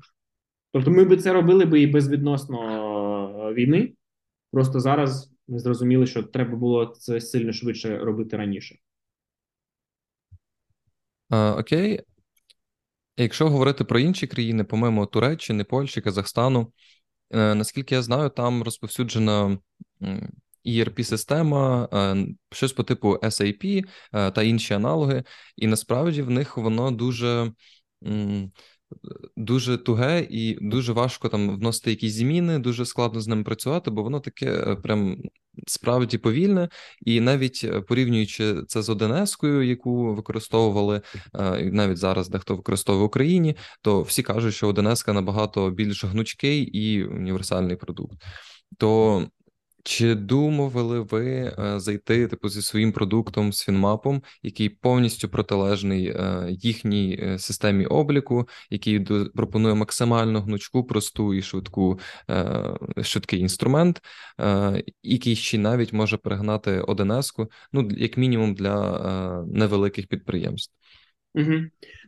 Тобто, 0.73 0.91
ми 0.91 1.05
би 1.05 1.17
це 1.17 1.33
робили 1.33 1.65
би 1.65 1.81
і 1.81 1.87
безвідносно 1.87 2.59
е, 3.49 3.53
війни. 3.53 3.93
Просто 4.51 4.79
зараз 4.79 5.31
ми 5.47 5.59
зрозуміли, 5.59 6.05
що 6.05 6.23
треба 6.23 6.55
було 6.55 6.85
це 6.85 7.21
сильно 7.21 7.53
швидше 7.53 7.97
робити 7.97 8.37
раніше. 8.37 8.75
А, 11.29 11.55
Окей. 11.59 12.01
Якщо 13.17 13.49
говорити 13.49 13.83
про 13.83 13.99
інші 13.99 14.27
країни, 14.27 14.63
помимо 14.63 15.05
Туреччини, 15.05 15.63
Польщі, 15.63 16.01
Казахстану, 16.01 16.73
е, 17.31 17.55
наскільки 17.55 17.95
я 17.95 18.01
знаю, 18.01 18.29
там 18.29 18.63
розповсюджена 18.63 19.57
ERP-система, 20.65 21.89
е, 21.93 22.27
щось 22.51 22.73
по 22.73 22.83
типу 22.83 23.15
SAP 23.15 23.83
е, 24.13 24.31
та 24.31 24.43
інші 24.43 24.73
аналоги, 24.73 25.23
і 25.55 25.67
насправді 25.67 26.21
в 26.21 26.29
них 26.29 26.57
воно 26.57 26.91
дуже. 26.91 27.51
Дуже 29.37 29.77
туге 29.77 30.27
і 30.29 30.57
дуже 30.61 30.93
важко 30.93 31.29
там 31.29 31.55
вносити 31.55 31.89
якісь 31.89 32.13
зміни, 32.13 32.59
дуже 32.59 32.85
складно 32.85 33.21
з 33.21 33.27
ним 33.27 33.43
працювати, 33.43 33.91
бо 33.91 34.03
воно 34.03 34.19
таке 34.19 34.45
е, 34.45 34.75
прям 34.75 35.17
справді 35.67 36.17
повільне, 36.17 36.69
і 37.05 37.21
навіть 37.21 37.85
порівнюючи 37.87 38.55
це 38.67 38.81
з 38.81 38.89
Оденескою, 38.89 39.63
яку 39.63 40.15
використовували 40.15 41.01
навіть 41.61 41.97
зараз, 41.97 42.29
дехто 42.29 42.55
використовує 42.55 43.03
в 43.03 43.05
Україні, 43.05 43.55
то 43.81 44.01
всі 44.01 44.23
кажуть, 44.23 44.53
що 44.53 44.67
Оденеска 44.67 45.13
набагато 45.13 45.69
більш 45.69 46.05
гнучкий 46.05 46.63
і 46.63 47.03
універсальний 47.03 47.75
продукт. 47.75 48.21
То 48.77 49.27
чи 49.83 50.15
думали 50.15 50.99
ви 50.99 51.53
е, 51.59 51.79
зайти 51.79 52.27
типу 52.27 52.49
зі 52.49 52.61
своїм 52.61 52.91
продуктом 52.91 53.53
з 53.53 53.63
Фінмапом, 53.63 54.23
який 54.43 54.69
повністю 54.69 55.29
протилежний 55.29 56.07
е, 56.07 56.47
їхній 56.49 57.19
е, 57.23 57.39
системі 57.39 57.85
обліку, 57.85 58.47
який 58.69 58.99
пропонує 59.35 59.75
максимально 59.75 60.41
гнучку, 60.41 60.83
просту 60.83 61.33
і 61.33 61.41
швидку 61.41 61.99
швидкий 63.01 63.39
інструмент, 63.39 64.01
який 65.03 65.35
ще 65.35 65.57
навіть 65.57 65.93
може 65.93 66.17
перегнати 66.17 66.81
Оденеску, 66.81 67.47
ну 67.73 67.89
як 67.97 68.17
мінімум 68.17 68.53
для 68.53 69.43
невеликих 69.47 70.07
підприємств? 70.07 70.73
Угу. 71.35 71.53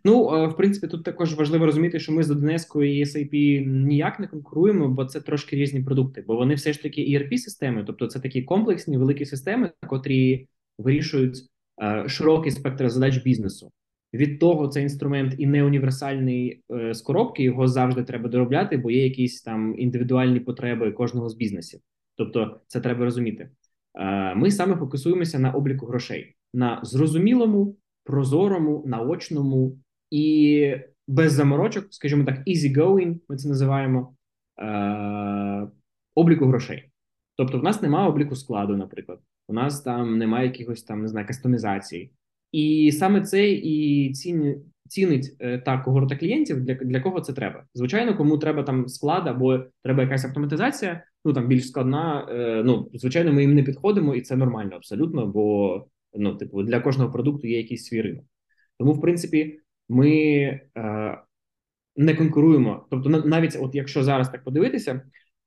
Ну, 0.03 0.35
е, 0.35 0.47
в 0.47 0.57
принципі, 0.57 0.87
тут 0.87 1.03
також 1.03 1.35
важливо 1.35 1.65
розуміти, 1.65 1.99
що 1.99 2.11
ми 2.11 2.23
з 2.23 2.27
Донецькою 2.27 2.97
і 2.97 3.03
SAP 3.03 3.65
ніяк 3.65 4.19
не 4.19 4.27
конкуруємо, 4.27 4.89
бо 4.89 5.05
це 5.05 5.21
трошки 5.21 5.55
різні 5.55 5.83
продукти, 5.83 6.23
бо 6.27 6.35
вони 6.35 6.55
все 6.55 6.73
ж 6.73 6.83
таки 6.83 7.01
erp 7.01 7.37
системи 7.37 7.83
тобто 7.83 8.07
це 8.07 8.19
такі 8.19 8.41
комплексні 8.41 8.97
великі 8.97 9.25
системи, 9.25 9.71
котрі 9.87 10.47
вирішують 10.77 11.37
е, 11.83 12.09
широкий 12.09 12.51
спектр 12.51 12.89
задач 12.89 13.17
бізнесу. 13.17 13.71
Від 14.13 14.39
того 14.39 14.67
це 14.67 14.81
інструмент 14.81 15.35
і 15.37 15.45
не 15.45 15.63
універсальний 15.63 16.63
е, 16.71 16.93
з 16.93 17.01
коробки, 17.01 17.43
його 17.43 17.67
завжди 17.67 18.03
треба 18.03 18.29
доробляти, 18.29 18.77
бо 18.77 18.91
є 18.91 19.03
якісь 19.03 19.41
там 19.41 19.79
індивідуальні 19.79 20.39
потреби 20.39 20.91
кожного 20.91 21.29
з 21.29 21.35
бізнесів. 21.35 21.79
Тобто, 22.17 22.59
це 22.67 22.81
треба 22.81 23.05
розуміти. 23.05 23.49
Ми 24.35 24.51
саме 24.51 24.75
фокусуємося 24.75 25.39
на 25.39 25.51
обліку 25.51 25.85
грошей 25.85 26.35
на 26.53 26.79
зрозумілому 26.83 27.77
прозорому, 28.05 28.83
наочному 28.85 29.77
і 30.11 30.75
без 31.07 31.33
заморочок, 31.33 31.87
скажімо 31.89 32.23
так, 32.23 32.47
easy 32.47 32.77
going, 32.77 33.19
ми 33.29 33.37
це 33.37 33.49
називаємо 33.49 34.15
е- 34.59 35.67
обліку 36.15 36.45
грошей. 36.45 36.89
Тобто, 37.37 37.59
в 37.59 37.63
нас 37.63 37.81
немає 37.81 38.09
обліку 38.09 38.35
складу, 38.35 38.77
наприклад, 38.77 39.19
у 39.47 39.53
нас 39.53 39.81
там 39.81 40.17
немає 40.17 40.47
якихось 40.47 40.83
там 40.83 41.01
не 41.01 41.07
знаю, 41.07 41.27
кастомізацій. 41.27 42.11
І 42.51 42.91
саме 42.91 43.21
це 43.21 43.51
і 43.51 44.13
ціні, 44.13 44.55
цінить 44.87 45.35
е, 45.39 45.57
та 45.57 45.77
когорта 45.77 46.15
клієнтів, 46.15 46.61
для 46.61 46.73
для 46.73 47.01
кого 47.01 47.21
це 47.21 47.33
треба. 47.33 47.63
Звичайно, 47.73 48.17
кому 48.17 48.37
треба 48.37 48.63
там 48.63 48.87
склад 48.87 49.27
або 49.27 49.59
треба 49.83 50.03
якась 50.03 50.25
автоматизація, 50.25 51.03
ну 51.25 51.33
там 51.33 51.47
більш 51.47 51.67
складна. 51.67 52.27
Е, 52.29 52.63
ну 52.65 52.89
звичайно, 52.93 53.33
ми 53.33 53.41
їм 53.41 53.55
не 53.55 53.63
підходимо, 53.63 54.15
і 54.15 54.21
це 54.21 54.35
нормально 54.35 54.75
абсолютно. 54.75 55.27
Бо 55.27 55.87
Ну, 56.17 56.35
типу, 56.35 56.63
для 56.63 56.79
кожного 56.79 57.11
продукту 57.11 57.47
є 57.47 57.57
якийсь 57.57 57.85
свій 57.85 58.01
ринок. 58.01 58.25
Тому, 58.79 58.93
в 58.93 59.01
принципі, 59.01 59.59
ми 59.89 60.09
е, 60.77 61.17
не 61.95 62.15
конкуруємо. 62.15 62.87
Тобто, 62.89 63.09
навіть 63.09 63.57
от 63.61 63.75
якщо 63.75 64.03
зараз 64.03 64.29
так 64.29 64.43
подивитися, 64.43 65.01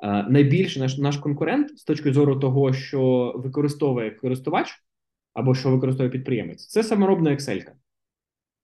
е, 0.05 0.23
найбільше 0.23 0.81
наш 0.81 0.99
наш 0.99 1.17
конкурент 1.17 1.79
з 1.79 1.85
точки 1.85 2.13
зору 2.13 2.37
того, 2.37 2.73
що 2.73 3.33
використовує 3.37 4.11
користувач 4.11 4.69
або 5.35 5.55
що 5.55 5.71
використовує 5.71 6.11
підприємець, 6.11 6.67
це 6.67 6.83
саморобна 6.83 7.31
Excel. 7.31 7.65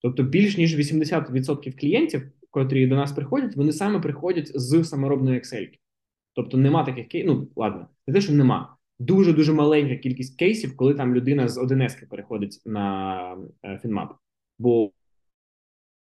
Тобто, 0.02 0.22
більш 0.22 0.56
ніж 0.58 0.76
80% 0.76 1.80
клієнтів, 1.80 2.22
котрі 2.50 2.86
до 2.86 2.96
нас 2.96 3.12
приходять, 3.12 3.56
вони 3.56 3.72
саме 3.72 4.00
приходять 4.00 4.60
з 4.60 4.84
саморобної 4.84 5.40
Excel. 5.40 5.68
Тобто 6.34 6.56
нема 6.56 6.84
таких. 6.84 7.24
Ну 7.26 7.48
ладно, 7.56 7.88
не 8.06 8.14
те, 8.14 8.20
що 8.20 8.32
нема. 8.32 8.73
Дуже 8.98 9.32
дуже 9.32 9.52
маленька 9.52 9.96
кількість 9.96 10.38
кейсів, 10.38 10.76
коли 10.76 10.94
там 10.94 11.14
людина 11.14 11.48
з 11.48 11.58
1С 11.58 12.08
переходить 12.08 12.62
на 12.66 13.36
е, 13.64 13.78
Фінмап. 13.82 14.14
Бо, 14.58 14.90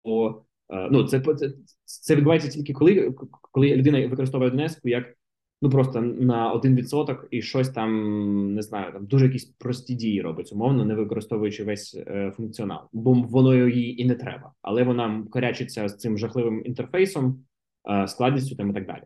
бо 0.05 0.45
е, 0.69 0.89
ну, 0.91 1.03
це, 1.03 1.19
це 1.19 1.53
це 1.85 2.15
відбувається 2.15 2.49
тільки 2.49 2.73
коли 2.73 3.13
коли 3.41 3.75
людина 3.75 4.07
використовує 4.07 4.51
1С 4.51 4.79
як 4.83 5.15
ну 5.61 5.69
просто 5.69 6.01
на 6.01 6.55
1% 6.55 7.27
і 7.31 7.41
щось 7.41 7.69
там 7.69 8.53
не 8.53 8.61
знаю, 8.61 8.93
там 8.93 9.05
дуже 9.05 9.25
якісь 9.25 9.45
прості 9.45 9.95
дії 9.95 10.21
робить, 10.21 10.53
умовно, 10.53 10.85
не 10.85 10.95
використовуючи 10.95 11.63
весь 11.63 11.95
е, 11.95 12.31
функціонал, 12.35 12.79
бо 12.93 13.13
воно 13.13 13.67
їй 13.67 14.01
і 14.01 14.05
не 14.05 14.15
треба, 14.15 14.53
але 14.61 14.83
вона 14.83 15.27
корячиться 15.31 15.89
з 15.89 15.97
цим 15.97 16.17
жахливим 16.17 16.65
інтерфейсом, 16.65 17.45
е, 17.89 18.07
складністю 18.07 18.55
там 18.55 18.69
і 18.69 18.73
так 18.73 18.87
далі. 18.87 19.03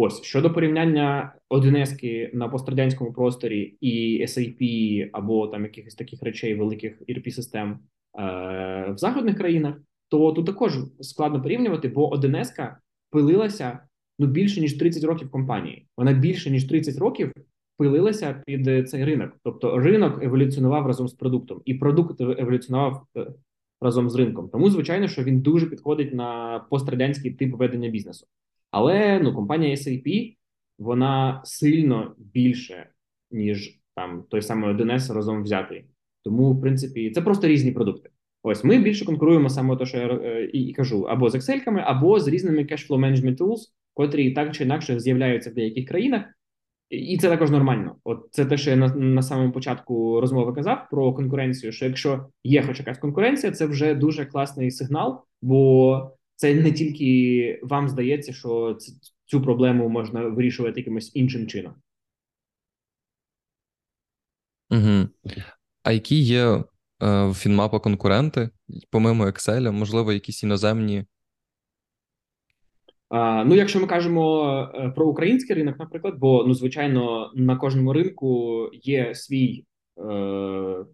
Ось 0.00 0.22
щодо 0.22 0.52
порівняння 0.52 1.34
1С 1.50 2.34
на 2.34 2.48
пострадянському 2.48 3.12
просторі 3.12 3.76
і 3.80 4.22
SAP 4.22 5.08
або 5.12 5.46
там 5.46 5.62
якихось 5.62 5.94
таких 5.94 6.22
речей 6.22 6.54
великих 6.54 7.02
erp 7.02 7.30
систем 7.30 7.70
е, 7.70 7.78
в 8.90 8.94
західних 8.96 9.36
країнах, 9.36 9.74
то 10.08 10.32
тут 10.32 10.46
також 10.46 10.78
складно 11.00 11.42
порівнювати, 11.42 11.88
бо 11.88 12.10
1С 12.14 12.74
пилилася 13.10 13.78
ну 14.18 14.26
більше 14.26 14.60
ніж 14.60 14.74
30 14.74 15.04
років 15.04 15.30
компанії. 15.30 15.86
Вона 15.96 16.12
більше 16.12 16.50
ніж 16.50 16.64
30 16.64 16.98
років 16.98 17.32
пилилася 17.76 18.42
під 18.46 18.90
цей 18.90 19.04
ринок. 19.04 19.36
Тобто 19.44 19.78
ринок 19.78 20.22
еволюціонував 20.22 20.86
разом 20.86 21.08
з 21.08 21.12
продуктом, 21.12 21.62
і 21.64 21.74
продукт 21.74 22.20
еволюціонував 22.20 23.06
е, 23.16 23.26
разом 23.80 24.10
з 24.10 24.14
ринком. 24.14 24.48
Тому 24.48 24.70
звичайно, 24.70 25.08
що 25.08 25.22
він 25.22 25.40
дуже 25.40 25.66
підходить 25.66 26.14
на 26.14 26.58
пострадянський 26.70 27.30
тип 27.30 27.54
ведення 27.54 27.88
бізнесу. 27.88 28.26
Але 28.70 29.20
ну 29.22 29.34
компанія 29.34 29.74
SAP, 29.74 30.36
вона 30.78 31.40
сильно 31.44 32.14
більше, 32.18 32.90
ніж 33.30 33.80
там 33.94 34.24
той 34.30 34.42
самий 34.42 34.74
1С 34.74 35.14
разом 35.14 35.42
взятий. 35.42 35.84
Тому, 36.22 36.52
в 36.52 36.60
принципі, 36.60 37.10
це 37.10 37.22
просто 37.22 37.48
різні 37.48 37.72
продукти. 37.72 38.10
Ось 38.42 38.64
ми 38.64 38.78
більше 38.78 39.04
конкуруємо 39.04 39.48
саме 39.48 39.76
те, 39.76 39.86
що 39.86 39.96
я 39.98 40.06
е, 40.06 40.44
і, 40.52 40.62
і 40.62 40.72
кажу, 40.72 41.02
або 41.02 41.30
з 41.30 41.34
Excel, 41.34 41.82
або 41.84 42.20
з 42.20 42.28
різними 42.28 42.58
cashflow 42.58 42.98
management 42.98 43.36
tools, 43.36 43.58
котрі 43.94 44.32
так 44.32 44.54
чи 44.54 44.64
інакше 44.64 45.00
з'являються 45.00 45.50
в 45.50 45.54
деяких 45.54 45.88
країнах, 45.88 46.24
і 46.90 47.18
це 47.18 47.28
також 47.28 47.50
нормально. 47.50 47.96
От 48.04 48.28
це 48.30 48.46
те, 48.46 48.56
що 48.56 48.70
я 48.70 48.76
на, 48.76 48.88
на 48.94 49.22
самому 49.22 49.52
початку 49.52 50.20
розмови 50.20 50.52
казав 50.52 50.86
про 50.90 51.12
конкуренцію. 51.12 51.72
Що 51.72 51.84
якщо 51.84 52.26
є 52.44 52.62
хоч 52.62 52.78
якась 52.78 52.98
конкуренція, 52.98 53.52
це 53.52 53.66
вже 53.66 53.94
дуже 53.94 54.26
класний 54.26 54.70
сигнал, 54.70 55.24
бо 55.42 56.10
це 56.38 56.54
не 56.54 56.72
тільки 56.72 57.60
вам 57.62 57.88
здається, 57.88 58.32
що 58.32 58.78
цю 59.24 59.42
проблему 59.42 59.88
можна 59.88 60.22
вирішувати 60.22 60.80
якимось 60.80 61.16
іншим 61.16 61.46
чином. 61.46 61.74
Угу. 64.70 65.08
А 65.82 65.92
які 65.92 66.20
є 66.20 66.44
е, 66.44 66.64
в 67.00 67.34
Фінмапа 67.34 67.80
конкуренти, 67.80 68.50
помимо 68.90 69.24
Excel, 69.26 69.72
можливо, 69.72 70.12
якісь 70.12 70.42
іноземні 70.42 71.04
Ну, 73.10 73.54
якщо 73.54 73.80
ми 73.80 73.86
кажемо 73.86 74.52
е, 74.74 74.90
про 74.90 75.06
український 75.06 75.56
ринок, 75.56 75.78
наприклад, 75.78 76.14
бо 76.18 76.44
ну 76.44 76.54
звичайно 76.54 77.32
на 77.34 77.56
кожному 77.56 77.92
ринку 77.92 78.70
є 78.72 79.14
свій 79.14 79.64
е, 79.98 80.84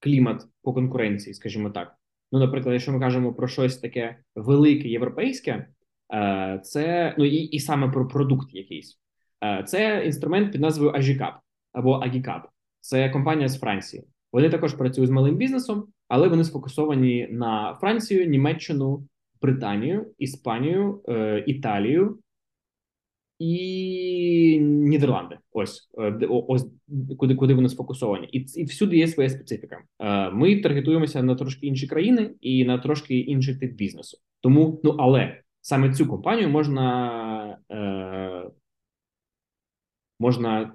клімат 0.00 0.46
по 0.62 0.72
конкуренції, 0.72 1.34
скажімо 1.34 1.70
так. 1.70 1.94
Ну, 2.32 2.38
наприклад, 2.38 2.72
якщо 2.72 2.92
ми 2.92 3.00
кажемо 3.00 3.34
про 3.34 3.48
щось 3.48 3.76
таке 3.76 4.18
велике 4.34 4.88
європейське, 4.88 5.66
е, 6.14 6.60
це 6.64 7.14
ну 7.18 7.24
і 7.24 7.36
і 7.36 7.60
саме 7.60 7.88
про 7.88 8.08
продукт 8.08 8.54
якийсь, 8.54 8.98
е, 9.44 9.62
це 9.66 10.02
інструмент 10.06 10.52
під 10.52 10.60
назвою 10.60 10.92
Agicap 10.92 11.32
або 11.72 11.96
Agicap. 11.96 12.42
Це 12.80 13.10
компанія 13.10 13.48
з 13.48 13.60
Франції. 13.60 14.04
Вони 14.32 14.50
також 14.50 14.74
працюють 14.74 15.08
з 15.08 15.12
малим 15.12 15.36
бізнесом, 15.36 15.86
але 16.08 16.28
вони 16.28 16.44
сфокусовані 16.44 17.28
на 17.30 17.78
Францію, 17.80 18.26
Німеччину. 18.26 19.08
Британію, 19.42 20.06
Іспанію, 20.18 21.00
е, 21.08 21.44
Італію 21.46 22.18
і 23.38 24.58
Нідерланди. 24.60 25.38
Ось 25.52 25.90
е, 25.98 26.26
ось 26.28 26.66
куди 27.18 27.34
куди 27.34 27.54
вони 27.54 27.68
сфокусовані, 27.68 28.26
і 28.26 28.60
і 28.60 28.64
всюди 28.64 28.96
є 28.96 29.08
своя 29.08 29.28
специфіка. 29.28 29.78
Е, 29.98 30.30
ми 30.30 30.60
таргетуємося 30.60 31.22
на 31.22 31.34
трошки 31.34 31.66
інші 31.66 31.86
країни 31.86 32.34
і 32.40 32.64
на 32.64 32.78
трошки 32.78 33.18
інший 33.18 33.56
тип 33.56 33.72
бізнесу. 33.72 34.18
Тому 34.40 34.80
ну 34.84 34.90
але 34.98 35.40
саме 35.60 35.94
цю 35.94 36.06
компанію 36.06 36.48
можна 36.48 37.58
е, 37.70 38.50
можна, 40.18 40.74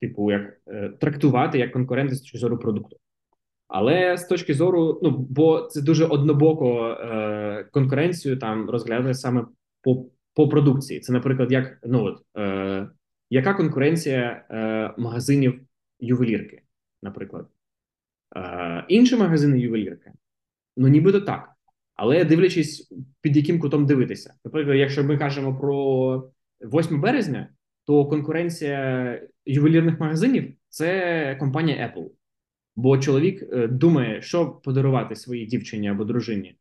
типу, 0.00 0.30
як 0.30 0.60
е, 0.68 0.88
трактувати 1.00 1.58
як 1.58 1.72
конкуренти 1.72 2.14
з 2.14 2.20
точки 2.20 2.38
зору 2.38 2.58
продукту. 2.58 2.96
Але 3.68 4.16
з 4.16 4.26
точки 4.26 4.54
зору, 4.54 5.00
ну 5.02 5.10
бо 5.10 5.60
це 5.60 5.82
дуже 5.82 6.04
однобоко 6.04 6.88
е, 6.88 7.68
конкуренцію 7.72 8.38
там 8.38 8.70
розглядати 8.70 9.14
саме 9.14 9.44
по 9.82 10.06
по 10.36 10.48
продукції. 10.48 11.00
Це, 11.00 11.12
наприклад, 11.12 11.52
як 11.52 11.78
ну 11.84 12.04
от 12.04 12.22
е, 12.38 12.88
яка 13.30 13.54
конкуренція 13.54 14.46
е, 14.50 14.94
магазинів 14.98 15.60
ювелірки, 16.00 16.62
наприклад, 17.02 17.48
Е, 18.36 18.84
інші 18.88 19.16
магазини 19.16 19.58
ювелірки, 19.60 20.12
ну 20.76 20.88
нібито 20.88 21.20
так. 21.20 21.52
Але 21.94 22.24
дивлячись, 22.24 22.92
під 23.20 23.36
яким 23.36 23.60
кутом 23.60 23.86
дивитися. 23.86 24.34
Наприклад, 24.44 24.76
якщо 24.76 25.04
ми 25.04 25.18
кажемо 25.18 25.58
про 25.58 26.30
8 26.60 27.00
березня, 27.00 27.48
то 27.84 28.06
конкуренція 28.06 29.22
ювелірних 29.46 30.00
магазинів 30.00 30.54
це 30.68 31.36
компанія 31.40 31.92
Apple. 31.96 32.10
Бо 32.76 32.98
чоловік 32.98 33.42
е, 33.52 33.66
думає, 33.66 34.22
що 34.22 34.50
подарувати 34.50 35.16
своїй 35.16 35.46
дівчині 35.46 35.88
або 35.88 36.04
дружині, 36.04 36.58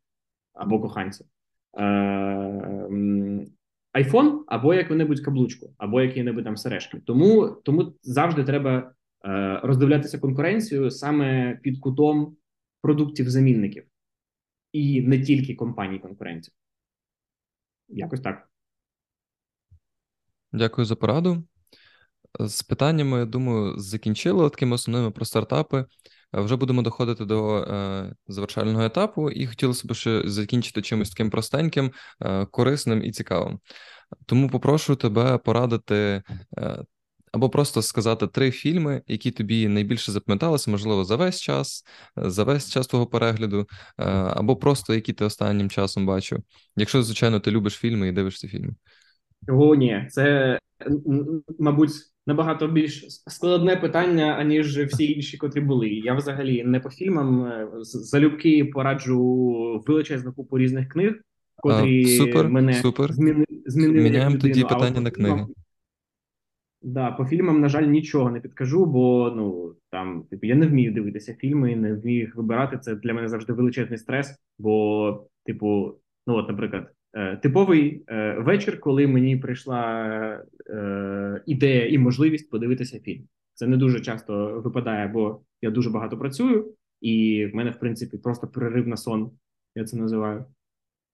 або 0.53 0.79
коханцю. 0.79 1.25
Айфон 3.95 4.43
або 4.47 4.73
яку-небудь 4.73 5.19
каблучку, 5.19 5.73
або 5.77 6.01
які-небудь 6.01 6.43
там 6.43 6.57
сережки. 6.57 6.99
Тому 7.05 7.47
тому 7.47 7.93
завжди 8.01 8.43
треба 8.43 8.93
е, 9.25 9.59
роздивлятися 9.63 10.19
конкуренцію 10.19 10.91
саме 10.91 11.59
під 11.63 11.79
кутом 11.79 12.37
продуктів-замінників 12.81 13.85
і 14.71 15.01
не 15.01 15.21
тільки 15.21 15.55
компаній 15.55 15.99
конкурентів. 15.99 16.53
Якось 17.87 18.21
так. 18.21 18.49
Дякую 20.53 20.85
за 20.85 20.95
пораду. 20.95 21.43
З 22.39 22.63
питаннями, 22.63 23.19
я 23.19 23.25
думаю, 23.25 23.79
закінчили 23.79 24.49
такими 24.49 24.75
основними 24.75 25.11
про 25.11 25.25
стартапи. 25.25 25.85
Вже 26.41 26.55
будемо 26.55 26.81
доходити 26.81 27.25
до 27.25 27.57
е, 27.57 28.15
завершального 28.27 28.83
етапу, 28.83 29.29
і 29.29 29.47
хотілося 29.47 29.87
б 29.87 29.93
ще 29.93 30.21
закінчити 30.25 30.81
чимось 30.81 31.09
таким 31.09 31.29
простеньким, 31.29 31.91
е, 32.21 32.45
корисним 32.45 33.03
і 33.03 33.11
цікавим. 33.11 33.59
Тому 34.25 34.49
попрошу 34.49 34.95
тебе 34.95 35.37
порадити. 35.37 36.23
Е, 36.57 36.83
або 37.35 37.49
просто 37.49 37.81
сказати 37.81 38.27
три 38.27 38.51
фільми, 38.51 39.01
які 39.07 39.31
тобі 39.31 39.67
найбільше 39.67 40.11
запам'яталися, 40.11 40.71
можливо, 40.71 41.03
за 41.03 41.15
весь 41.15 41.41
час, 41.41 41.83
за 42.15 42.43
весь 42.43 42.71
час 42.71 42.87
твого 42.87 43.07
перегляду, 43.07 43.67
е, 43.97 44.03
або 44.11 44.55
просто 44.55 44.93
які 44.93 45.13
ти 45.13 45.25
останнім 45.25 45.69
часом 45.69 46.05
бачив. 46.05 46.39
Якщо, 46.75 47.03
звичайно, 47.03 47.39
ти 47.39 47.51
любиш 47.51 47.73
фільми 47.73 48.07
і 48.07 48.11
дивишся 48.11 48.47
фільми. 48.47 48.75
О, 49.47 49.75
ні, 49.75 50.07
це 50.11 50.59
мабуть 51.59 51.91
набагато 52.27 52.67
більш 52.67 53.05
складне 53.09 53.75
питання, 53.75 54.25
аніж 54.25 54.79
всі 54.79 55.11
інші, 55.11 55.37
котрі 55.37 55.61
були. 55.61 55.89
Я 55.89 56.13
взагалі 56.13 56.63
не 56.63 56.79
по 56.79 56.89
фільмам 56.89 57.45
е, 57.45 57.67
залюбки 57.81 58.65
пораджу 58.65 59.83
величезну 59.87 60.33
купу 60.33 60.57
різних 60.57 60.89
книг, 60.89 61.21
котрі 61.55 62.03
а, 62.03 62.07
супер, 62.07 62.49
мене 62.49 62.73
супер. 62.73 63.13
Зміни, 63.13 63.45
змінили. 63.65 64.03
Міняємо 64.03 64.37
тоді 64.37 64.63
питання 64.63 65.01
на 65.01 65.11
книги. 65.11 65.45
Да, 66.81 67.11
по 67.11 67.25
фільмам, 67.25 67.61
на 67.61 67.69
жаль, 67.69 67.83
нічого 67.83 68.31
не 68.31 68.39
підкажу, 68.39 68.85
бо 68.85 69.33
ну 69.35 69.75
там 69.91 70.23
типу 70.29 70.45
я 70.45 70.55
не 70.55 70.67
вмію 70.67 70.93
дивитися 70.93 71.33
фільми, 71.33 71.75
не 71.75 71.93
вмію 71.93 72.19
їх 72.19 72.35
вибирати. 72.35 72.77
Це 72.77 72.95
для 72.95 73.13
мене 73.13 73.27
завжди 73.27 73.53
величезний 73.53 73.97
стрес. 73.97 74.35
Бо, 74.59 75.27
типу, 75.45 75.95
ну 76.27 76.35
от, 76.35 76.49
наприклад. 76.49 76.94
Е, 77.15 77.37
типовий 77.37 78.03
е, 78.07 78.33
вечір, 78.39 78.79
коли 78.79 79.07
мені 79.07 79.37
прийшла 79.37 80.05
е, 80.69 81.41
ідея 81.45 81.87
і 81.87 81.97
можливість 81.97 82.49
подивитися 82.49 82.99
фільм. 82.99 83.23
Це 83.53 83.67
не 83.67 83.77
дуже 83.77 83.99
часто 83.99 84.61
випадає, 84.61 85.07
бо 85.07 85.41
я 85.61 85.71
дуже 85.71 85.89
багато 85.89 86.17
працюю, 86.17 86.73
і 87.01 87.45
в 87.53 87.55
мене, 87.55 87.71
в 87.71 87.79
принципі, 87.79 88.17
просто 88.17 88.47
перерив 88.47 88.87
на 88.87 88.97
сон. 88.97 89.31
Я 89.75 89.83
це 89.83 89.97
називаю. 89.97 90.45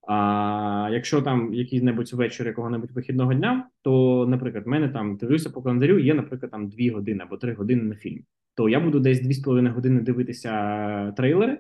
А 0.08 0.90
якщо 0.92 1.22
там 1.22 1.54
якийсь-небудь 1.54 2.14
вечір 2.14 2.48
якого-небудь 2.48 2.92
вихідного 2.92 3.34
дня, 3.34 3.70
то, 3.82 4.26
наприклад, 4.30 4.66
в 4.66 4.70
мене 4.70 4.90
там 4.90 5.18
дивлюся 5.18 5.50
по 5.50 5.62
календарю, 5.62 6.00
є, 6.00 6.14
наприклад, 6.14 6.52
там 6.52 6.70
2 6.70 6.92
години 6.94 7.24
або 7.24 7.38
3 7.38 7.54
години 7.54 7.84
на 7.84 7.96
фільм. 7.96 8.24
То 8.56 8.70
я 8.70 8.80
буду 8.80 9.00
десь 9.00 9.24
2,5 9.24 9.74
години 9.74 10.02
дивитися 10.02 11.12
трейлери. 11.12 11.60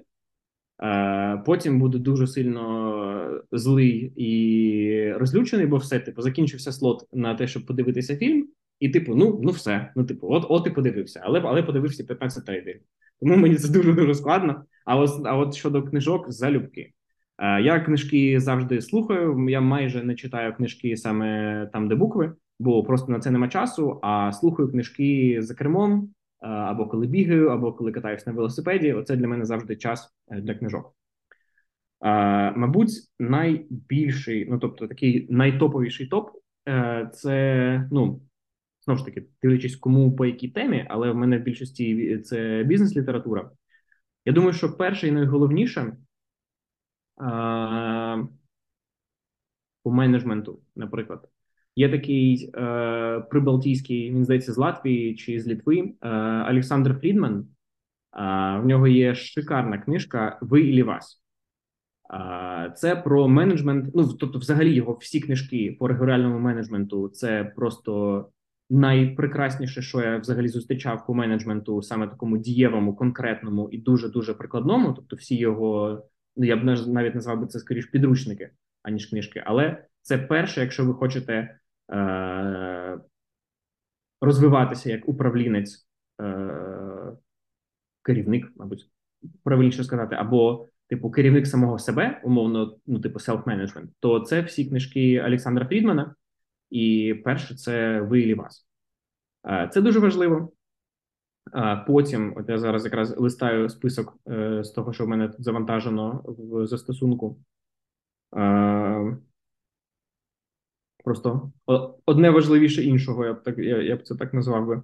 Е, 0.83 1.43
Потім 1.45 1.79
буду 1.79 1.99
дуже 1.99 2.27
сильно 2.27 3.41
злий 3.51 4.13
і 4.15 5.13
розлючений, 5.13 5.65
бо 5.65 5.77
все, 5.77 5.99
типу, 5.99 6.21
закінчився 6.21 6.71
слот 6.71 7.07
на 7.13 7.35
те, 7.35 7.47
щоб 7.47 7.65
подивитися 7.65 8.15
фільм, 8.17 8.47
і, 8.79 8.89
типу, 8.89 9.15
ну 9.15 9.39
ну 9.43 9.51
все. 9.51 9.91
Ну, 9.95 10.03
типу, 10.03 10.27
от 10.29 10.45
от 10.49 10.67
і 10.67 10.69
подивився, 10.69 11.21
але 11.23 11.39
але 11.39 11.63
подивився 11.63 12.03
15 12.03 12.45
фільм. 12.45 12.79
Тому 13.19 13.37
мені 13.37 13.55
це 13.55 13.69
дуже 13.71 13.93
дуже 13.93 14.15
складно. 14.15 14.63
А 14.85 14.97
от, 14.97 15.25
а 15.25 15.37
от 15.37 15.55
щодо 15.55 15.83
книжок, 15.83 16.31
залюбки. 16.31 16.93
Е, 17.37 17.61
Я 17.61 17.79
книжки 17.79 18.39
завжди 18.39 18.81
слухаю. 18.81 19.49
Я 19.49 19.61
майже 19.61 20.03
не 20.03 20.15
читаю 20.15 20.55
книжки 20.55 20.97
саме 20.97 21.69
там, 21.73 21.87
де 21.87 21.95
букви, 21.95 22.33
бо 22.59 22.83
просто 22.83 23.11
на 23.11 23.19
це 23.19 23.31
нема 23.31 23.47
часу. 23.47 23.99
А 24.03 24.31
слухаю 24.31 24.69
книжки 24.69 25.37
за 25.41 25.55
кермом 25.55 26.13
або 26.41 26.87
коли 26.87 27.07
бігаю, 27.07 27.49
або 27.49 27.73
коли 27.73 27.91
катаюсь 27.91 28.27
на 28.27 28.33
велосипеді. 28.33 28.93
Оце 28.93 29.15
для 29.15 29.27
мене 29.27 29.45
завжди 29.45 29.75
час 29.75 30.13
е, 30.27 30.41
для 30.41 30.55
книжок. 30.55 30.95
Е, 32.05 32.51
Мабуть, 32.51 32.91
найбільший, 33.19 34.49
ну 34.49 34.59
тобто 34.59 34.87
такий 34.87 35.27
найтоповіший 35.29 36.07
топ 36.07 36.29
це 37.13 37.87
ну. 37.91 38.21
Знову 38.85 38.97
ж 38.97 39.05
таки, 39.05 39.27
дивлячись, 39.41 39.75
кому 39.75 40.15
по 40.15 40.25
якій 40.25 40.49
темі, 40.49 40.87
але 40.89 41.11
в 41.11 41.15
мене 41.15 41.37
в 41.37 41.41
більшості 41.41 42.17
це 42.17 42.63
бізнес-література. 42.63 43.51
Я 44.25 44.33
думаю, 44.33 44.53
що 44.53 44.77
перше 44.77 45.07
і 45.07 45.11
найголовніше 45.11 45.97
по 49.83 49.91
менеджменту, 49.91 50.61
наприклад, 50.75 51.29
є 51.75 51.89
такий 51.89 52.51
е, 52.55 53.19
прибалтійський, 53.29 54.11
він 54.11 54.25
здається, 54.25 54.53
з 54.53 54.57
Латвії 54.57 55.15
чи 55.15 55.39
з 55.39 55.47
Літви 55.47 55.93
е, 56.01 56.09
Олександр 56.49 56.97
Фрідман. 57.01 57.39
Е, 57.39 57.45
в 58.59 58.65
нього 58.65 58.87
є 58.87 59.15
шикарна 59.15 59.77
книжка 59.77 60.37
Ви 60.41 60.61
і 60.61 60.83
вас. 60.83 61.21
Е, 62.13 62.73
це 62.75 62.95
про 62.95 63.27
менеджмент. 63.27 63.95
Ну, 63.95 64.13
тобто, 64.13 64.39
взагалі, 64.39 64.73
його 64.73 64.93
всі 64.93 65.19
книжки 65.19 65.77
по 65.79 65.87
регіональному 65.87 66.39
менеджменту 66.39 67.09
це 67.09 67.53
просто 67.55 68.25
найпрекрасніше, 68.69 69.81
що 69.81 70.01
я 70.01 70.17
взагалі 70.17 70.47
зустрічав 70.47 71.05
по 71.05 71.13
менеджменту, 71.13 71.81
саме 71.81 72.07
такому 72.07 72.37
дієвому, 72.37 72.95
конкретному 72.95 73.69
і 73.71 73.77
дуже 73.77 74.09
дуже 74.09 74.33
прикладному. 74.33 74.93
Тобто, 74.93 75.15
всі 75.15 75.37
його 75.37 76.01
ну 76.35 76.45
я 76.45 76.55
б 76.55 76.63
навіть 76.87 77.15
назвав 77.15 77.39
би 77.39 77.47
це 77.47 77.59
скоріш 77.59 77.85
підручники, 77.85 78.49
аніж 78.83 79.05
книжки. 79.05 79.43
Але 79.45 79.85
це 80.01 80.17
перше, 80.17 80.61
якщо 80.61 80.85
ви 80.85 80.93
хочете 80.93 81.59
розвиватися 84.21 84.89
як 84.89 85.09
управлінець, 85.09 85.87
е- 86.21 87.17
керівник, 88.03 88.51
мабуть, 88.55 88.89
правильніше 89.43 89.83
сказати, 89.83 90.15
або 90.15 90.67
типу 90.89 91.11
керівник 91.11 91.47
самого 91.47 91.79
себе, 91.79 92.21
умовно, 92.23 92.77
ну 92.85 92.99
типу 92.99 93.19
self-management, 93.19 93.87
то 93.99 94.19
це 94.19 94.41
всі 94.41 94.65
книжки 94.65 95.23
Олександра 95.23 95.65
Фрідмана. 95.65 96.15
І 96.69 97.15
перше, 97.23 97.55
це 97.55 98.01
ви 98.01 98.21
і 98.21 98.33
вас. 98.33 98.67
Е, 99.47 99.69
це 99.73 99.81
дуже 99.81 99.99
важливо. 99.99 100.51
Потім, 101.87 102.33
от 102.37 102.49
я 102.49 102.57
зараз 102.57 102.85
якраз 102.85 103.17
листаю 103.17 103.69
список 103.69 104.17
е, 104.29 104.63
з 104.63 104.71
того, 104.71 104.93
що 104.93 105.05
в 105.05 105.07
мене 105.07 105.27
тут 105.27 105.43
завантажено 105.43 106.23
в 106.25 106.67
застосунку. 106.67 107.39
Просто 111.03 111.51
одне 112.05 112.29
важливіше 112.29 112.83
іншого, 112.83 113.25
я 113.25 113.33
б 113.33 113.43
так 113.43 113.57
я, 113.57 113.81
я 113.81 113.95
б 113.95 114.03
це 114.03 114.15
так 114.15 114.33
назвав 114.33 114.67
би. 114.67 114.81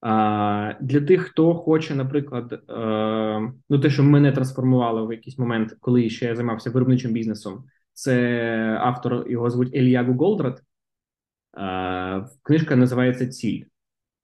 А, 0.00 0.74
Для 0.80 1.00
тих, 1.00 1.22
хто 1.22 1.54
хоче, 1.54 1.94
наприклад, 1.94 2.52
е, 2.52 3.52
ну 3.70 3.78
те, 3.78 3.90
що 3.90 4.02
мене 4.02 4.32
трансформувало 4.32 5.06
в 5.06 5.12
якийсь 5.12 5.38
момент, 5.38 5.76
коли 5.80 6.10
ще 6.10 6.26
я 6.26 6.36
займався 6.36 6.70
виробничим 6.70 7.12
бізнесом, 7.12 7.64
це 7.92 8.78
автор 8.80 9.30
його 9.30 9.50
звуть 9.50 9.74
Ельягу 9.74 10.14
Голдрат. 10.14 10.62
Книжка 12.42 12.76
називається 12.76 13.28
Ціль. 13.28 13.64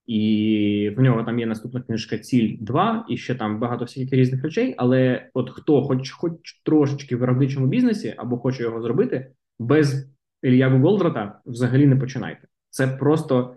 І 0.07 0.95
в 0.97 1.01
нього 1.01 1.23
там 1.23 1.39
є 1.39 1.47
наступна 1.47 1.81
книжка 1.81 2.19
Ціль 2.19 2.57
2, 2.61 3.07
і 3.09 3.17
ще 3.17 3.35
там 3.35 3.61
багато 3.61 3.85
всяких 3.85 4.13
різних 4.13 4.43
речей. 4.43 4.75
Але 4.79 5.31
от 5.35 5.51
хто 5.51 5.83
хоч 5.83 6.11
хоч 6.11 6.33
трошечки 6.65 7.17
в 7.17 7.19
виробничому 7.19 7.67
бізнесі 7.67 8.15
або 8.17 8.39
хоче 8.39 8.63
його 8.63 8.83
зробити, 8.83 9.33
без 9.59 10.11
Ільягу 10.43 10.79
Голдрата 10.79 11.41
взагалі 11.47 11.87
не 11.87 11.97
починайте. 11.97 12.49
Це 12.71 12.87
просто 12.87 13.57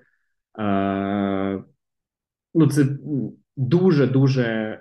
е, 0.59 1.63
ну 2.53 2.67
це 2.67 2.85
дуже 3.57 4.07
дуже 4.07 4.79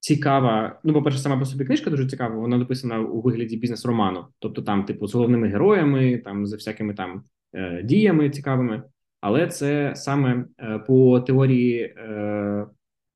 цікава. 0.00 0.80
Ну, 0.84 0.92
по-перше, 0.92 1.18
сама 1.18 1.38
по 1.38 1.44
собі 1.44 1.64
книжка 1.64 1.90
дуже 1.90 2.06
цікава. 2.06 2.34
Вона 2.34 2.58
написана 2.58 3.00
у 3.00 3.20
вигляді 3.20 3.56
бізнес-роману, 3.56 4.26
тобто 4.38 4.62
там, 4.62 4.84
типу, 4.84 5.06
з 5.06 5.14
головними 5.14 5.48
героями, 5.48 6.18
там 6.18 6.46
за 6.46 6.56
всякими 6.56 6.94
там 6.94 7.22
е, 7.54 7.82
діями 7.82 8.30
цікавими. 8.30 8.82
Але 9.20 9.46
це 9.46 9.92
саме 9.96 10.44
е, 10.58 10.78
по 10.78 11.20
теорії, 11.20 11.80
е, 11.80 12.66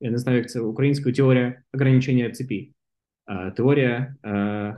я 0.00 0.10
не 0.10 0.18
знаю, 0.18 0.38
як 0.38 0.50
це 0.50 0.60
українською 0.60 1.14
теорія 1.14 1.62
ограничення 1.74 2.30
цепі, 2.30 2.72
е, 3.28 3.50
теорія 3.50 4.14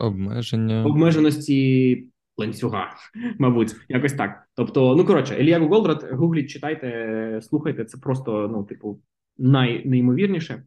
обмеження 0.01 0.85
обмеженості 0.85 2.07
ланцюга, 2.37 2.95
мабуть, 3.39 3.75
якось 3.89 4.13
так. 4.13 4.49
Тобто, 4.55 4.97
ну 4.97 5.05
коротше, 5.05 5.41
Ілія 5.41 5.59
Голдрат, 5.59 6.13
гугліть, 6.13 6.51
читайте, 6.51 7.41
слухайте, 7.43 7.85
це 7.85 7.99
просто 7.99 8.49
ну, 8.53 8.65
типу, 8.65 9.01
найнеймовірніше. 9.39 10.63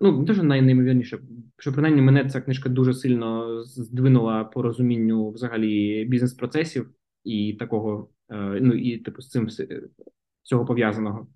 Ну, 0.00 0.24
не 0.28 0.34
що 0.34 0.42
найнеймовірніше, 0.42 1.18
що 1.58 1.72
принаймні 1.72 2.02
мене 2.02 2.28
ця 2.28 2.40
книжка 2.40 2.68
дуже 2.68 2.94
сильно 2.94 3.62
здвинула 3.64 4.44
по 4.44 4.62
розумінню 4.62 5.30
взагалі 5.30 6.04
бізнес-процесів 6.04 6.90
і 7.24 7.56
такого, 7.58 8.10
е, 8.28 8.36
ну 8.60 8.74
і 8.74 8.98
типу 8.98 9.22
з 9.22 9.28
цим 9.28 9.48
всього 10.42 10.64
пов'язаного. 10.64 11.26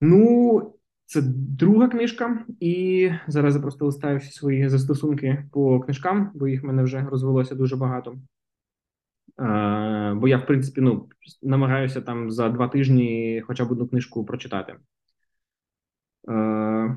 Ну, 0.00 0.73
це 1.06 1.22
друга 1.58 1.88
книжка, 1.88 2.44
і 2.60 3.10
зараз 3.26 3.56
я 3.56 3.62
просто 3.62 3.86
листаю 3.86 4.18
всі 4.18 4.32
свої 4.32 4.68
застосунки 4.68 5.44
по 5.52 5.80
книжкам, 5.80 6.30
бо 6.34 6.48
їх 6.48 6.62
в 6.62 6.66
мене 6.66 6.82
вже 6.82 7.06
розвелося 7.10 7.54
дуже 7.54 7.76
багато. 7.76 8.16
Е, 9.40 10.14
бо 10.14 10.28
я, 10.28 10.38
в 10.38 10.46
принципі, 10.46 10.80
ну, 10.80 11.08
намагаюся 11.42 12.00
там 12.00 12.30
за 12.30 12.48
два 12.48 12.68
тижні 12.68 13.42
хоча 13.46 13.64
б 13.64 13.72
одну 13.72 13.88
книжку 13.88 14.24
прочитати. 14.24 14.76
Е, 16.28 16.96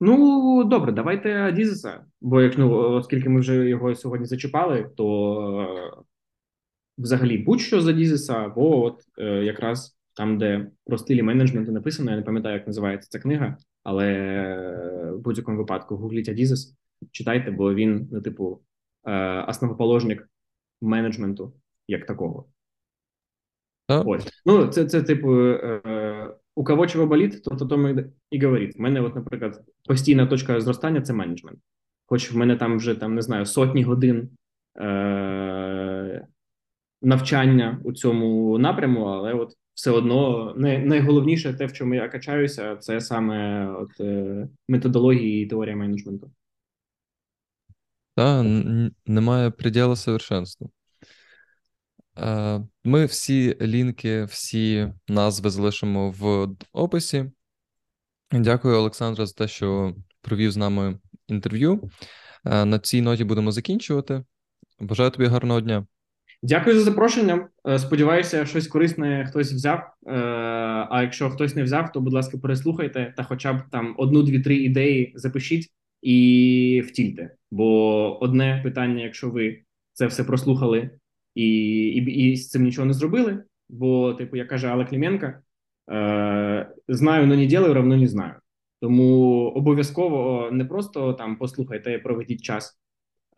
Ну, 0.00 0.64
добре, 0.64 0.92
давайте 0.92 1.42
Адізеса. 1.42 2.04
Бо 2.20 2.40
як 2.40 2.58
ну, 2.58 2.72
оскільки 2.72 3.28
ми 3.28 3.40
вже 3.40 3.68
його 3.68 3.94
сьогодні 3.94 4.26
зачіпали, 4.26 4.90
то 4.96 5.60
е, 5.60 6.02
взагалі 6.98 7.38
будь-що 7.38 7.80
з 7.80 7.88
Адізеса, 7.88 8.34
або 8.34 8.84
от 8.84 9.00
е, 9.18 9.24
якраз 9.24 9.93
там, 10.16 10.38
де 10.38 10.70
про 10.86 10.98
стилі 10.98 11.22
менеджменту 11.22 11.72
написано, 11.72 12.10
я 12.10 12.16
не 12.16 12.22
пам'ятаю, 12.22 12.54
як 12.54 12.66
називається 12.66 13.08
ця 13.10 13.18
книга, 13.18 13.56
але 13.82 15.12
в 15.12 15.18
будь-якому 15.18 15.58
випадку 15.58 15.96
гугліть 15.96 16.28
Адізес, 16.28 16.76
читайте, 17.10 17.50
бо 17.50 17.74
він, 17.74 18.08
ну, 18.12 18.20
типу, 18.20 18.60
е, 19.06 19.42
основоположник 19.42 20.28
менеджменту 20.80 21.52
як 21.88 22.06
такого. 22.06 22.46
Ось. 23.88 24.42
Ну, 24.46 24.66
це, 24.66 24.84
це 24.84 25.02
типу, 25.02 25.40
е, 25.40 26.34
у 26.54 26.64
кого 26.64 26.86
чого 26.86 27.06
болить, 27.06 27.44
то 27.44 27.56
то 27.56 27.66
тому 27.66 28.02
і 28.30 28.44
говорить. 28.44 28.76
У 28.78 28.82
мене, 28.82 29.00
от, 29.00 29.14
наприклад, 29.14 29.62
постійна 29.88 30.26
точка 30.26 30.60
зростання 30.60 31.00
це 31.00 31.12
менеджмент. 31.12 31.58
Хоч 32.06 32.32
в 32.32 32.36
мене 32.36 32.56
там 32.56 32.76
вже 32.76 32.94
там 32.94 33.14
не 33.14 33.22
знаю 33.22 33.46
сотні 33.46 33.82
годин 33.82 34.30
е- 34.80 35.53
навчання 37.04 37.80
у 37.84 37.92
цьому 37.92 38.58
напряму, 38.58 39.04
але 39.04 39.32
от 39.32 39.56
все 39.74 39.90
одно 39.90 40.54
не, 40.56 40.78
найголовніше 40.78 41.54
те, 41.54 41.66
в 41.66 41.72
чому 41.72 41.94
я 41.94 42.08
качаюся, 42.08 42.76
це 42.76 43.00
саме 43.00 43.68
от 43.72 44.00
е- 44.00 44.48
методології 44.68 45.42
і 45.42 45.46
теорія 45.46 45.76
менеджменту. 45.76 46.30
Так, 48.16 48.46
немає 49.06 49.50
приділу 49.50 49.96
совершенству. 49.96 50.70
Е, 52.18 52.60
ми 52.84 53.04
всі 53.06 53.56
лінки, 53.60 54.24
всі 54.24 54.92
назви 55.08 55.50
залишимо 55.50 56.10
в 56.10 56.48
описі. 56.72 57.30
Дякую, 58.32 58.76
Олександра, 58.76 59.26
за 59.26 59.34
те, 59.34 59.48
що 59.48 59.94
провів 60.20 60.52
з 60.52 60.56
нами 60.56 60.98
інтерв'ю. 61.28 61.90
Е, 62.44 62.64
на 62.64 62.78
цій 62.78 63.02
ноті 63.02 63.24
будемо 63.24 63.52
закінчувати. 63.52 64.24
Бажаю 64.80 65.10
тобі 65.10 65.26
гарного 65.26 65.60
дня. 65.60 65.86
Дякую 66.46 66.76
за 66.76 66.82
запрошення. 66.84 67.48
Е, 67.68 67.78
сподіваюся, 67.78 68.46
щось 68.46 68.66
корисне 68.66 69.26
хтось 69.28 69.52
взяв. 69.52 69.90
А 70.90 71.02
якщо 71.02 71.30
хтось 71.30 71.54
не 71.54 71.62
взяв, 71.62 71.92
то 71.92 72.00
будь 72.00 72.12
ласка, 72.12 72.38
переслухайте 72.38 73.14
та, 73.16 73.22
хоча 73.22 73.52
б 73.52 73.62
там 73.72 73.94
одну-дві-три 73.98 74.56
ідеї 74.56 75.12
запишіть 75.16 75.68
і 76.02 76.82
втільте. 76.86 77.34
Бо 77.50 78.18
одне 78.20 78.60
питання, 78.64 79.02
якщо 79.02 79.30
ви 79.30 79.62
це 79.92 80.06
все 80.06 80.24
прослухали 80.24 80.90
і 81.34 81.46
і, 81.86 82.30
і 82.30 82.36
з 82.36 82.50
цим 82.50 82.62
нічого 82.62 82.86
не 82.86 82.92
зробили. 82.92 83.44
Бо, 83.68 84.14
типу, 84.14 84.36
як 84.36 84.48
каже 84.48 84.68
Алла 84.68 84.84
Кліменка, 84.84 85.40
е, 85.90 86.70
знаю, 86.88 87.26
но 87.26 87.36
не 87.36 87.46
делаю, 87.46 87.74
равно 87.74 87.96
не 87.96 88.06
знаю. 88.06 88.34
Тому 88.80 89.46
обов'язково 89.56 90.48
не 90.52 90.64
просто 90.64 91.12
там 91.12 91.36
послухайте, 91.36 91.98
проведіть 91.98 92.42
час 92.42 92.78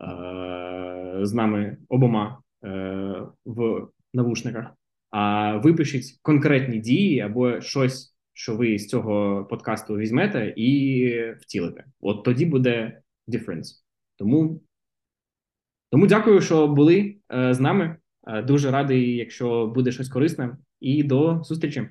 е- 0.01 1.25
з 1.25 1.33
нами 1.33 1.77
обома 1.89 2.37
е- 2.39 2.46
в 3.45 3.87
навушниках, 4.13 4.65
а 5.09 5.57
випишіть 5.57 6.19
конкретні 6.21 6.79
дії 6.79 7.19
або 7.19 7.61
щось, 7.61 8.15
що 8.33 8.55
ви 8.55 8.79
з 8.79 8.87
цього 8.87 9.45
подкасту 9.49 9.97
візьмете 9.97 10.53
і 10.57 11.11
втілите. 11.41 11.85
От 11.99 12.23
тоді 12.23 12.45
буде 12.45 13.01
difference. 13.27 13.83
Тому, 14.15 14.61
тому 15.91 16.07
дякую, 16.07 16.41
що 16.41 16.67
були 16.67 17.15
е- 17.33 17.53
з 17.53 17.59
нами. 17.59 17.97
Е, 18.27 18.41
Дуже 18.41 18.71
радий, 18.71 19.15
якщо 19.15 19.67
буде 19.67 19.91
щось 19.91 20.09
корисне, 20.09 20.57
і 20.79 21.03
до 21.03 21.43
зустрічі. 21.43 21.89